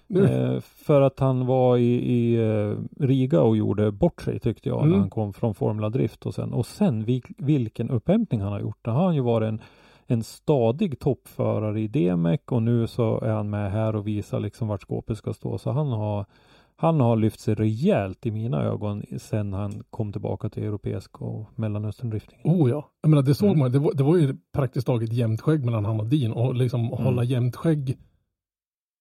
nu. 0.07 0.25
Eh, 0.25 0.61
för 0.61 1.01
att 1.01 1.18
han 1.21 1.47
var 1.47 1.77
i, 1.77 1.95
i 1.95 2.35
eh, 2.35 2.77
Riga 3.05 3.40
och 3.40 3.57
gjorde 3.57 3.90
bort 3.92 4.23
sig 4.23 4.38
tyckte 4.40 4.68
jag 4.68 4.79
Mm. 4.79 4.90
när 4.90 4.99
han 4.99 5.11
kom 5.11 5.33
från 5.33 5.55
Formula 5.55 5.88
Drift 5.88 6.27
och 6.27 6.35
sen 6.35 6.53
och 6.53 6.66
sen 6.66 7.05
vil, 7.05 7.23
vilken 7.38 7.90
upphämtning 7.90 8.40
han 8.40 8.53
har 8.53 8.61
gjort. 8.61 8.79
Där 8.83 8.92
har 8.92 9.05
han 9.05 9.14
ju 9.14 9.21
varit 9.21 9.49
en, 9.49 9.61
en 10.07 10.23
stadig 10.23 10.99
toppförare 10.99 11.81
i 11.81 11.88
DMEC 11.88 12.40
och 12.47 12.62
nu 12.62 12.87
så 12.87 13.21
är 13.21 13.33
han 13.33 13.51
med 13.51 13.73
här 13.73 13.97
och 13.97 14.07
visar 14.07 14.40
liksom 14.40 14.68
vart 14.68 14.83
skåpet 14.83 15.18
ska 15.18 15.33
stå. 15.33 15.59
Så 15.59 15.71
han 15.71 15.88
har 15.88 16.27
han 16.76 17.00
har 17.00 17.16
lyft 17.16 17.40
sig 17.40 17.54
rejält 17.54 18.26
i 18.26 18.30
mina 18.30 18.62
ögon 18.62 19.02
sen 19.18 19.52
han 19.52 19.85
kom 19.90 20.12
tillbaka 20.12 20.48
till 20.48 20.62
europeisk 20.62 21.22
och 21.22 21.50
mellanösterndriftningen. 21.54 22.46
Oh 22.46 22.70
ja, 22.70 22.90
jag 23.02 23.08
menar 23.08 23.22
det 23.22 23.35
såg 23.35 23.48
Mm. 23.48 23.58
man. 23.58 23.72
Det 23.72 23.78
var, 23.78 23.92
det 23.94 24.02
var 24.02 24.16
ju 24.16 24.37
praktiskt 24.52 24.87
taget 24.87 25.12
jämnt 25.12 25.40
skägg 25.40 25.64
mellan 25.64 25.85
han 25.85 26.00
och 26.00 26.06
Dean 26.06 26.32
och 26.32 26.54
liksom 26.54 26.80
Mm. 26.80 27.04
hålla 27.04 27.24
jämnt 27.24 27.56
skägg 27.56 27.98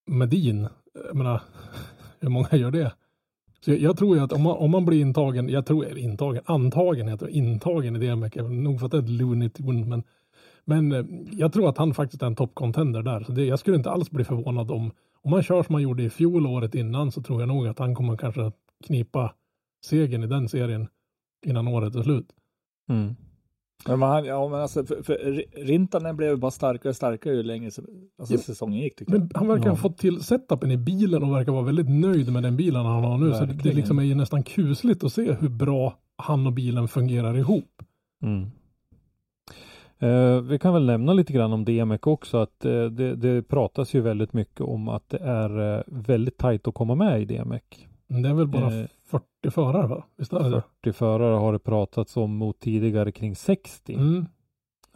med 0.08 0.30
Dean. 0.30 0.68
Jag 1.08 1.16
menar, 1.16 1.42
hur 2.20 2.30
många 2.30 2.50
gör 2.52 2.72
det? 2.72 2.92
Så 3.66 3.72
jag, 3.72 3.80
jag 3.80 3.98
tror 3.98 4.16
ju 4.18 4.24
att 4.24 4.34
om 4.34 4.42
man, 4.42 4.58
om 4.58 4.72
man 4.72 4.86
blir 4.86 5.02
intagen, 5.02 5.50
jag 5.50 5.66
tror, 5.66 5.86
eller 5.86 5.98
intagen, 6.02 6.44
antagen 6.46 7.08
heter 7.08 7.26
det, 7.26 7.32
intagen 7.32 7.96
i 7.96 8.00
väl 8.00 8.52
nog 8.52 8.80
för 8.80 8.86
att 8.86 8.92
det 8.92 8.98
är 8.98 9.02
ett 9.02 9.10
Looney 9.10 9.50
Tune, 9.50 9.86
men, 9.86 10.04
men 10.66 10.92
eh, 10.92 11.06
jag 11.32 11.54
tror 11.54 11.70
att 11.70 11.78
han 11.78 11.94
faktiskt 11.94 12.24
är 12.24 12.28
en 12.28 12.36
toppcontender 12.36 13.02
där. 13.02 13.24
Så 13.24 13.32
det, 13.32 13.46
jag 13.46 13.60
skulle 13.60 13.78
inte 13.78 13.92
alls 13.92 14.12
bli 14.12 14.24
förvånad 14.24 14.72
om, 14.72 14.92
om 15.24 15.32
man 15.32 15.44
kör 15.44 15.64
som 15.64 15.74
man 15.74 15.82
gjorde 15.82 16.04
i 16.04 16.10
fjol 16.10 16.48
året 16.48 16.76
innan 16.76 17.12
så 17.12 17.22
tror 17.22 17.40
jag 17.42 17.48
nog 17.48 17.68
att 17.68 17.80
han 17.80 17.96
kommer 17.96 18.18
kanske 18.18 18.52
knipa 18.86 19.34
segern 19.86 20.24
i 20.24 20.28
den 20.28 20.50
serien 20.50 20.88
innan 21.46 21.68
året 21.68 21.96
är 21.96 22.04
slut. 22.04 22.28
Mm. 22.90 23.16
Men 23.88 24.00
man, 24.00 24.26
ja, 24.26 24.48
men 24.50 24.60
alltså, 24.60 24.86
för, 24.86 25.04
för 25.04 25.16
Rintanen 25.66 26.18
blev 26.18 26.40
bara 26.40 26.52
starkare 26.52 26.90
och 26.90 26.96
starkare 26.96 27.34
ju 27.34 27.44
längre 27.44 27.72
så- 27.72 27.82
alltså, 28.20 28.34
Ja. 28.34 28.40
säsongen 28.40 28.80
gick 28.80 28.96
tycker 28.96 29.14
jag. 29.14 29.20
Men 29.20 29.32
han 29.36 29.48
verkar 29.48 29.66
Ja. 29.66 29.70
ha 29.70 29.76
fått 29.78 29.98
till 29.98 30.22
setupen 30.24 30.72
i 30.72 30.78
bilen 30.78 31.24
och 31.24 31.32
verkar 31.36 31.52
vara 31.52 31.64
väldigt 31.64 31.90
nöjd 31.90 32.34
med 32.34 32.44
den 32.44 32.58
bilen 32.58 32.86
han 32.86 33.04
har 33.04 33.18
nu. 33.18 33.34
Så 33.34 33.40
det 33.40 33.46
Verkligen. 33.46 33.78
liksom 33.78 34.00
är 34.00 34.04
ju 34.04 34.16
nästan 34.16 34.44
kusligt 34.44 35.04
att 35.04 35.14
se 35.14 35.34
hur 35.34 35.50
bra 35.50 36.00
han 36.18 36.48
och 36.48 36.54
bilen 36.54 36.88
fungerar 36.88 37.38
ihop. 37.38 37.82
Mm. 38.24 38.48
Eh, 40.02 40.42
vi 40.42 40.60
kan 40.60 40.74
väl 40.74 40.86
nämna 40.86 41.14
lite 41.14 41.34
grann 41.34 41.54
om 41.54 41.66
DMEC 41.66 42.00
också 42.04 42.38
att 42.38 42.66
eh, 42.66 42.86
det, 42.86 43.16
det 43.16 43.42
pratas 43.44 43.94
ju 43.94 44.02
väldigt 44.02 44.34
mycket 44.34 44.62
om 44.62 44.88
att 44.90 45.10
det 45.10 45.18
är 45.18 45.78
eh, 45.78 45.84
väldigt 45.88 46.38
tajt 46.38 46.68
att 46.68 46.74
komma 46.74 46.96
med 46.96 47.22
i 47.22 47.26
DMEC. 47.26 47.62
Det 48.08 48.30
är 48.30 48.34
väl 48.34 48.48
bara 48.48 48.74
Eh, 48.80 48.86
40 49.06 49.52
förare 49.52 49.88
va? 49.88 50.04
Visst 50.18 50.34
är 50.34 50.40
det 50.44 50.50
det? 50.50 50.64
40 50.84 50.94
förare 50.98 51.36
har 51.36 51.54
det 51.54 51.60
pratats 51.60 52.18
om 52.18 52.36
mot 52.36 52.60
tidigare 52.60 53.12
kring 53.12 53.36
60. 53.36 53.94
Mm. 53.94 54.26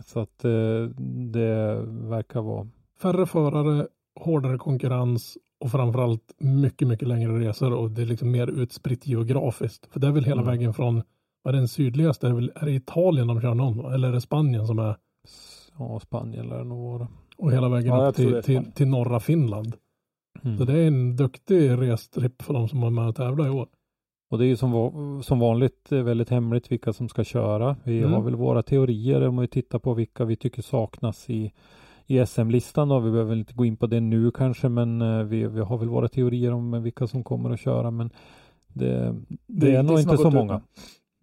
Så 0.06 0.20
att 0.20 0.46
eh, 0.46 0.84
det 1.32 1.82
verkar 1.88 2.42
vara 2.42 2.68
Färre 3.02 3.26
förare, 3.26 3.88
hårdare 4.20 4.58
konkurrens 4.58 5.38
och 5.60 5.72
framförallt 5.72 6.34
mycket, 6.38 6.88
mycket 6.88 7.08
längre 7.08 7.40
resor 7.40 7.74
och 7.74 7.92
det 7.92 8.02
är 8.02 8.06
liksom 8.06 8.32
mer 8.32 8.48
utspritt 8.48 9.08
geografiskt. 9.08 9.86
För 9.92 10.00
det 10.00 10.08
är 10.08 10.12
väl 10.12 10.24
hela 10.26 10.42
Mm. 10.42 10.52
vägen 10.54 10.74
från, 10.74 11.04
vad 11.46 11.56
är 11.56 11.60
den 11.60 11.68
sydligaste? 11.68 12.28
Är 12.28 12.30
det, 12.30 12.36
väl, 12.36 12.52
är 12.56 12.66
det 12.66 12.72
Italien 12.72 13.28
de 13.28 13.42
kör 13.42 13.54
någon? 13.54 13.94
Eller 13.94 14.08
är 14.08 14.12
det 14.12 14.22
Spanien 14.22 14.68
som 14.68 14.80
är? 14.80 14.96
ja, 15.80 16.00
Spanien 16.00 16.48
lär 16.48 16.58
det 16.58 16.64
nog 16.64 16.84
vara. 16.92 17.08
Och 17.38 17.52
hela 17.52 17.70
vägen 17.70 17.88
Ja, 17.94 18.08
upp 18.08 18.16
det 18.16 18.24
till, 18.24 18.34
är 18.34 18.42
till, 18.42 18.72
till 18.72 18.88
norra 18.88 19.20
Finland. 19.20 19.76
Mm. 20.44 20.58
Så 20.58 20.64
det 20.66 20.80
är 20.80 20.88
en 20.88 21.16
duktig 21.16 21.70
restripp 21.70 22.42
för 22.42 22.54
de 22.54 22.68
som 22.70 22.82
var 22.82 22.90
med 22.90 23.08
och 23.08 23.16
tävlade 23.16 23.50
i 23.50 23.52
år. 23.52 23.68
Och 24.32 24.38
det 24.38 24.46
är 24.46 24.48
ju 24.48 24.56
som, 24.56 25.22
som 25.24 25.40
vanligt 25.40 25.92
eh, 25.92 26.04
väldigt 26.04 26.30
hemligt 26.30 26.72
vilka 26.72 26.94
som 26.94 27.10
ska 27.10 27.24
köra. 27.24 27.76
Vi 27.84 28.00
Mm. 28.00 28.12
har 28.14 28.22
väl 28.22 28.36
våra 28.36 28.64
teorier 28.64 29.28
om 29.28 29.38
vi 29.38 29.48
tittar 29.48 29.80
på 29.80 29.94
vilka 29.94 30.26
vi 30.26 30.36
tycker 30.36 30.62
saknas 30.62 31.30
i, 31.30 31.52
i 32.08 32.26
SM-listan. 32.26 32.90
Då. 32.90 33.00
Vi 33.00 33.12
behöver 33.12 33.30
väl 33.30 33.40
inte 33.40 33.54
gå 33.54 33.66
in 33.66 33.78
på 33.78 33.88
det 33.88 34.00
nu 34.00 34.32
kanske, 34.32 34.70
men 34.70 35.02
eh, 35.02 35.24
vi, 35.24 35.48
vi 35.48 35.60
har 35.60 35.78
väl 35.78 35.90
våra 35.90 36.08
teorier 36.08 36.52
om 36.52 36.84
vilka 36.84 37.08
som 37.08 37.24
kommer 37.24 37.50
att 37.50 37.60
köra. 37.60 37.92
Men 37.92 38.10
det, 38.68 39.16
det, 39.48 39.68
är 39.68 39.72
inget 39.72 39.86
nog 39.86 40.00
inte 40.00 40.18
så 40.18 40.28
ut 40.28 40.34
många. 40.34 40.54
med. 40.54 40.62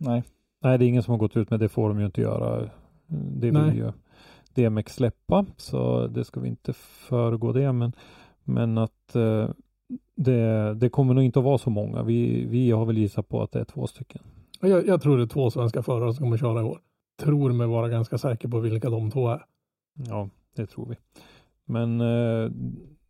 Nej. 0.02 0.22
Nej, 0.60 0.78
det 0.78 0.84
är 0.84 0.88
ingen 0.88 1.02
som 1.02 1.12
har 1.12 1.18
gått 1.18 1.36
ut 1.36 1.50
med 1.50 1.60
det 1.60 1.68
får 1.68 1.88
de 1.88 2.00
ju 2.00 2.06
inte 2.06 2.20
göra. 2.20 2.70
Det 3.06 3.52
Nej. 3.52 3.64
vill 3.64 3.76
ju 3.76 3.92
DMX 4.54 4.94
släppa, 4.94 5.46
så 5.56 6.06
det 6.06 6.24
ska 6.24 6.40
vi 6.40 6.48
inte 6.48 6.72
föregå 6.72 7.52
det. 7.52 7.72
Men, 7.72 7.92
men 8.44 8.78
att 8.78 9.16
eh, 9.16 9.48
det, 10.16 10.74
det 10.74 10.88
kommer 10.88 11.14
nog 11.14 11.24
inte 11.24 11.38
att 11.38 11.44
vara 11.44 11.58
så 11.58 11.70
många. 11.70 12.02
Vi, 12.02 12.46
vi 12.46 12.70
har 12.70 12.84
väl 12.84 12.98
gissat 12.98 13.28
på 13.28 13.42
att 13.42 13.52
det 13.52 13.60
är 13.60 13.64
två 13.64 13.86
stycken. 13.86 14.22
Jag, 14.60 14.86
jag 14.86 15.02
tror 15.02 15.16
det 15.16 15.22
är 15.22 15.26
två 15.26 15.50
svenska 15.50 15.82
förare 15.82 16.14
som 16.14 16.24
kommer 16.24 16.38
köra 16.38 16.60
i 16.60 16.64
år. 16.64 16.80
Tror 17.22 17.52
mig 17.52 17.66
vara 17.66 17.88
ganska 17.88 18.18
säker 18.18 18.48
på 18.48 18.60
vilka 18.60 18.90
de 18.90 19.10
två 19.10 19.28
är. 19.28 19.44
Ja, 20.08 20.28
det 20.56 20.66
tror 20.66 20.86
vi. 20.88 20.96
Men 21.64 22.00
eh, 22.00 22.50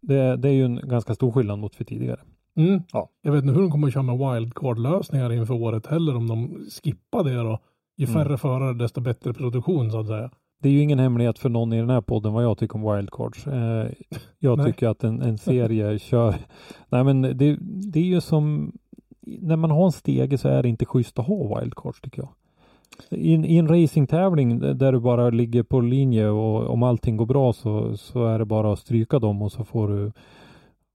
det, 0.01 0.37
det 0.37 0.49
är 0.49 0.53
ju 0.53 0.65
en 0.65 0.81
ganska 0.85 1.15
stor 1.15 1.33
skillnad 1.33 1.59
mot 1.59 1.75
för 1.75 1.85
tidigare. 1.85 2.21
Mm. 2.57 2.83
Ja. 2.93 3.09
Jag 3.23 3.33
vet 3.33 3.43
inte 3.45 3.55
hur 3.55 3.61
de 3.63 3.71
kommer 3.71 3.87
att 3.87 3.93
köra 3.95 4.03
med 4.03 4.19
wildcard-lösningar 4.19 5.33
inför 5.33 5.55
året 5.55 5.87
heller 5.87 6.17
om 6.17 6.29
de 6.29 6.65
skippar 6.83 7.25
det 7.25 7.35
då. 7.35 7.59
Ju 7.97 8.07
Mm. 8.07 8.15
färre 8.15 8.39
förare 8.39 8.73
desto 8.75 9.01
bättre 9.01 9.33
produktion 9.33 9.91
så 9.91 10.01
att 10.01 10.07
säga. 10.07 10.31
Det 10.63 10.69
är 10.69 10.73
ju 10.73 10.81
ingen 10.83 10.99
hemlighet 10.99 11.39
för 11.39 11.49
någon 11.49 11.73
i 11.73 11.77
den 11.79 11.91
här 11.91 12.01
podden 12.01 12.33
vad 12.33 12.45
jag 12.45 12.59
tycker 12.59 12.75
om 12.85 12.97
wildcards. 12.97 13.47
Eh, 13.47 13.87
jag 14.39 14.65
tycker 14.67 14.89
att 14.89 15.05
en, 15.05 15.23
en 15.23 15.39
serie 15.39 15.99
kör... 15.99 16.35
Nej 16.89 17.05
men 17.05 17.23
det, 17.23 17.57
det 17.93 18.01
är 18.01 18.05
ju 18.05 18.21
som... 18.21 18.73
När 19.27 19.57
man 19.57 19.71
har 19.71 19.85
en 19.87 19.93
stege 19.93 20.39
så 20.39 20.49
är 20.49 20.63
det 20.63 20.69
inte 20.69 20.85
schysst 20.87 21.19
att 21.19 21.27
ha 21.27 21.61
wildcards 21.61 22.01
tycker 22.01 22.23
jag. 22.23 22.29
I, 23.21 23.35
en- 23.35 23.45
I 23.45 23.57
en 23.57 23.69
racingtävling 23.69 24.59
där 24.59 24.93
du 24.93 25.01
bara 25.01 25.31
ligger 25.31 25.63
på 25.63 25.81
linje 25.81 26.29
och 26.29 26.71
om 26.71 26.83
allting 26.83 27.17
går 27.17 27.27
bra 27.27 27.53
så, 27.53 27.97
så 27.97 28.27
är 28.27 28.39
det 28.39 28.45
bara 28.45 28.73
att 28.73 28.79
stryka 28.79 29.19
dem 29.19 29.43
och 29.43 29.53
så 29.53 29.65
får 29.65 29.89
du... 29.89 30.13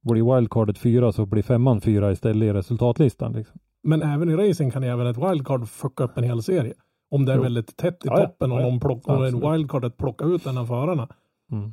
Blir 0.08 0.36
wildcardet 0.36 0.78
fyra 0.78 1.12
så 1.12 1.26
blir 1.26 1.44
femman 1.44 1.82
fyra 1.82 2.12
istället 2.12 2.48
i 2.48 2.54
resultatlistan. 2.54 3.34
Liksom. 3.34 3.60
Men 3.84 4.02
även 4.02 4.30
i 4.30 4.36
racing 4.36 4.72
kan 4.74 4.84
ju 4.84 4.90
även 4.90 5.08
ett 5.08 5.18
wildcard 5.18 5.68
fucka 5.68 6.04
upp 6.04 6.18
en 6.18 6.24
hel 6.24 6.44
serie. 6.44 6.74
Om 7.12 7.26
det 7.26 7.32
är 7.32 7.36
Jo. 7.38 7.44
väldigt 7.44 7.78
tätt 7.78 8.06
i 8.06 8.08
Ja, 8.08 8.18
toppen 8.18 8.52
och 8.52 8.62
Ja, 8.62 8.64
någon 8.70 8.80
plock, 8.80 9.08
och 9.08 9.28
en 9.28 9.52
wildcard 9.52 9.86
att 9.86 9.98
plocka 9.98 10.26
ut 10.26 10.46
en 10.46 10.58
av 10.58 10.66
förarna. 10.66 11.08
Mm. 11.52 11.72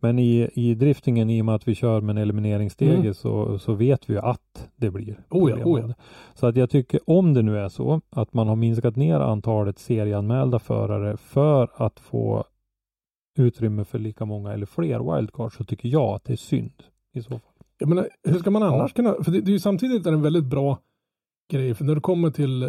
Men 0.00 0.18
i, 0.18 0.50
i 0.54 0.74
driftingen, 0.74 1.30
i 1.30 1.40
och 1.40 1.44
med 1.44 1.54
att 1.54 1.68
vi 1.68 1.74
kör 1.74 2.00
med 2.00 2.16
en 2.16 2.22
elimineringsstege, 2.22 2.96
Mm. 2.98 3.14
så, 3.14 3.58
så 3.58 3.72
vet 3.74 4.10
vi 4.10 4.14
ju 4.14 4.20
att 4.20 4.68
det 4.76 4.90
blir 4.90 5.18
Oh 5.30 5.50
ja, 5.50 5.64
oh 5.64 5.80
ja. 5.80 5.94
Så 6.34 6.46
att 6.46 6.56
jag 6.56 6.70
tycker, 6.70 7.00
om 7.06 7.34
det 7.34 7.42
nu 7.42 7.58
är 7.58 7.68
så 7.68 8.00
att 8.10 8.34
man 8.34 8.48
har 8.48 8.56
minskat 8.56 8.96
ner 8.96 9.20
antalet 9.20 9.78
serieanmälda 9.78 10.58
förare 10.58 11.16
för 11.16 11.68
att 11.76 12.00
få 12.00 12.44
utrymme 13.38 13.84
för 13.84 13.98
lika 13.98 14.24
många 14.24 14.52
eller 14.52 14.66
fler 14.66 15.16
wildcards, 15.16 15.56
så 15.56 15.64
tycker 15.64 15.88
jag 15.88 16.14
att 16.14 16.24
det 16.24 16.32
är 16.32 16.36
synd 16.36 16.82
i 17.14 17.22
så 17.22 17.28
fall. 17.30 17.40
Jag 17.78 17.88
menar, 17.88 18.08
hur 18.22 18.38
ska 18.38 18.50
man 18.50 18.62
annars 18.62 18.92
kunna, 18.92 19.14
för 19.24 19.32
det, 19.32 19.40
det 19.40 19.50
är 19.50 19.52
ju 19.52 19.60
samtidigt 19.60 20.06
en 20.06 20.22
väldigt 20.22 20.44
bra 20.44 20.78
grej, 21.52 21.74
för 21.74 21.84
när 21.84 21.94
du 21.94 22.00
kommer 22.00 22.30
till 22.30 22.62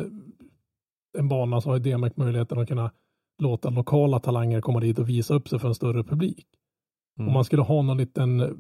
en 1.18 1.28
bana 1.30 1.62
så 1.62 1.70
har 1.70 1.78
ju 1.78 1.84
DMEC 1.84 2.18
möjligheten 2.18 2.60
att 2.60 2.68
kunna 2.68 2.92
låta 3.42 3.70
lokala 3.70 4.20
talanger 4.20 4.62
komma 4.62 4.80
dit 4.80 5.00
och 5.00 5.10
visa 5.10 5.34
upp 5.34 5.50
sig 5.50 5.60
för 5.60 5.68
en 5.68 5.76
större 5.76 6.04
publik. 6.04 6.48
Mm. 7.20 7.28
Om 7.28 7.34
man 7.34 7.46
skulle 7.46 7.62
ha 7.62 7.82
någon 7.82 7.98
liten 7.98 8.58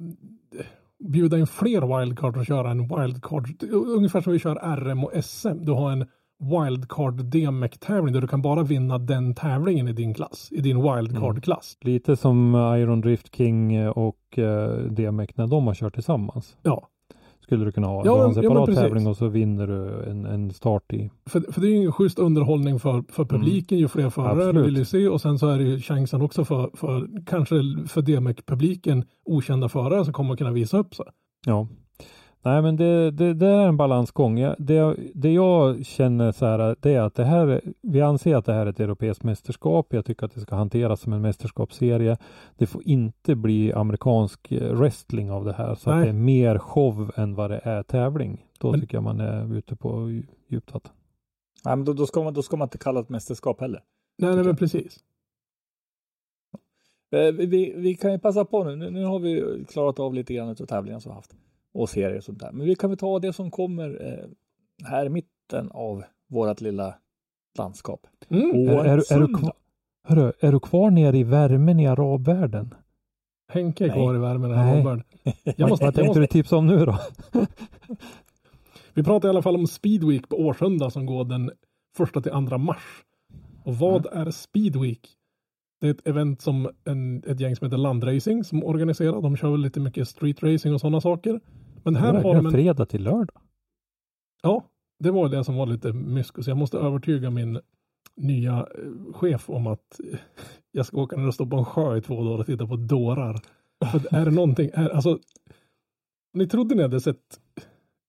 bjuda 0.99 1.39
in 1.39 1.47
fler 1.47 1.99
wildcard 1.99 2.37
och 2.37 2.45
köra 2.45 2.71
en 2.71 2.87
wildcard, 2.87 3.63
ungefär 3.71 4.21
som 4.21 4.33
vi 4.33 4.39
kör 4.39 4.55
RM 4.75 5.03
och 5.03 5.23
SM. 5.23 5.65
Du 5.65 5.71
har 5.71 5.91
en 5.91 6.05
wildcard 6.43 7.25
DMEC-tävling 7.25 8.13
där 8.13 8.21
du 8.21 8.27
kan 8.27 8.41
bara 8.41 8.63
vinna 8.63 8.97
den 8.97 9.35
tävlingen 9.35 9.87
i 9.87 9.93
din 9.93 10.13
klass, 10.13 10.49
i 10.51 10.61
din 10.61 10.77
wildcard-klass. 10.77 11.77
Lite 11.81 12.15
som 12.15 12.55
Iron 12.55 13.01
Drift 13.01 13.35
King 13.35 13.89
och 13.89 14.39
eh, 14.39 14.77
DMEC 14.77 15.29
när 15.35 15.47
de 15.47 15.67
har 15.67 15.73
kört 15.73 15.93
tillsammans. 15.93 16.57
Ja, 16.63 16.87
Skulle 17.41 17.65
du 17.65 17.71
kunna 17.71 17.87
ha. 17.87 17.97
Ja, 17.97 18.03
du 18.03 18.09
har 18.09 18.25
en 18.25 18.33
ja, 18.35 18.41
separat 18.41 18.65
precis. 18.65 18.81
tävling 18.81 19.07
och 19.07 19.17
så 19.17 19.27
vinner 19.27 19.67
du 19.67 20.11
en, 20.11 20.25
en 20.25 20.51
start 20.51 20.93
i. 20.93 21.09
för, 21.25 21.51
för 21.51 21.61
det 21.61 21.67
är 21.67 21.71
ju 21.71 21.85
en 21.85 21.91
schysst 21.91 22.19
underhållning 22.19 22.79
för, 22.79 23.03
för 23.09 23.25
publiken, 23.25 23.77
ju 23.77 23.87
fler 23.87 24.09
förare 24.09 24.49
Mm. 24.49 24.63
Vill 24.63 24.77
ju 24.77 24.85
se 24.85 25.07
och 25.07 25.21
sen 25.21 25.39
så 25.39 25.47
är 25.47 25.57
det 25.57 25.63
ju 25.63 25.79
chansen 25.79 26.21
också 26.21 26.45
för, 26.45 26.69
för 26.73 27.09
kanske 27.25 27.55
för 27.87 28.01
DMEC-publiken, 28.01 29.05
okända 29.25 29.69
förare 29.69 30.03
som 30.03 30.13
kommer 30.13 30.35
kunna 30.35 30.51
visa 30.51 30.77
upp 30.77 30.95
sig. 30.95 31.05
Ja. 31.45 31.67
Nej 32.45 32.61
men 32.61 32.75
det, 32.75 33.11
det, 33.11 33.33
det 33.33 33.47
är 33.47 33.67
en 33.67 33.77
balansgång. 33.77 34.35
Det, 34.57 34.95
det 35.13 35.31
jag 35.31 35.85
känner 35.85 36.31
så 36.31 36.45
här, 36.45 36.75
det 36.79 36.93
är 36.93 37.01
att 37.01 37.15
det 37.15 37.23
här, 37.25 37.61
vi 37.81 38.01
anser 38.01 38.35
att 38.35 38.45
det 38.45 38.53
här 38.53 38.65
är 38.65 38.69
ett 38.69 38.79
europeiskt 38.79 39.23
mästerskap. 39.23 39.93
Jag 39.93 40.05
tycker 40.05 40.25
att 40.25 40.33
det 40.33 40.39
ska 40.41 40.55
hanteras 40.55 41.01
som 41.01 41.13
en 41.13 41.21
mästerskapsserie. 41.21 42.17
Det 42.57 42.65
får 42.67 42.87
inte 42.87 43.35
bli 43.35 43.73
amerikansk 43.73 44.51
eh, 44.51 44.73
wrestling 44.73 45.31
av 45.31 45.45
det 45.45 45.53
här 45.53 45.75
så 45.75 45.89
Nej. 45.89 45.99
att 45.99 46.05
det 46.05 46.09
är 46.09 46.13
mer 46.13 46.57
show 46.57 47.11
än 47.15 47.35
vad 47.35 47.49
det 47.51 47.61
är 47.63 47.83
tävling. 47.83 48.45
Då 48.59 48.71
Men- 48.71 48.81
tycker 48.81 48.95
jag 48.97 49.03
man 49.03 49.19
är 49.19 49.55
ute 49.57 49.75
på 49.75 49.89
dju- 50.09 50.27
djupt 50.47 50.73
vatten. 50.73 50.91
Nej, 51.65 51.75
men 51.75 51.85
då, 51.85 51.93
då, 51.93 52.05
ska 52.05 52.23
man, 52.23 52.33
då 52.33 52.41
ska 52.41 52.57
man 52.57 52.65
inte 52.65 52.77
kalla 52.77 52.99
det 52.99 53.03
ett 53.03 53.09
mästerskap 53.09 53.61
heller. 53.61 53.81
Nej, 54.17 54.35
nej 54.35 54.43
men 54.45 54.55
precis. 54.55 54.99
Eh, 57.11 57.31
vi- 57.33 57.45
Vi, 57.45 57.73
vi 57.77 57.95
kan 57.95 58.11
ju 58.11 58.19
passa 58.19 58.45
på 58.45 58.63
nu. 58.63 58.75
nu. 58.75 58.89
Nu 58.91 59.05
har 59.05 59.19
vi 59.19 59.65
klarat 59.69 59.99
av 59.99 60.13
lite 60.13 60.33
grann 60.33 60.49
av 60.49 60.55
tävlingar 60.55 60.99
som 60.99 61.09
vi 61.09 61.13
har 61.13 61.15
haft. 61.15 61.35
Och 61.73 61.89
serier 61.89 62.17
och 62.17 62.23
sånt 62.23 62.39
där. 62.39 62.51
Men 62.51 62.67
vi 62.67 62.75
kan 62.75 62.89
väl 62.89 62.99
ta 62.99 63.19
det 63.19 63.33
som 63.33 63.51
kommer 63.51 64.05
eh, 64.05 64.29
här 64.87 65.05
i 65.05 65.09
mitten 65.09 65.71
av 65.71 66.03
vårt 66.29 66.61
lilla 66.61 66.95
landskap. 67.57 68.07
Mm. 68.29 68.67
Är, 68.67 68.85
är, 68.85 69.13
är, 69.13 69.19
du 69.19 69.33
kvar, 69.33 69.53
hörru, 70.03 70.31
är 70.39 70.51
du 70.51 70.59
kvar 70.59 70.91
nere 70.91 71.17
i 71.17 71.23
värmen 71.23 71.79
i 71.79 71.87
arabvärlden? 71.87 72.73
Henke 73.51 73.83
är 73.83 73.87
Nej. 73.87 73.97
kvar 73.97 74.15
i 74.15 74.17
värmen. 74.17 74.51
Nej. 74.51 74.59
här, 74.59 74.83
Robert. 74.83 75.05
Jag 75.57 75.69
måste, 75.69 75.85
Vad 75.85 75.95
tänkte 75.95 76.07
måste, 76.07 76.19
du 76.19 76.27
tipsa 76.27 76.57
om 76.57 76.67
nu 76.67 76.85
då? 76.85 76.99
vi 78.93 79.03
pratar 79.03 79.27
i 79.27 79.29
alla 79.29 79.41
fall 79.41 79.55
om 79.55 79.67
Speedweek 79.67 80.29
på 80.29 80.35
Årsunda 80.35 80.89
som 80.89 81.05
går 81.05 81.25
den 81.25 81.51
första 81.97 82.21
till 82.21 82.31
andra 82.31 82.57
mars. 82.57 83.03
Och 83.63 83.75
vad 83.75 84.05
är 84.05 84.31
Speedweek? 84.31 85.09
Det 85.81 85.87
är 85.87 85.91
ett 85.91 86.07
event 86.07 86.41
som 86.41 86.69
en, 86.85 87.23
ett 87.27 87.39
gäng 87.39 87.55
som 87.55 87.65
heter 87.65 87.77
Landracing 87.77 88.43
som 88.43 88.63
organiserar. 88.63 89.21
De 89.21 89.37
kör 89.37 89.51
väl 89.51 89.61
lite 89.61 89.79
mycket 89.79 90.07
street 90.07 90.43
racing 90.43 90.73
och 90.73 90.81
sådana 90.81 91.01
saker. 91.01 91.39
Men 91.83 91.95
här 91.95 92.13
Det 92.13 92.21
de 92.21 92.45
en, 92.45 92.51
fredag 92.51 92.85
till 92.85 93.03
lördag. 93.03 93.41
Ja, 94.41 94.63
det 94.99 95.11
var 95.11 95.29
det 95.29 95.43
som 95.43 95.55
var 95.55 95.65
lite 95.65 95.93
mysko. 95.93 96.43
Så 96.43 96.49
jag 96.49 96.57
måste 96.57 96.77
övertyga 96.77 97.29
min 97.29 97.59
nya 98.15 98.57
eh, 98.57 99.13
chef 99.13 99.49
om 99.49 99.67
att 99.67 99.99
eh, 100.11 100.19
jag 100.71 100.85
ska 100.85 101.01
åka 101.01 101.15
ner 101.15 101.27
och 101.27 101.33
stå 101.33 101.45
på 101.45 101.57
en 101.57 101.65
sjö 101.65 101.97
i 101.97 102.01
två 102.01 102.23
dagar 102.23 102.39
och 102.39 102.45
titta 102.45 102.67
på 102.67 102.75
dårar. 102.75 103.39
För 103.91 104.15
är 104.15 104.25
det 104.25 104.31
någonting, 104.31 104.69
är, 104.73 104.89
alltså, 104.89 105.19
ni 106.33 106.47
trodde 106.47 106.75
ni 106.75 106.81
hade 106.81 107.01
sett, 107.01 107.39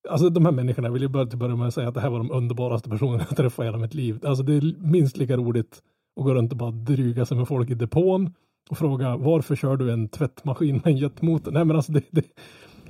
alltså 0.08 0.28
de 0.28 0.44
här 0.44 0.52
människorna 0.52 0.90
vill 0.90 1.02
ju 1.02 1.08
börja 1.08 1.26
till 1.26 1.38
börja 1.38 1.56
med 1.56 1.68
att 1.68 1.74
säga 1.74 1.88
att 1.88 1.94
det 1.94 2.00
här 2.00 2.10
var 2.10 2.18
de 2.18 2.30
underbaraste 2.30 2.90
personerna 2.90 3.24
jag 3.28 3.36
träffat 3.36 3.62
i 3.62 3.66
hela 3.66 3.78
mitt 3.78 3.94
liv. 3.94 4.20
Alltså 4.26 4.42
det 4.44 4.54
är 4.54 4.74
minst 4.78 5.16
lika 5.16 5.36
roligt 5.36 5.82
att 6.16 6.24
gå 6.24 6.34
runt 6.34 6.52
och 6.52 6.58
bara 6.58 6.70
dryga 6.70 7.26
sig 7.26 7.36
med 7.36 7.48
folk 7.48 7.70
i 7.70 7.74
depån 7.74 8.34
och 8.70 8.78
fråga 8.78 9.16
varför 9.16 9.56
kör 9.56 9.76
du 9.76 9.92
en 9.92 10.08
tvättmaskin 10.08 10.74
med 10.74 10.86
en 10.86 10.96
jetmotor? 10.96 11.52
Nej 11.52 11.64
men 11.64 11.76
alltså 11.76 11.92
det, 11.92 12.02
det, 12.10 12.24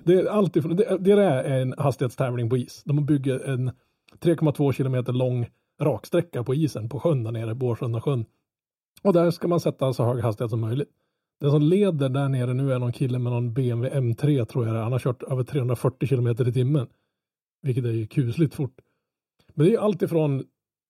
det 0.04 0.14
är 0.14 0.26
allt 0.26 0.54
det, 0.54 0.98
det 1.00 1.12
är 1.12 1.60
en 1.60 1.74
hastighetstävling 1.78 2.50
på 2.50 2.56
is. 2.56 2.82
De 2.84 3.06
bygger 3.06 3.40
en 3.40 3.70
3,2 4.20 4.72
kilometer 4.72 5.12
lång 5.12 5.46
raksträcka 5.80 6.44
på 6.44 6.54
isen 6.54 6.88
på 6.88 7.00
sjön 7.00 7.24
där 7.24 7.32
nere, 7.32 7.54
Bårsunda 7.54 8.00
sjön. 8.00 8.24
Och 9.02 9.12
där 9.12 9.30
ska 9.30 9.48
man 9.48 9.60
sätta 9.60 9.92
så 9.92 10.04
hög 10.04 10.22
hastighet 10.22 10.50
som 10.50 10.60
möjligt. 10.60 10.88
Den 11.40 11.50
som 11.50 11.62
leder 11.62 12.08
där 12.08 12.28
nere 12.28 12.54
nu 12.54 12.72
är 12.72 12.78
någon 12.78 12.92
kille 12.92 13.18
med 13.18 13.32
någon 13.32 13.54
BMW 13.54 14.00
M3 14.00 14.44
tror 14.44 14.66
jag 14.66 14.74
det 14.74 14.78
är. 14.78 14.82
Han 14.82 14.92
har 14.92 14.98
kört 14.98 15.22
över 15.22 15.44
340 15.44 16.08
kilometer 16.08 16.48
i 16.48 16.52
timmen. 16.52 16.86
Vilket 17.62 17.84
är 17.84 17.90
ju 17.90 18.06
kusligt 18.06 18.54
fort. 18.54 18.80
Men 19.54 19.66
det 19.66 19.74
är 19.74 19.78
allt 19.78 20.02
ifrån 20.02 20.44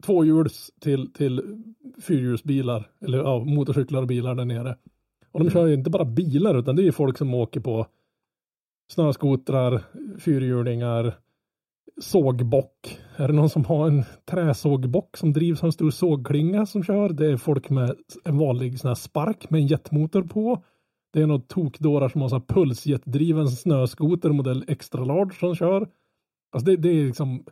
tvåhjuls 0.07 0.71
till, 0.81 1.13
till 1.13 1.63
fyrhjulsbilar 2.03 2.91
eller 3.01 3.19
ja, 3.19 3.45
motorcyklar 3.45 4.03
och 4.03 4.09
bilar 4.09 4.35
där 4.35 4.45
nere. 4.45 4.77
Och 5.33 5.45
de 5.45 5.51
kör 5.51 5.67
ju 5.67 5.75
inte 5.75 5.91
bara 5.91 6.05
bilar 6.05 6.59
utan 6.59 6.77
det 6.77 6.83
är 6.83 6.85
ju 6.85 6.93
folk 6.93 7.19
som 7.19 7.35
åker 7.35 7.61
på 7.61 7.87
snöskotrar, 8.91 9.83
fyrhjulingar, 10.19 11.15
sågbock. 12.01 12.99
Är 13.17 13.29
det 13.29 13.35
någon 13.35 13.51
som 13.51 13.65
har 13.65 13.87
en 13.87 14.05
träsågbock 14.31 15.17
som 15.17 15.33
drivs 15.33 15.63
av 15.63 15.67
en 15.67 15.73
stor 15.73 15.91
sågklinga 15.91 16.67
som 16.67 16.85
kör? 16.85 17.09
Det 17.09 17.27
är 17.27 17.37
folk 17.37 17.71
med 17.71 17.97
en 18.25 18.39
vanlig 18.39 18.81
sån 18.81 18.89
här 18.89 18.95
spark 18.95 19.51
med 19.51 19.61
en 19.61 19.67
jetmotor 19.67 20.23
på. 20.23 20.63
Det 21.13 21.23
är 21.23 21.27
något 21.27 21.49
tokdårar 21.49 22.09
som 22.09 22.21
har 22.21 22.29
så 22.29 22.35
här 22.35 22.45
pulsjetdriven 22.49 23.49
snöskoter 23.49 24.31
modell 24.31 24.65
extra 24.69 25.05
large 25.05 25.35
som 25.35 25.55
kör. 25.55 25.89
Alltså 26.53 26.67
det, 26.71 26.77
det 26.77 26.89
är 26.89 27.07
liksom 27.07 27.45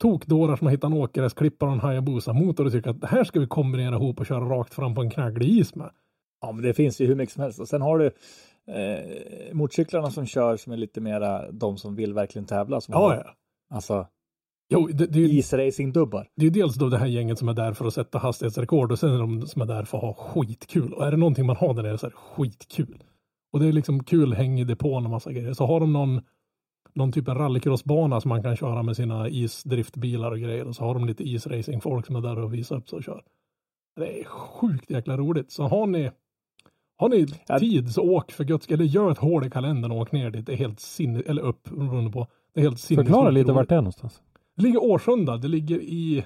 tokdårar 0.00 0.56
som 0.56 0.66
har 0.66 0.72
hittat 0.72 0.90
en 0.90 0.98
åkgräsklippare 0.98 1.68
och 1.68 1.74
en 1.74 1.80
Hayabusa-motor 1.80 2.64
och 2.66 2.72
tycker 2.72 2.90
att 2.90 3.00
det 3.00 3.06
här 3.06 3.24
ska 3.24 3.40
vi 3.40 3.46
kombinera 3.46 3.96
ihop 3.96 4.20
och 4.20 4.26
köra 4.26 4.44
rakt 4.44 4.74
fram 4.74 4.94
på 4.94 5.00
en 5.00 5.10
knagglig 5.10 5.48
is 5.48 5.74
med. 5.74 5.90
Ja, 6.40 6.52
men 6.52 6.62
det 6.62 6.74
finns 6.74 7.00
ju 7.00 7.06
hur 7.06 7.14
mycket 7.14 7.34
som 7.34 7.42
helst. 7.42 7.60
Och 7.60 7.68
sen 7.68 7.82
har 7.82 7.98
du 7.98 8.10
eh, 8.68 9.54
motorcyklarna 9.54 10.10
som 10.10 10.26
kör 10.26 10.56
som 10.56 10.72
är 10.72 10.76
lite 10.76 11.00
mera 11.00 11.50
de 11.52 11.76
som 11.76 11.94
vill 11.96 12.14
verkligen 12.14 12.46
tävla. 12.46 12.80
Som 12.80 12.92
Ja, 12.92 12.98
har, 12.98 13.14
ja. 13.14 13.34
Alltså 13.70 14.06
Jo, 14.68 14.86
det, 14.86 15.06
det 15.06 15.18
är 15.18 15.22
ju 15.28 15.38
isracing-dubbar. 15.38 16.28
det 16.36 16.46
är 16.46 16.50
dels 16.50 16.74
då 16.74 16.88
det 16.88 16.98
här 16.98 17.06
gänget 17.06 17.38
som 17.38 17.48
är 17.48 17.54
där 17.54 17.72
för 17.72 17.86
att 17.86 17.94
sätta 17.94 18.18
hastighetsrekord 18.18 18.92
och 18.92 18.98
sen 18.98 19.10
är 19.14 19.18
de 19.18 19.46
som 19.46 19.62
är 19.62 19.66
där 19.66 19.84
för 19.84 19.98
att 19.98 20.04
ha 20.04 20.14
skitkul. 20.14 20.92
Och 20.92 21.06
är 21.06 21.10
det 21.10 21.16
någonting 21.16 21.46
man 21.46 21.56
har 21.56 21.74
där 21.74 21.82
nere 21.82 21.98
så 21.98 22.06
är 22.06 22.10
det 22.10 22.16
skitkul. 22.16 23.02
Och 23.52 23.60
det 23.60 23.66
är 23.68 23.72
liksom 23.72 24.04
kul 24.04 24.34
häng 24.34 24.60
i 24.60 24.64
depån 24.64 25.04
och 25.04 25.10
massa 25.10 25.32
grejer. 25.32 25.52
Så 25.52 25.66
har 25.66 25.80
de 25.80 25.92
någon, 25.92 26.20
någon 26.94 27.12
typ 27.12 27.28
av 27.28 27.34
rallycrossbana 27.34 28.20
som 28.20 28.28
man 28.28 28.42
kan 28.42 28.56
köra 28.56 28.82
med 28.82 28.96
sina 28.96 29.28
isdriftbilar 29.28 30.30
och 30.30 30.38
grejer. 30.38 30.64
Och 30.64 30.76
så 30.76 30.84
har 30.84 30.94
de 30.94 31.04
lite 31.06 31.24
isracingfolk 31.28 32.06
som 32.06 32.16
är 32.16 32.20
där 32.20 32.38
och 32.38 32.54
visar 32.54 32.76
upp 32.76 32.88
sig 32.88 32.96
och 32.96 33.04
kör. 33.04 33.24
Det 33.96 34.20
är 34.20 34.24
sjukt 34.24 34.90
jäkla 34.90 35.16
roligt. 35.16 35.50
Så 35.52 35.62
har 35.62 35.86
ni 35.86 36.10
har 36.96 37.08
ni 37.08 37.26
Ja. 37.46 37.58
tid 37.58 37.92
så 37.92 38.02
åk 38.02 38.32
för 38.32 38.44
guds. 38.44 38.68
Eller 38.68 38.84
gör 38.84 39.10
ett 39.10 39.18
hål 39.18 39.46
i 39.46 39.50
kalendern 39.50 39.92
och 39.92 39.98
åk 39.98 40.12
ner 40.12 40.30
dit. 40.30 40.46
Det 40.46 40.52
är 40.52 40.56
helt 40.56 40.80
sinne, 40.80 41.22
eller 41.26 41.42
upp 41.42 41.64
beroende 41.64 42.10
på. 42.10 42.26
Det 42.54 42.60
är 42.60 42.64
helt 42.64 42.80
sinnessjukt 42.80 43.08
Förklara 43.08 43.30
lite 43.30 43.52
vart 43.52 43.68
det 43.68 43.74
är 43.74 43.80
någonstans. 43.80 44.20
Det 44.56 44.62
ligger 44.62 44.82
Årsunda. 44.84 45.36
Det 45.36 45.48
ligger 45.48 45.76
i 45.80 46.24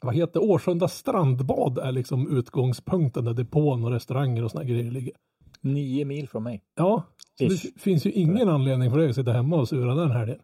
vad 0.00 0.14
heter? 0.14 0.42
Årsunda 0.42 0.88
strandbad 0.88 1.78
är 1.78 1.92
liksom 1.92 2.38
utgångspunkten 2.38 3.24
där 3.24 3.34
depån 3.34 3.84
och 3.84 3.90
restauranger 3.90 4.44
och 4.44 4.50
såna 4.50 4.64
grejer 4.64 4.90
ligger. 4.90 5.12
Nio 5.60 6.04
mil 6.04 6.28
från 6.28 6.42
mig. 6.42 6.62
Ja, 6.76 7.02
det 7.38 7.80
finns 7.80 8.06
ju 8.06 8.10
ingen 8.10 8.48
anledning 8.48 8.90
för 8.90 8.98
dig 8.98 9.08
att 9.08 9.14
sitta 9.14 9.32
hemma 9.32 9.56
och 9.56 9.68
sura 9.68 9.94
den 9.94 10.10
här 10.10 10.38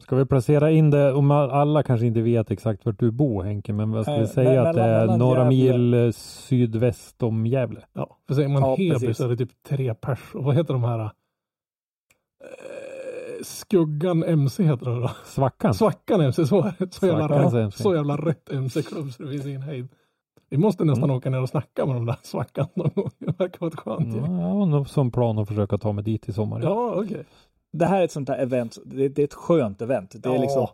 Ska 0.00 0.16
vi 0.16 0.26
placera 0.26 0.70
in 0.70 0.90
det, 0.90 1.12
om 1.12 1.30
alla 1.30 1.82
kanske 1.82 2.06
inte 2.06 2.20
vet 2.22 2.50
exakt 2.50 2.86
vart 2.86 2.98
du 2.98 3.10
bor 3.10 3.42
Henke, 3.42 3.72
men 3.72 3.90
vad 3.90 4.02
ska 4.04 4.14
vi 4.14 4.20
Eh, 4.20 4.26
säga 4.26 4.62
att 4.62 4.74
det 4.74 4.80
mellan- 4.80 4.94
är 4.96 5.00
mellan 5.00 5.18
några 5.18 5.44
mil 5.48 5.94
eh, 5.94 6.10
sydväst 6.12 7.22
om 7.22 7.46
Gävle? 7.46 7.80
Ja, 7.92 8.16
för 8.28 8.34
säger 8.34 8.48
man 8.48 8.62
Ja, 8.62 8.76
Heby 8.78 9.14
så 9.14 9.24
är 9.24 9.28
det 9.28 9.36
typ 9.36 9.50
tre 9.68 9.94
pers. 9.94 10.34
Och 10.34 10.44
vad 10.44 10.54
heter 10.54 10.74
de 10.74 10.84
här? 10.84 11.00
Eh, 11.00 11.10
Skuggan 13.42 14.24
MC 14.24 14.62
heter 14.64 14.86
det 14.90 15.00
då. 15.00 15.10
Svackan? 15.24 15.74
Svackan 15.74 16.20
MC, 16.20 16.46
så, 16.46 16.58
är 16.62 16.74
det. 16.78 16.94
så, 16.94 17.06
jävla, 17.06 17.28
rätt, 17.44 17.54
MC. 17.54 17.82
så 17.82 17.94
jävla 17.94 18.16
rätt 18.16 18.52
MC-klubb 18.52 19.12
så 19.12 19.22
det 19.22 19.30
finns 19.30 19.46
ingen 19.46 19.62
hejd. 19.62 19.88
Vi 20.50 20.56
måste 20.58 20.84
nästan 20.84 21.04
Mm. 21.04 21.16
åka 21.16 21.30
ner 21.30 21.42
och 21.42 21.48
snacka 21.48 21.86
med 21.86 21.94
de 21.94 22.06
där 22.06 22.16
svackan 22.22 22.66
någon 22.74 22.90
gång. 22.94 23.10
Det 23.18 23.38
verkar 23.38 23.60
vara 23.60 23.68
ett 23.68 23.78
skönt 23.80 24.14
gäng. 24.14 24.24
Ja, 24.36 24.40
jag 24.40 24.48
har 24.54 24.66
nog 24.66 24.88
som 24.88 25.10
plan 25.10 25.38
att 25.38 25.48
försöka 25.48 25.78
ta 25.78 25.92
mig 25.92 26.04
dit 26.04 26.28
i 26.28 26.32
sommar. 26.32 26.60
Ja, 26.62 26.92
okej. 26.96 27.24
Det 27.72 27.86
här 27.86 28.00
är 28.00 28.04
ett 28.04 28.12
sånt 28.12 28.28
här 28.28 28.38
event. 28.38 28.78
Det, 28.84 29.08
det 29.08 29.22
är 29.22 29.24
ett 29.24 29.34
skönt 29.34 29.82
event. 29.82 30.10
Det 30.22 30.28
är 30.28 30.34
Ja. 30.34 30.40
liksom 30.40 30.66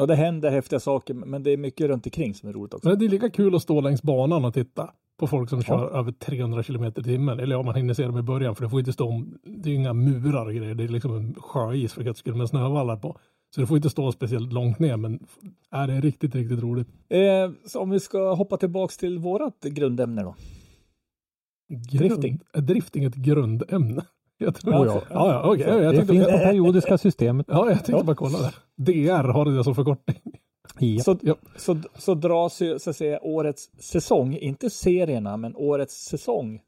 Och 0.00 0.06
det 0.06 0.14
händer 0.14 0.50
häftiga 0.50 0.80
saker, 0.80 1.14
men 1.14 1.42
det 1.42 1.50
är 1.50 1.56
mycket 1.56 1.86
runt 1.88 2.06
omkring 2.06 2.34
som 2.34 2.48
är 2.48 2.52
roligt 2.52 2.74
också. 2.74 2.88
Men 2.88 2.98
det 2.98 3.04
är 3.04 3.08
lika 3.08 3.30
kul 3.30 3.54
att 3.54 3.62
stå 3.62 3.80
längs 3.80 4.02
banan 4.02 4.44
och 4.44 4.54
titta 4.54 4.90
på 5.18 5.26
folk 5.26 5.50
som 5.50 5.62
kör 5.62 5.98
över 5.98 6.12
300 6.12 6.62
kilometer 6.62 7.00
i 7.00 7.04
timmen. 7.04 7.40
Eller 7.40 7.56
ja, 7.56 7.62
man 7.62 7.74
hinner 7.74 7.94
se 7.94 8.02
dem 8.06 8.18
i 8.18 8.22
början 8.22 8.56
för 8.56 8.64
det 8.64 8.70
får 8.70 8.78
inte 8.78 8.92
stå 8.92 9.08
om, 9.08 9.38
det 9.44 9.68
är 9.68 9.70
ju 9.72 9.78
inga 9.78 9.92
murar 9.92 10.46
och 10.46 10.54
grejer. 10.54 10.74
Det 10.74 10.84
är 10.84 10.88
liksom 10.88 11.16
en 11.16 11.34
sjöis 11.34 11.92
för 11.92 12.08
att 12.10 12.16
skulle 12.16 12.36
med 12.36 12.48
snövallar 12.48 12.96
på. 12.96 13.18
Så 13.54 13.60
det 13.60 13.66
får 13.66 13.76
inte 13.76 13.90
stå 13.90 14.12
speciellt 14.12 14.52
långt 14.52 14.78
ner, 14.78 14.96
men 14.96 15.26
är 15.70 15.86
det 15.86 15.92
är 15.92 16.02
riktigt, 16.02 16.34
riktigt 16.34 16.60
roligt. 16.62 16.88
Eh, 17.08 17.50
så 17.66 17.80
om 17.80 17.90
vi 17.90 18.00
ska 18.00 18.34
hoppa 18.34 18.56
tillbaks 18.56 18.96
till 18.96 19.18
vårat 19.18 19.60
grundämne 19.60 20.22
då. 20.22 20.34
Drifting. 21.98 22.40
Är 22.52 22.60
drifting 22.60 23.04
ett 23.04 23.14
grundämne? 23.14 24.02
Jag 24.42 24.54
tror 24.54 24.74
Ja, 24.74 24.86
ja. 24.86 24.94
ja. 24.94 25.02
Ja, 25.10 25.32
ja, 25.32 25.52
okej. 25.52 25.66
Jag 25.66 25.80
Det 25.80 25.90
tänkte, 25.96 26.12
finns 26.14 26.26
på 26.26 26.30
ja, 26.32 26.38
periodiska 26.38 26.98
systemet. 26.98 27.46
jag 27.48 27.84
tänkte 27.84 28.04
bara 28.04 28.16
kolla 28.16 28.38
där. 28.38 28.54
DR 28.76 29.28
har 29.28 29.44
det 29.44 29.64
som 29.64 29.74
förkortning. 29.74 30.20
Ja. 30.78 31.02
Så, 31.02 31.18
Ja. 31.22 31.34
så, 31.56 31.76
så 31.98 32.14
dras 32.14 32.60
ju 32.62 32.78
så 32.78 32.90
att 32.90 32.96
säga 32.96 33.20
årets 33.22 33.70
säsong, 33.78 34.36
inte 34.36 34.70
serierna, 34.70 35.36
men 35.36 35.56
årets 35.56 35.94
säsong 36.04 36.60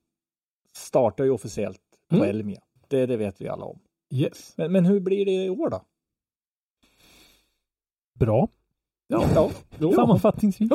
startar 0.77 1.25
ju 1.25 1.31
officiellt 1.31 1.81
på 2.11 2.17
Mm. 2.17 2.29
Elmia. 2.29 2.61
Det, 2.89 3.07
det 3.07 3.17
vet 3.17 3.41
vi 3.41 3.49
alla 3.49 3.65
om. 3.65 3.79
Yes. 4.15 4.55
Men, 4.57 4.73
men 4.73 4.85
hur 4.87 5.01
blir 5.01 5.25
det 5.25 5.33
i 5.45 5.51
år 5.51 5.71
då? 5.71 5.83
Bra. 8.19 8.49
Ja, 9.13 9.51
ja. 9.79 9.93
Sammanfattningsvis. 9.93 10.71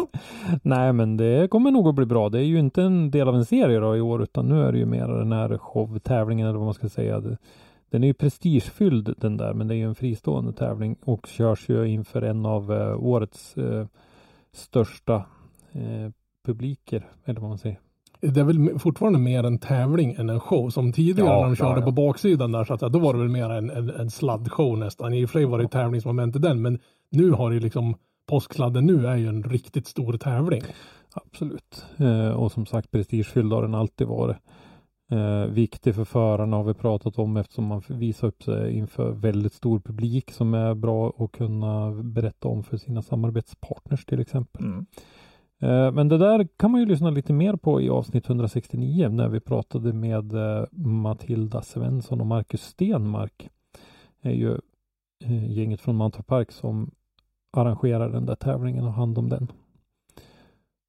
Nej, 0.63 0.93
men 0.93 1.17
det 1.17 1.47
kommer 1.51 1.71
nog 1.71 1.87
att 1.87 1.95
bli 1.95 2.05
bra. 2.05 2.29
Det 2.29 2.39
är 2.39 2.43
ju 2.43 2.59
inte 2.59 2.83
en 2.83 3.11
del 3.11 3.27
av 3.27 3.35
en 3.35 3.45
serie 3.45 3.79
då 3.79 3.97
i 3.97 4.01
år, 4.01 4.23
utan 4.23 4.45
nu 4.49 4.61
är 4.63 4.71
det 4.71 4.77
ju 4.77 4.85
mer 4.85 5.07
den 5.07 5.31
här 5.31 5.57
showtävlingen 5.57 6.47
eller 6.47 6.57
vad 6.57 6.65
man 6.65 6.73
ska 6.73 6.89
säga. 6.89 7.19
Det- 7.19 7.37
Den 7.89 8.03
är 8.03 8.07
ju 8.07 8.13
prestigefylld 8.13 9.13
den 9.17 9.37
där, 9.37 9.53
men 9.53 9.67
det 9.67 9.73
är 9.75 9.77
ju 9.77 9.85
en 9.87 9.95
fristående 9.95 10.53
tävling 10.53 10.95
och 11.05 11.27
körs 11.27 11.69
ju 11.69 11.85
inför 11.87 12.21
en 12.21 12.45
av 12.45 12.73
eh, 12.73 13.03
årets 13.03 13.57
eh, 13.57 13.85
största 14.53 15.15
eh, 15.71 16.11
publiker, 16.45 17.05
eller 17.25 17.39
vad 17.41 17.49
man 17.49 17.57
säger. 17.57 17.79
Det 18.21 18.39
är 18.39 18.43
väl 18.43 18.79
fortfarande 18.79 19.19
mer 19.19 19.43
en 19.43 19.57
tävling 19.59 20.15
än 20.17 20.29
en 20.29 20.39
show. 20.39 20.69
Som 20.69 20.91
tidigare 20.93 21.29
Ja, 21.29 21.35
när 21.35 21.43
de 21.43 21.49
ja, 21.49 21.55
körde 21.55 21.79
ja. 21.79 21.85
på 21.85 21.91
baksidan 21.91 22.51
där, 22.51 22.63
så 22.63 22.73
att 22.73 22.79
då 22.93 22.99
var 22.99 23.13
det 23.13 23.19
väl 23.19 23.29
mer 23.29 23.49
en, 23.49 23.69
en, 23.69 23.89
en 23.89 24.09
sladdshow 24.11 24.77
nästan. 24.77 25.13
I 25.13 25.25
och 25.25 25.29
för 25.29 25.39
sig 25.39 25.45
var 25.45 25.57
det 25.59 25.67
tävlingsmoment 25.67 26.35
i 26.35 26.39
den, 26.39 26.61
men 26.61 26.79
nu 27.09 27.31
har 27.31 27.51
det 27.51 27.59
liksom 27.59 27.95
Påsksladden 28.27 28.85
nu 28.85 29.07
är 29.07 29.15
ju 29.15 29.27
en 29.27 29.43
riktigt 29.43 29.87
stor 29.87 30.17
tävling. 30.17 30.61
Absolut. 31.13 31.85
Eh, 31.97 32.29
och 32.29 32.51
som 32.51 32.65
sagt, 32.65 32.91
prestigefylld 32.91 33.53
har 33.53 33.61
den 33.61 33.75
alltid 33.75 34.07
varit. 34.07 34.37
Eh, 35.11 35.45
viktig 35.45 35.95
för 35.95 36.05
förarna 36.05 36.57
har 36.57 36.63
vi 36.63 36.73
pratat 36.73 37.19
om 37.19 37.37
eftersom 37.37 37.65
man 37.65 37.81
får 37.81 37.93
visa 37.93 38.27
upp 38.27 38.43
sig 38.43 38.77
inför 38.77 39.11
väldigt 39.11 39.53
stor 39.53 39.79
publik 39.79 40.31
som 40.31 40.53
är 40.53 40.73
bra 40.75 41.13
att 41.17 41.31
kunna 41.31 41.91
berätta 41.91 42.47
om 42.47 42.63
för 42.63 42.77
sina 42.77 43.01
samarbetspartners 43.01 44.05
till 44.05 44.19
exempel. 44.19 44.65
Mm. 44.65 44.85
Eh, 45.61 45.91
men 45.91 46.07
det 46.07 46.17
där 46.17 46.47
kan 46.57 46.71
man 46.71 46.81
ju 46.81 46.85
lyssna 46.87 47.09
lite 47.09 47.33
mer 47.33 47.55
på 47.55 47.81
i 47.81 47.89
avsnitt 47.89 48.29
169 48.29 49.09
när 49.09 49.29
vi 49.29 49.39
pratade 49.39 49.93
med 49.93 50.33
eh, 50.33 50.65
Matilda 50.71 51.61
Svensson 51.61 52.21
och 52.21 52.27
Marcus 52.27 52.61
Stenmark. 52.61 53.49
är 54.21 54.31
ju 54.31 54.51
eh, 55.23 55.51
gänget 55.51 55.81
från 55.81 55.95
Mantorp 55.95 56.27
Park 56.27 56.51
som 56.51 56.91
arrangerar 57.51 58.09
den 58.09 58.25
där 58.25 58.35
tävlingen 58.35 58.85
och 58.85 58.93
hand 58.93 59.17
om 59.17 59.29
den. 59.29 59.51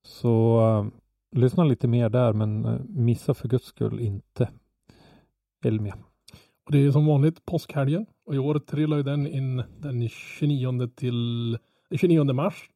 Så 0.02 0.60
eh, 0.60 0.86
lyssna 1.38 1.64
lite 1.64 1.88
mer 1.88 2.08
där 2.08 2.32
men 2.32 2.64
eh, 2.64 2.80
missa 2.88 3.34
för 3.34 3.48
guds 3.48 3.64
skull 3.64 4.00
inte 4.00 4.48
Elmia. 5.64 5.96
Och 6.66 6.72
det 6.72 6.78
är 6.78 6.90
som 6.90 7.06
vanligt 7.06 7.46
påskhelgen 7.46 8.06
och 8.26 8.34
i 8.34 8.38
år 8.38 8.58
trillar 8.58 8.96
ju 8.96 9.02
den 9.02 9.26
in 9.26 9.62
den 9.78 10.08
29 10.08 10.88
till 10.88 11.58
den 11.90 11.98
29 11.98 12.32
mars. 12.32 12.70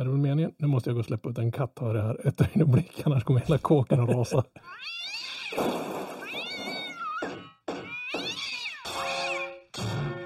Är 0.00 0.04
det 0.04 0.10
väl 0.10 0.18
meningen? 0.18 0.52
Nu 0.58 0.66
måste 0.66 0.90
jag 0.90 0.94
gå 0.94 0.98
och 0.98 1.06
släppa 1.06 1.30
ut 1.30 1.38
en 1.38 1.52
katt 1.52 1.78
har 1.78 1.94
det 1.94 2.02
här 2.02 2.26
ett 2.26 2.40
ögonblick 2.40 3.02
annars 3.04 3.24
kommer 3.24 3.40
hela 3.40 3.58
kåken 3.58 4.00
att 4.00 4.08
rasa. 4.08 4.44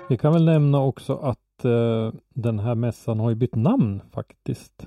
Vi 0.09 0.19
kan 0.19 0.33
väl 0.33 0.45
nämna 0.45 0.81
också 0.81 1.17
att 1.17 1.39
eh, 1.65 2.13
den 2.35 2.59
här 2.59 2.75
mässan 2.75 3.21
har 3.21 3.31
ju 3.31 3.37
bytt 3.37 3.55
namn 3.55 4.01
faktiskt. 4.11 4.87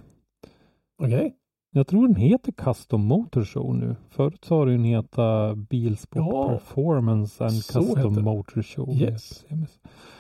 Okej? 1.04 1.36
Jag 1.72 1.88
tror 1.88 2.08
den 2.08 2.16
heter 2.16 2.52
Custom 2.52 3.06
Motor 3.06 3.44
Show 3.44 3.76
nu. 3.76 3.96
Förut 4.10 4.46
sa 4.46 4.66
den 4.66 4.84
heta 4.84 5.56
Bilsport 5.56 6.18
Ja, 6.32 6.50
Performance 6.50 7.44
and 7.44 7.54
så 7.54 7.82
Custom. 7.82 8.24
Motor 8.24 8.62
Show. 8.62 8.90
Yes. 8.90 9.46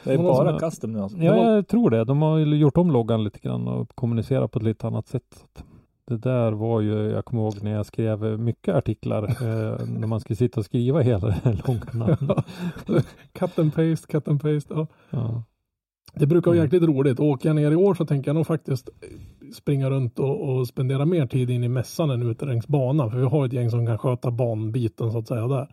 Det 0.03 0.13
är 0.13 0.17
bara 0.17 0.59
som- 0.59 0.69
custom 0.69 0.91
nu 0.93 1.01
alltså. 1.01 1.17
Ja, 1.17 1.53
jag 1.55 1.67
tror 1.67 1.89
det. 1.89 2.03
De 2.03 2.21
har 2.21 2.37
ju 2.37 2.55
gjort 2.55 2.77
om 2.77 2.91
loggan 2.91 3.23
lite 3.23 3.39
grann 3.39 3.67
och 3.67 3.95
kommunicerat 3.95 4.51
på 4.51 4.59
ett 4.59 4.65
lite 4.65 4.87
annat 4.87 5.07
sätt. 5.07 5.43
Så 6.07 6.13
Det 6.13 6.17
där 6.17 6.51
var 6.51 6.81
ju, 6.81 6.93
jag 7.09 7.25
kommer 7.25 7.43
ihåg 7.43 7.53
när 7.63 7.71
jag 7.71 7.85
skrev 7.85 8.39
mycket 8.39 8.75
artiklar, 8.75 9.23
eh, 9.23 9.85
när 9.99 10.07
man 10.07 10.19
skulle 10.19 10.37
sitta 10.37 10.59
och 10.59 10.65
skriva 10.65 11.01
hela 11.01 11.27
det 11.27 11.39
här 11.43 11.61
långa 11.67 12.05
namnet. 12.05 12.45
cut 13.33 13.59
and 13.59 13.73
paste, 13.75 14.07
cut 14.07 14.27
and 14.27 14.41
paste. 14.41 14.73
Ja. 14.73 14.87
Ja. 15.09 15.43
Det 16.13 16.25
brukar 16.27 16.51
vara 16.51 16.57
Mm. 16.57 16.65
jäkligt 16.65 16.83
roligt. 16.89 17.19
Åker 17.19 17.49
jag 17.49 17.55
ner 17.55 17.71
i 17.71 17.75
år 17.75 17.93
så 17.93 18.05
tänker 18.05 18.29
jag 18.29 18.35
nog 18.35 18.47
faktiskt 18.47 18.89
springa 19.55 19.89
runt 19.89 20.19
och, 20.19 20.49
och 20.49 20.67
spendera 20.67 21.05
mer 21.05 21.27
tid 21.27 21.49
in 21.49 21.63
i 21.63 21.67
mässan 21.67 22.09
än 22.09 22.29
ute 22.29 22.45
längs 22.45 22.67
banan. 22.67 23.11
För 23.11 23.17
vi 23.17 23.25
har 23.25 23.45
ett 23.45 23.53
gäng 23.53 23.69
som 23.69 23.85
kan 23.85 23.97
sköta 23.97 24.31
banbiten 24.31 25.11
så 25.11 25.17
att 25.17 25.27
säga 25.27 25.47
där. 25.47 25.67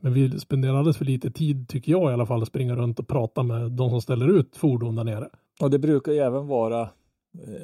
Men 0.00 0.12
vi 0.12 0.40
spenderar 0.40 0.74
alldeles 0.74 0.96
för 0.96 1.04
lite 1.04 1.30
tid, 1.30 1.68
tycker 1.68 1.92
jag 1.92 2.10
i 2.10 2.14
alla 2.14 2.26
fall, 2.26 2.42
att 2.42 2.48
springa 2.48 2.74
runt 2.76 2.98
och 2.98 3.08
prata 3.08 3.42
med 3.42 3.72
de 3.72 3.90
som 3.90 4.00
ställer 4.00 4.28
ut 4.28 4.56
fordon 4.56 4.96
där 4.96 5.04
nere. 5.04 5.28
Och 5.60 5.70
det 5.70 5.78
brukar 5.78 6.12
ju 6.12 6.18
även 6.18 6.46
vara, 6.46 6.88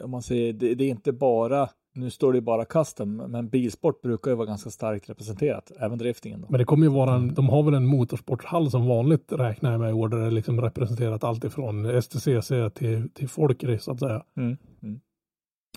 om 0.05 0.11
man 0.11 0.23
säger, 0.23 0.53
det, 0.53 0.75
det 0.75 0.85
är 0.85 0.89
inte 0.89 1.13
bara, 1.13 1.69
nu 1.95 2.11
står 2.11 2.33
det 2.33 2.37
ju 2.37 2.43
bara 2.43 2.65
custom, 2.65 3.17
men 3.17 3.49
bilsport 3.49 4.03
brukar 4.03 4.31
ju 4.31 4.37
vara 4.37 4.47
ganska 4.47 4.71
starkt 4.71 5.11
representerat, 5.11 5.73
även 5.81 5.99
driftingen 5.99 6.41
då. 6.41 6.47
Men 6.51 6.59
det 6.59 6.65
kommer 6.65 6.87
ju 6.87 6.93
vara 6.93 7.15
en, 7.15 7.35
de 7.35 7.49
har 7.49 7.63
väl 7.63 7.75
en 7.75 7.87
motorsporthall 7.87 8.71
som 8.71 8.87
vanligt 8.87 9.33
räknar 9.33 9.71
jag 9.71 9.81
med 9.81 9.91
i 9.91 9.93
år 9.93 10.09
där 10.09 10.19
det 10.19 10.27
är 10.27 10.31
liksom 10.31 10.61
representerat 10.61 11.25
allt 11.25 11.45
ifrån 11.45 12.03
STCC 12.03 12.49
till, 12.75 13.11
till 13.15 13.29
folkrace 13.29 13.79
så 13.79 13.93
att 13.93 14.01
säga. 14.01 14.23
Mm. 14.37 14.57
Mm. 14.83 15.01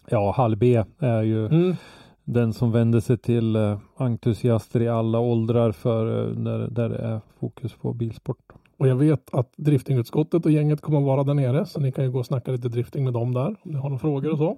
ja, 0.09 0.31
Hall 0.31 0.55
B 0.55 0.83
är 0.99 1.21
ju 1.23 1.45
Mm. 1.45 1.75
den 2.23 2.53
som 2.53 2.71
vänder 2.71 2.99
sig 2.99 3.17
till 3.17 3.55
eh, 3.55 3.79
entusiaster 3.97 4.81
i 4.81 4.87
alla 4.87 5.19
åldrar 5.19 5.71
för 5.71 6.29
eh, 6.29 6.35
där, 6.35 6.67
där 6.67 6.89
det 6.89 6.97
är 6.97 7.21
fokus 7.39 7.73
på 7.73 7.93
bilsport. 7.93 8.53
Och 8.77 8.87
jag 8.87 8.95
vet 8.95 9.33
att 9.33 9.53
driftingutskottet 9.57 10.45
och 10.45 10.51
gänget 10.51 10.81
kommer 10.81 10.99
att 10.99 11.05
vara 11.05 11.23
där 11.23 11.33
nere 11.33 11.65
så 11.65 11.79
ni 11.79 11.91
kan 11.91 12.03
ju 12.03 12.11
gå 12.11 12.19
och 12.19 12.25
snacka 12.25 12.51
lite 12.51 12.69
drifting 12.69 13.03
med 13.03 13.13
dem 13.13 13.33
där 13.33 13.47
om 13.47 13.71
ni 13.71 13.75
har 13.75 13.89
några 13.89 13.99
frågor 13.99 14.31
och 14.31 14.37
så. 14.37 14.57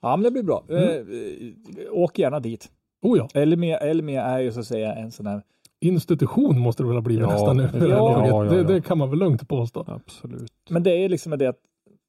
Ja, 0.00 0.16
men 0.16 0.22
det 0.22 0.30
blir 0.30 0.42
bra. 0.42 0.64
Mm. 0.68 0.82
Eh, 0.82 0.90
eh, 0.90 1.92
åk 1.92 2.18
gärna 2.18 2.40
dit. 2.40 2.70
Oh 3.02 3.18
ja, 3.18 3.28
Elmia, 3.34 3.78
Elmia 3.78 4.22
är 4.22 4.40
ju 4.40 4.52
så 4.52 4.60
att 4.60 4.66
säga 4.66 4.94
en 4.94 5.12
sån 5.12 5.26
här, 5.26 5.42
institution 5.80 6.58
måste 6.58 6.82
det 6.82 6.86
väl 6.86 6.96
ha 6.96 7.02
blivit 7.02 7.22
Ja, 7.22 7.32
nästan 7.32 7.56
nu. 7.56 7.68
för 7.68 7.78
det, 7.78 7.86
här 7.86 7.92
ja, 7.92 8.26
ja, 8.28 8.44
ja, 8.44 8.50
det, 8.50 8.64
det 8.64 8.80
kan 8.80 8.98
man 8.98 9.10
väl 9.10 9.18
lugnt 9.18 9.48
påstå. 9.48 9.84
Absolut. 9.88 10.52
men 10.70 10.82
det 10.82 11.04
är 11.04 11.08
liksom 11.08 11.38
det 11.38 11.48
att 11.48 11.58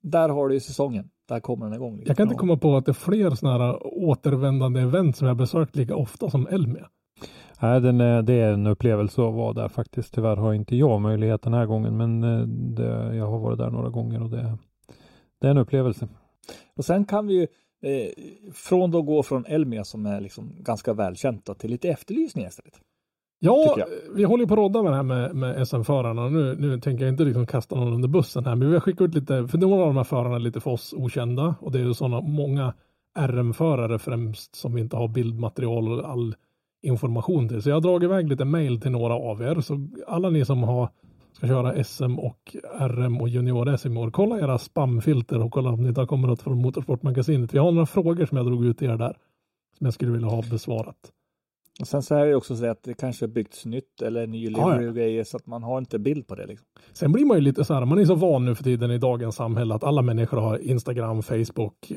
där 0.04 0.30
har 0.30 0.48
du 0.48 0.54
ju 0.54 0.60
säsongen. 0.60 1.10
Där 1.28 1.40
kommer 1.40 1.66
den 1.66 1.76
igång. 1.76 1.96
Liksom. 1.96 2.08
Jag 2.08 2.18
kan 2.18 2.24
inte 2.28 2.40
komma 2.40 2.58
på 2.58 2.78
att 2.78 2.86
det 2.86 2.92
är 2.92 2.94
fler 2.94 3.30
sådana 3.30 3.66
här 3.66 3.80
återvändande 3.84 4.82
event 4.82 5.18
som 5.18 5.28
jag 5.28 5.38
besökt 5.38 5.76
lika 5.76 5.96
ofta 5.96 6.30
som 6.30 6.48
Elmia. 6.48 6.90
Nej, 7.62 7.82
den 7.82 8.02
är, 8.02 8.22
det 8.22 8.34
är 8.34 8.52
en 8.52 8.68
upplevelse 8.68 9.22
att 9.22 9.34
vara 9.34 9.54
där 9.54 9.68
faktiskt. 9.68 10.14
Tyvärr 10.14 10.36
har 10.36 10.54
inte 10.54 10.76
jag 10.76 11.02
möjlighet 11.02 11.42
den 11.42 11.54
här 11.54 11.66
gången, 11.66 11.98
men 11.98 12.24
eh, 12.24 12.48
det, 12.48 13.16
jag 13.16 13.28
har 13.28 13.40
varit 13.40 13.58
där 13.58 13.70
några 13.70 13.90
gånger 13.90 14.24
och 14.24 14.30
det, 14.30 14.58
det 15.42 15.48
är 15.48 15.52
en 15.52 15.58
upplevelse. 15.58 16.08
Och 16.76 16.86
sen 16.86 17.06
kan 17.06 17.28
vi 17.28 17.34
ju 17.34 17.48
eh, 17.92 18.10
från 18.54 18.92
då 18.92 19.02
gå 19.02 19.24
från 19.24 19.46
Elmia 19.46 19.84
som 19.84 20.06
är 20.06 20.22
liksom 20.22 20.56
ganska 20.60 20.94
välkänt 20.94 21.46
då, 21.46 21.54
till 21.54 21.72
lite 21.72 21.90
efterlysningar 21.90 22.50
istället. 22.50 22.80
Ja, 23.40 23.78
vi 24.16 24.24
håller 24.24 24.46
på 24.46 24.54
att 24.54 24.58
rodda 24.58 24.84
med 24.84 24.92
det 24.92 24.96
här 24.96 25.04
med, 25.04 25.36
med 25.36 25.68
SM-förarna. 25.68 26.30
Nu, 26.30 26.56
nu 26.60 26.80
tänker 26.80 27.06
jag 27.06 27.14
inte 27.14 27.24
liksom 27.24 27.48
kasta 27.48 27.76
någon 27.76 27.94
under 27.94 28.08
bussen 28.08 28.46
här, 28.46 28.56
men 28.56 28.68
vi 28.68 28.74
har 28.74 28.82
skickat 28.82 29.02
ut 29.02 29.16
lite, 29.16 29.48
för 29.48 29.58
några 29.58 29.82
av 29.82 29.88
de 29.88 29.98
här 29.98 30.04
förarna 30.04 30.36
är 30.36 30.40
lite 30.40 30.60
för 30.60 30.72
oss 30.72 30.94
okända 30.98 31.56
och 31.60 31.72
det 31.72 31.80
är 31.80 31.84
ju 31.84 31.94
sådana 31.94 32.22
många 32.22 32.74
RM-förare 33.20 34.00
främst 34.00 34.56
som 34.56 34.76
vi 34.76 34.82
inte 34.82 34.96
har 34.96 35.08
bildmaterial 35.08 35.88
och 35.88 36.10
all 36.10 36.36
information 36.86 37.50
till. 37.50 37.62
Så 37.62 37.70
jag 37.70 37.76
har 37.76 37.82
dragit 37.82 38.04
iväg 38.04 38.30
lite 38.30 38.46
mail 38.46 38.82
till 38.82 38.92
några 38.92 39.14
av 39.14 39.42
er. 39.42 39.62
Så 39.62 39.88
alla 40.08 40.30
ni 40.30 40.46
som 40.46 40.64
har, 40.64 40.90
ska 41.34 41.48
köra 41.48 41.84
SM 41.84 42.20
och 42.20 42.56
RM 42.80 43.22
och 43.22 43.30
junior-SM 43.30 43.94
i 43.94 43.98
år, 43.98 44.12
kolla 44.12 44.40
era 44.40 44.58
spamfilter 44.58 45.44
och 45.44 45.52
kolla 45.52 45.70
om 45.70 45.84
det 45.84 45.90
inte 45.90 46.02
har 46.02 46.08
kommit 46.08 46.28
något 46.28 46.42
från 46.42 46.62
Motorsportmagasinet. 46.62 47.54
Vi 47.54 47.58
har 47.58 47.72
några 47.72 47.86
frågor 47.86 48.26
som 48.26 48.38
jag 48.38 48.46
drog 48.48 48.66
ut 48.66 48.78
till 48.78 48.90
er 48.90 48.98
där, 48.98 49.18
som 49.78 49.86
jag 49.86 49.94
skulle 49.94 50.12
vilja 50.12 50.28
ha 50.28 50.42
besvarat. 50.52 51.12
Och 51.80 51.88
sen 51.88 52.04
så 52.04 52.16
är 52.16 52.26
det 52.26 52.36
också 52.36 52.56
så 52.56 52.66
att 52.66 52.84
det 52.84 52.94
kanske 52.94 53.26
har 53.26 53.28
byggts 53.28 53.66
nytt 53.66 54.02
eller 54.02 54.28
ny 54.28 54.50
livery 54.50 54.84
ja. 54.84 54.90
och 54.90 54.96
grejer 54.96 55.24
så 55.24 55.38
att 55.38 55.48
man 55.48 55.64
har 55.64 55.78
inte 55.78 56.00
bild 56.00 56.28
på 56.28 56.36
det. 56.36 56.46
Liksom. 56.46 56.68
Sen 56.94 57.12
blir 57.12 57.26
man 57.26 57.38
ju 57.38 57.42
lite 57.42 57.66
så 57.66 57.74
här, 57.74 57.86
man 57.86 58.00
är 58.00 58.06
så 58.06 58.16
van 58.16 58.46
nu 58.46 58.56
för 58.56 58.64
tiden 58.64 58.92
i 58.92 58.98
dagens 58.98 59.36
samhälle 59.36 59.76
att 59.76 59.84
alla 59.84 60.02
människor 60.02 60.38
har 60.38 60.58
Instagram, 60.58 61.24
Facebook, 61.24 61.92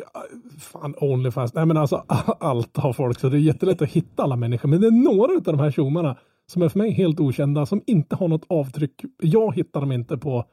fan 0.59 0.95
Onlyfans, 0.99 1.55
nej 1.55 1.67
men 1.67 1.77
alltså 1.77 2.05
allt 2.41 2.77
har 2.77 2.93
folk 2.93 3.21
så 3.21 3.29
det 3.29 3.37
är 3.37 3.41
jättelätt 3.41 3.83
att 3.83 3.89
hitta 3.89 4.23
alla 4.23 4.37
människor. 4.37 4.69
Men 4.69 4.81
det 4.81 4.87
är 4.87 5.05
några 5.05 5.33
av 5.33 5.43
de 5.43 5.59
här 5.59 5.71
tjommarna 5.71 6.17
som 6.47 6.63
är 6.63 6.69
för 6.69 6.79
mig 6.79 6.91
helt 6.91 7.21
okända 7.21 7.67
som 7.67 7.83
inte 7.87 8.17
har 8.17 8.29
något 8.29 8.45
avtryck. 8.49 9.05
Jag 9.23 9.55
hittar 9.55 9.81
dem 9.81 9.93
inte 9.93 10.19
på, 10.19 10.45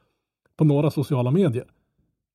på 0.56 0.64
några 0.64 0.90
sociala 0.90 1.30
medier. 1.30 1.66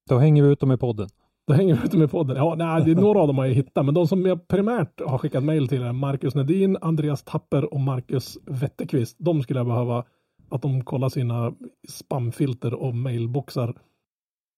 Då 0.10 0.18
hänger 0.18 0.44
vi 0.44 0.50
ut 0.50 0.60
dem 0.60 0.72
i 0.72 0.78
podden. 0.78 1.10
Då 1.52 1.56
hänger 1.56 1.76
vi 1.76 1.86
ut 1.86 1.92
dem 1.92 2.04
i 2.04 2.08
podden. 2.08 2.38
Ja, 2.38 2.56
nej, 2.58 2.84
det 2.86 2.92
är 2.92 2.96
några 2.96 3.20
av 3.20 3.28
dem 3.28 3.38
har 3.38 3.46
jag 3.46 3.54
hittat, 3.54 3.86
men 3.86 3.94
de 3.94 4.08
som 4.08 4.26
jag 4.26 4.48
primärt 4.48 5.02
har 5.02 5.18
skickat 5.18 5.44
mejl 5.44 5.68
till 5.68 5.82
är 5.82 5.94
Marcus 5.94 6.36
Nedin, 6.36 6.78
Andreas 6.82 7.24
Tapper 7.24 7.74
och 7.74 7.80
Marcus 7.80 8.38
Wetterqvist. 8.46 9.16
De 9.20 9.42
skulle 9.42 9.60
jag 9.60 9.68
behöva 9.68 10.04
att 10.50 10.62
de 10.62 10.84
kollar 10.84 11.10
sina 11.10 11.54
spamfilter 11.88 12.74
och 12.74 12.96
mailboxar. 12.96 13.76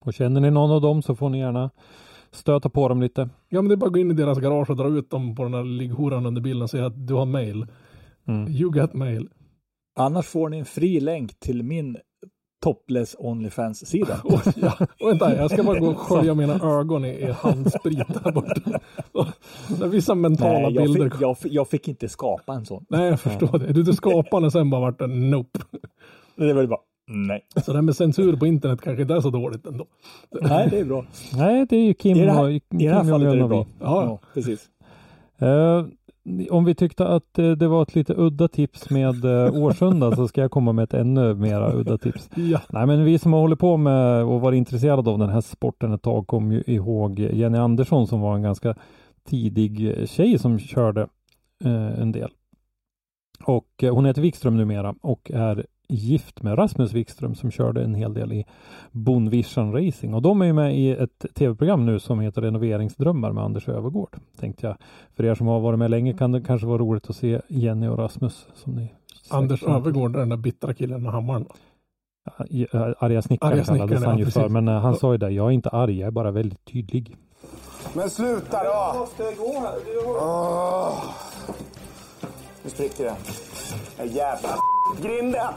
Och 0.06 0.14
känner 0.14 0.42
ni 0.42 0.52
någon 0.52 0.72
av 0.72 0.82
dem 0.82 1.02
så 1.02 1.16
får 1.16 1.30
ni 1.30 1.40
gärna 1.40 1.70
stöta 2.32 2.70
på 2.70 2.88
dem 2.88 3.02
lite. 3.02 3.30
Ja, 3.50 3.62
men 3.62 3.70
det 3.70 3.76
är 3.76 3.78
bara 3.78 3.88
att 3.88 3.94
gå 3.94 4.00
in 4.00 4.12
i 4.12 4.14
deras 4.14 4.40
garage 4.40 4.70
och 4.70 4.78
dra 4.78 4.88
ut 4.88 5.10
dem 5.10 5.36
på 5.36 5.44
den 5.44 5.54
här 5.54 5.64
ligghoran 5.64 6.26
under 6.26 6.42
bilen 6.42 6.62
och 6.62 6.70
säga 6.70 6.86
att 6.86 7.08
du 7.08 7.14
har 7.14 7.26
mail. 7.26 7.66
Mm. 8.28 8.52
You 8.52 8.72
got 8.72 8.94
mail. 8.94 9.30
Annars 9.96 10.26
får 10.26 10.50
ni 10.50 10.58
en 10.58 10.66
fri 10.66 11.00
länk 11.00 11.40
till 11.40 11.64
min 11.64 11.98
topless 12.64 13.16
Onlyfans-sida. 13.20 14.20
Och, 14.24 14.40
ja, 14.56 14.74
och 15.02 15.10
vänta, 15.10 15.36
jag 15.36 15.52
ska 15.52 15.64
bara 15.64 15.80
gå 15.80 15.88
och 15.88 15.98
skölja 16.00 16.34
mina 16.36 16.54
ögon 16.80 17.06
i, 17.06 17.10
i 17.10 17.32
handsprit 17.32 17.98
där 18.24 18.32
borta. 18.32 18.80
Och, 19.12 19.26
det 19.80 19.86
är 19.86 19.90
vissa 19.90 20.16
mentala 20.16 20.60
Nej, 20.60 20.74
jag 20.74 20.84
bilder. 20.84 21.10
fick, 21.10 21.22
jag, 21.22 21.38
fick- 21.38 21.54
jag 21.54 21.68
fick 21.70 21.88
inte 21.88 22.10
skapa 22.10 22.54
en 22.54 22.66
sån. 22.66 22.86
Nej, 22.90 23.10
jag 23.10 23.20
förstår 23.20 23.60
det. 23.60 23.74
Du, 23.74 23.84
du 23.84 23.94
skapade 23.94 24.52
sen 24.52 24.70
bara 24.70 24.82
vart 24.82 25.02
en 25.02 25.30
nope. 25.30 25.60
Det 26.36 26.54
var 26.54 26.66
bara, 26.68 26.80
nej. 27.08 27.42
Så 27.66 27.72
det 27.72 27.78
här 27.78 27.82
med 27.82 27.96
censur 27.96 28.36
på 28.36 28.48
internet 28.48 28.82
kanske 28.82 29.02
inte 29.02 29.14
är 29.14 29.22
så 29.22 29.30
dåligt 29.30 29.66
ändå. 29.68 29.86
Nej, 30.42 30.68
det 30.72 30.80
är 30.80 30.86
bra. 30.86 31.06
Nej, 31.34 31.66
det 31.70 31.76
är 31.76 31.84
ju 31.86 31.94
Kim 31.94 32.18
I 32.18 32.26
det 32.26 32.32
här, 32.32 32.44
och 32.44 32.52
i 32.52 32.62
det 32.70 32.90
här 32.90 33.02
Kim 33.02 33.10
fallet 33.12 33.28
är 33.34 33.36
det 33.36 33.44
och 33.44 33.50
bra. 33.50 33.66
Ja, 33.82 34.04
Ja, 34.06 34.20
precis. 34.34 34.70
Eh, 35.38 35.86
om 36.50 36.66
vi 36.66 36.76
tyckte 36.76 37.08
att 37.08 37.40
eh, 37.40 37.52
det 37.52 37.68
var 37.68 37.82
ett 37.82 37.96
lite 37.96 38.14
udda 38.18 38.48
tips 38.48 38.90
med 38.90 39.26
eh, 39.26 39.64
Årsunda 39.64 40.16
så 40.16 40.28
ska 40.28 40.42
jag 40.42 40.52
komma 40.52 40.74
med 40.74 40.84
ett 40.84 40.94
ännu 40.94 41.34
mera 41.34 41.74
udda 41.74 41.98
tips. 41.98 42.30
ja. 42.36 42.62
Nej, 42.70 42.88
men 42.88 43.04
vi 43.04 43.20
som 43.20 43.34
har 43.34 43.40
hållit 43.40 43.60
på 43.60 43.78
med 43.78 44.24
och 44.24 44.42
varit 44.42 44.58
intresserade 44.58 45.10
av 45.10 45.20
den 45.20 45.30
här 45.30 45.42
sporten 45.42 45.94
ett 45.94 46.02
tag 46.02 46.28
kom 46.28 46.52
ju 46.52 46.64
ihåg 46.66 47.20
Jenny 47.20 47.58
Andersson 47.58 48.08
som 48.08 48.22
var 48.22 48.36
en 48.36 48.42
ganska 48.42 48.76
tidig 49.24 49.96
tjej 50.10 50.40
som 50.40 50.60
körde 50.60 51.08
eh, 51.66 52.02
en 52.02 52.12
del. 52.12 52.30
Och 53.44 53.84
eh, 53.84 53.96
hon 53.96 54.06
heter 54.06 54.22
Wikström 54.22 54.58
numera 54.58 54.96
och 55.02 55.32
är 55.34 55.66
gift 55.94 56.44
med 56.44 56.58
Rasmus 56.58 56.94
Wikström 56.94 57.36
som 57.36 57.52
körde 57.52 57.84
en 57.84 57.96
hel 57.96 58.14
del 58.14 58.34
i 58.34 58.46
Bonvision 58.92 59.74
Racing 59.74 60.14
och 60.14 60.22
de 60.22 60.42
är 60.42 60.46
ju 60.46 60.54
med 60.54 60.78
i 60.78 60.92
ett 60.92 61.26
tv-program 61.36 61.86
nu 61.86 62.00
som 62.00 62.20
heter 62.20 62.42
Renoveringsdrömmar 62.42 63.32
med 63.32 63.44
Anders 63.44 63.70
Övergård. 63.70 64.18
Tänkte 64.40 64.68
jag. 64.68 64.78
För 65.16 65.26
er 65.26 65.36
som 65.36 65.48
har 65.48 65.60
varit 65.60 65.80
med 65.80 65.92
länge 65.92 66.14
kan 66.14 66.32
det 66.32 66.42
kanske 66.42 66.68
vara 66.68 66.78
roligt 66.78 67.10
att 67.10 67.16
se 67.16 67.42
Jenny 67.48 67.88
och 67.88 67.98
Rasmus. 67.98 68.48
Som 68.54 68.76
ni 68.76 68.94
Anders 69.30 69.60
säkert- 69.60 69.76
Övergård, 69.76 70.14
den 70.14 70.30
där 70.30 70.38
bittra 70.38 70.74
killen 70.74 71.04
med 71.04 71.12
hammaren. 71.12 71.46
Äh, 72.50 72.94
Arga 73.00 73.22
snickaren 73.22 73.54
Arga 73.54 73.64
kallades 73.64 73.68
snickaren, 73.68 74.04
han 74.04 74.20
ja, 74.20 74.26
ju 74.26 74.32
för, 74.32 74.50
men 74.50 74.68
äh, 74.68 74.80
han 74.80 74.96
sa 74.96 75.12
ju 75.12 75.18
det, 75.18 75.30
jag 75.30 75.48
är 75.48 75.52
inte 75.52 75.70
arg, 75.70 76.00
jag 76.00 76.08
är 76.08 76.12
bara 76.12 76.32
väldigt 76.32 76.66
tydlig. 76.66 77.18
Men 77.94 78.10
sluta 78.10 78.64
då! 78.64 79.00
måste 79.00 79.24
gå 79.24 79.60
här. 79.60 79.76
Åh. 80.08 81.04
Nu 82.64 82.70
spricker 82.70 83.04
det. 83.04 83.16
Jävla 84.06 84.50
grinden! 85.02 85.54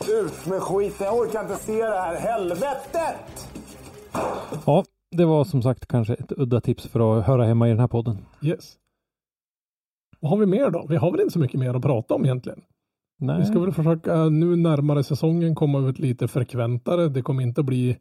Ut 0.00 0.46
med 0.46 0.60
skiten, 0.62 1.06
jag 1.06 1.16
orkar 1.16 1.42
inte 1.42 1.56
se 1.56 1.84
det 1.84 2.00
här. 2.00 2.16
Helvetet! 2.16 3.48
Ja, 4.66 4.84
det 5.10 5.24
var 5.24 5.44
som 5.44 5.62
sagt 5.62 5.86
kanske 5.86 6.14
ett 6.14 6.32
udda 6.36 6.60
tips 6.60 6.86
för 6.86 7.18
att 7.18 7.26
höra 7.26 7.44
hemma 7.44 7.66
i 7.66 7.70
den 7.70 7.80
här 7.80 7.88
podden. 7.88 8.18
Yes. 8.42 8.76
Vad 10.20 10.30
har 10.30 10.38
vi 10.38 10.46
mer 10.46 10.70
då? 10.70 10.86
Vi 10.88 10.96
har 10.96 11.10
väl 11.10 11.20
inte 11.20 11.32
så 11.32 11.38
mycket 11.38 11.60
mer 11.60 11.74
att 11.74 11.82
prata 11.82 12.14
om 12.14 12.24
egentligen. 12.24 12.62
Nej, 13.18 13.38
Vi 13.38 13.46
ska 13.46 13.60
väl 13.60 13.72
försöka 13.72 14.28
nu 14.28 14.56
närmare 14.56 15.04
säsongen 15.04 15.54
komma 15.54 15.78
ut 15.78 15.98
lite 15.98 16.28
frekventare. 16.28 17.08
Det 17.08 17.22
kommer 17.22 17.42
inte 17.42 17.62
bli 17.62 17.98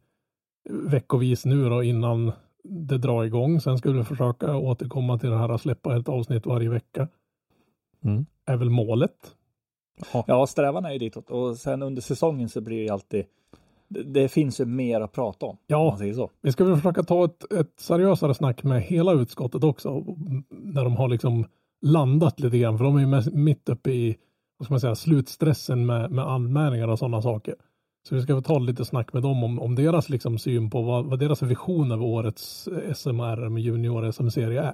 veckovis 0.69 1.45
nu 1.45 1.69
då 1.69 1.83
innan 1.83 2.31
det 2.63 2.97
drar 2.97 3.23
igång. 3.23 3.61
Sen 3.61 3.77
ska 3.77 3.91
vi 3.91 4.03
försöka 4.03 4.55
återkomma 4.55 5.17
till 5.19 5.29
det 5.29 5.37
här 5.37 5.49
att 5.49 5.61
släppa 5.61 5.97
ett 5.97 6.09
avsnitt 6.09 6.45
varje 6.45 6.69
vecka. 6.69 7.07
Mm. 8.03 8.25
Är 8.45 8.57
väl 8.57 8.69
målet. 8.69 9.35
Ja, 10.27 10.47
strävan 10.47 10.85
är 10.85 10.91
ju 10.91 10.97
ditåt 10.97 11.29
och 11.29 11.57
sen 11.57 11.83
under 11.83 12.01
säsongen 12.01 12.49
så 12.49 12.61
blir 12.61 12.77
det 12.77 12.83
ju 12.83 12.89
alltid 12.89 13.25
det, 13.93 14.03
det 14.03 14.29
finns 14.29 14.59
ju 14.59 14.65
mer 14.65 15.01
att 15.01 15.11
prata 15.11 15.45
om. 15.45 15.57
Ja. 15.67 15.97
Om 16.01 16.13
så. 16.13 16.29
Vi 16.41 16.51
ska 16.51 16.65
väl 16.65 16.75
försöka 16.75 17.03
ta 17.03 17.25
ett, 17.25 17.53
ett 17.53 17.79
seriösare 17.79 18.33
snack 18.33 18.63
med 18.63 18.81
hela 18.81 19.13
utskottet 19.13 19.63
också. 19.63 20.03
När 20.49 20.83
de 20.83 20.95
har 20.95 21.09
liksom 21.09 21.45
landat 21.81 22.39
lite 22.39 22.57
grann. 22.57 22.77
För 22.77 22.85
de 22.85 22.95
är 22.95 22.99
ju 22.99 23.07
mest- 23.07 23.33
mitt 23.33 23.69
uppe 23.69 23.91
i 23.91 24.17
vad 24.57 24.65
ska 24.65 24.73
man 24.73 24.79
säga, 24.79 24.95
slutstressen 24.95 25.85
med, 25.85 26.11
med 26.11 26.25
anmälningar 26.25 26.87
och 26.87 26.99
sådana 26.99 27.21
saker. 27.21 27.55
Så 28.09 28.15
vi 28.15 28.21
ska 28.21 28.33
väl 28.33 28.43
ta 28.43 28.59
lite 28.59 28.85
snack 28.85 29.13
med 29.13 29.23
dem 29.23 29.43
om, 29.43 29.59
om 29.59 29.75
deras 29.75 30.09
liksom 30.09 30.39
syn 30.39 30.69
på 30.69 30.81
vad, 30.81 31.05
vad 31.05 31.19
deras 31.19 31.41
vision 31.41 31.91
av 31.91 32.03
årets 32.03 32.69
SMR 32.95 33.49
med 33.49 33.63
junior 33.63 34.11
SM-serie 34.11 34.61
är. 34.61 34.73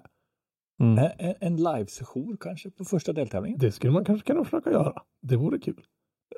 Mm. 0.80 1.10
En- 1.40 1.58
live-session 1.58 2.38
kanske 2.40 2.70
på 2.72 2.86
första 2.86 3.14
deltävlingen. 3.14 3.60
Det 3.60 3.72
skulle 3.72 3.94
man 3.94 4.06
kanske 4.06 4.28
kunna 4.28 4.44
försöka 4.44 4.72
göra. 4.72 4.94
Det 5.22 5.36
vore 5.36 5.60
kul. 5.60 5.82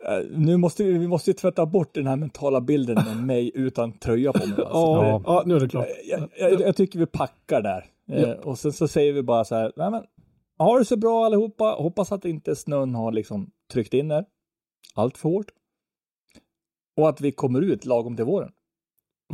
Eh, 0.08 0.26
Nu 0.38 0.58
måste 0.58 0.84
vi, 0.84 0.98
vi 0.98 1.08
måste 1.08 1.30
ju 1.30 1.34
tvätta 1.34 1.66
bort 1.66 1.94
den 1.94 2.08
här 2.08 2.16
mentala 2.16 2.62
bilden 2.62 2.96
med 2.96 3.18
mig 3.26 3.52
utan 3.56 3.92
tröja 3.92 4.34
på 4.34 4.40
mig. 4.48 4.58
Alltså. 4.58 4.64
Ja, 4.74 5.22
ja, 5.26 5.44
nu 5.46 5.56
är 5.56 5.60
det 5.60 5.70
klart. 5.70 5.88
jag, 6.10 6.30
jag, 6.40 6.62
jag 6.62 6.76
tycker 6.76 7.00
vi 7.00 7.06
packar 7.06 7.62
där. 7.62 7.86
Ja. 8.06 8.36
Och 8.36 8.60
sen 8.60 8.74
så 8.74 8.88
säger 8.88 9.14
vi 9.14 9.24
bara 9.24 9.46
så 9.46 9.56
här, 9.56 9.72
nej 9.76 9.92
men, 9.92 10.04
ha 10.58 10.80
det 10.80 10.86
så 10.86 10.98
bra 10.98 11.26
allihopa. 11.26 11.64
Hoppas 11.80 12.12
att 12.12 12.26
inte 12.26 12.56
snön 12.56 12.96
har 12.96 13.12
liksom 13.12 13.52
tryckt 13.74 13.94
in 13.94 14.12
er 14.12 14.26
allt 14.96 15.18
för 15.18 15.30
hårt. 15.30 15.48
Och 16.98 17.10
att 17.10 17.22
vi 17.22 17.32
kommer 17.32 17.62
ut 17.62 17.86
lagom 17.86 18.16
till 18.16 18.26
våren. 18.26 18.52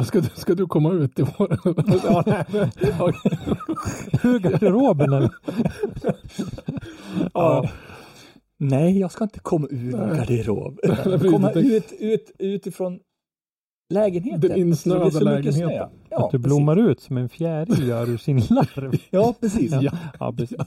Ska 0.04 0.22
du, 0.22 0.30
ska 0.34 0.56
du 0.56 0.68
komma 0.68 0.94
ut 0.94 1.20
i 1.20 1.26
vår... 1.38 1.60
ja, 2.04 2.24
nej. 2.26 2.46
Ur 4.24 4.40
garderoben 4.40 5.14
eller? 5.14 5.30
Ja. 7.34 7.70
Nej, 8.58 9.00
jag 9.00 9.12
ska 9.12 9.24
inte 9.24 9.40
komma 9.40 9.68
ur 9.70 9.92
någon 9.92 10.10
Nej. 10.10 10.18
garderob. 10.18 10.80
precis. 11.04 11.32
komma 11.32 11.52
ut, 11.52 11.94
ut 12.00 12.32
utifrån 12.40 13.00
lägenheten. 13.94 14.42
Den 14.42 14.58
insnöade 14.58 15.12
snö. 15.12 15.24
lägenheten. 15.24 15.90
Ja, 16.10 16.26
att 16.26 16.32
du 16.32 16.38
precis. 16.38 16.46
blommar 16.46 16.90
ut 16.90 17.00
som 17.00 17.18
en 17.18 17.30
fjäril 17.30 17.88
gör 17.88 18.10
ur 18.10 18.18
sin 18.18 18.40
larv. 18.50 19.00
Ja, 19.10 19.36
precis. 19.40 19.72
Ja, 19.82 19.92
ja 20.20 20.34
precis. 20.38 20.58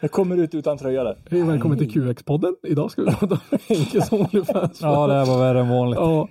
Jag 0.00 0.10
kommer 0.10 0.36
ut 0.36 0.54
utan 0.54 0.78
tröja 0.78 1.04
där. 1.04 1.18
Hej 1.30 1.42
välkommen 1.42 1.78
till 1.78 1.90
QX-podden. 1.90 2.54
Idag 2.62 2.90
ska 2.90 3.02
vi 3.02 3.10
prata 3.10 3.34
om 3.34 3.58
Henkes 3.68 4.12
Onlyfans. 4.12 4.78
Ja, 4.82 5.06
det 5.06 5.14
här 5.14 5.26
var 5.26 5.38
värre 5.38 5.60
än 5.60 5.68
vanligt. 5.68 5.98
Ja, 6.00 6.28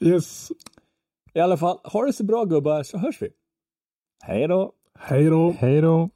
yes. 0.00 0.48
I 1.36 1.40
alla 1.40 1.56
fall, 1.56 1.78
ha 1.84 2.06
det 2.06 2.12
så 2.12 2.24
bra 2.24 2.44
gubbar 2.44 2.82
så 2.82 2.98
hörs 2.98 3.22
vi. 3.22 3.28
Hej 4.24 4.48
då! 4.48 4.72
Hej 4.98 5.24
då. 5.24 5.54
Hej 5.58 5.80
då! 5.80 6.10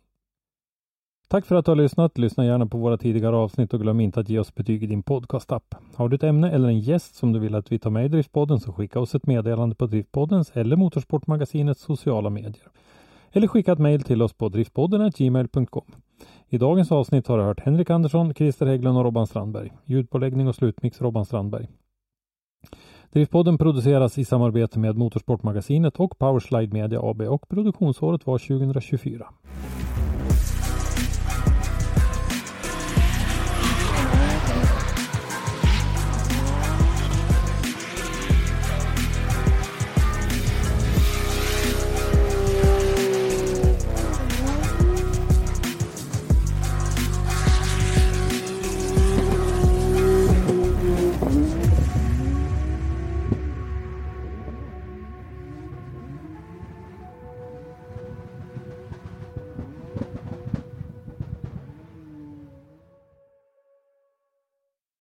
Tack 1.29 1.47
för 1.47 1.57
att 1.57 1.65
du 1.65 1.71
har 1.71 1.77
lyssnat. 1.77 2.19
Lyssna 2.19 2.45
gärna 2.45 2.67
på 2.67 2.79
våra 2.79 2.99
tidigare 2.99 3.37
avsnitt 3.37 3.75
och 3.75 3.81
glöm 3.81 4.01
inte 4.01 4.21
att 4.21 4.29
ge 4.29 4.39
oss 4.39 4.55
betyg 4.55 4.83
i 4.83 4.87
din 4.87 5.03
podcastapp. 5.03 5.75
Har 5.95 6.09
du 6.09 6.17
ett 6.17 6.23
ämne 6.23 6.51
eller 6.51 6.69
en 6.69 6.81
gäst 6.81 7.15
som 7.15 7.33
du 7.33 7.39
vill 7.39 7.55
att 7.55 7.73
vi 7.73 7.79
tar 7.79 7.91
med 7.91 8.05
i 8.05 8.09
Driftpodden 8.09 8.61
så 8.61 8.73
skicka 8.73 9.01
oss 9.01 9.15
ett 9.15 9.27
meddelande 9.27 9.75
på 9.75 9.87
Driftpoddens 9.87 10.51
eller 10.55 10.77
Motorsportmagasinets 10.77 11.81
sociala 11.81 12.31
medier. 12.31 12.69
Eller 13.33 13.47
skicka 13.47 13.73
ett 13.73 13.79
mejl 13.79 14.03
till 14.03 14.23
oss 14.23 14.33
på 14.33 14.49
driftpodden 14.49 15.11
gmail.com. 15.11 15.87
I 16.49 16.59
dagens 16.59 16.93
avsnitt 16.93 17.27
har 17.27 17.39
du 17.39 17.45
hört 17.45 17.61
Henrik 17.61 17.91
Andersson, 17.91 18.35
Christer 18.35 18.67
Hägglund 18.67 18.99
och 18.99 19.05
Robban 19.05 19.27
Strandberg. 19.27 19.73
Ljudpåläggning 19.85 20.49
och 20.49 20.55
slutmix 20.55 21.01
Robban 21.01 21.25
Strandberg. 21.25 21.69
Driftpodden 23.13 23.59
produceras 23.59 24.19
i 24.19 24.25
samarbete 24.25 24.79
med 24.79 24.97
Motorsportmagasinet 24.97 25.97
och 25.97 26.19
Powerslide 26.19 26.73
Media 26.73 27.01
AB 27.03 27.21
och 27.21 27.49
produktionsåret 27.49 28.27
var 28.27 28.39
2024. 28.39 29.27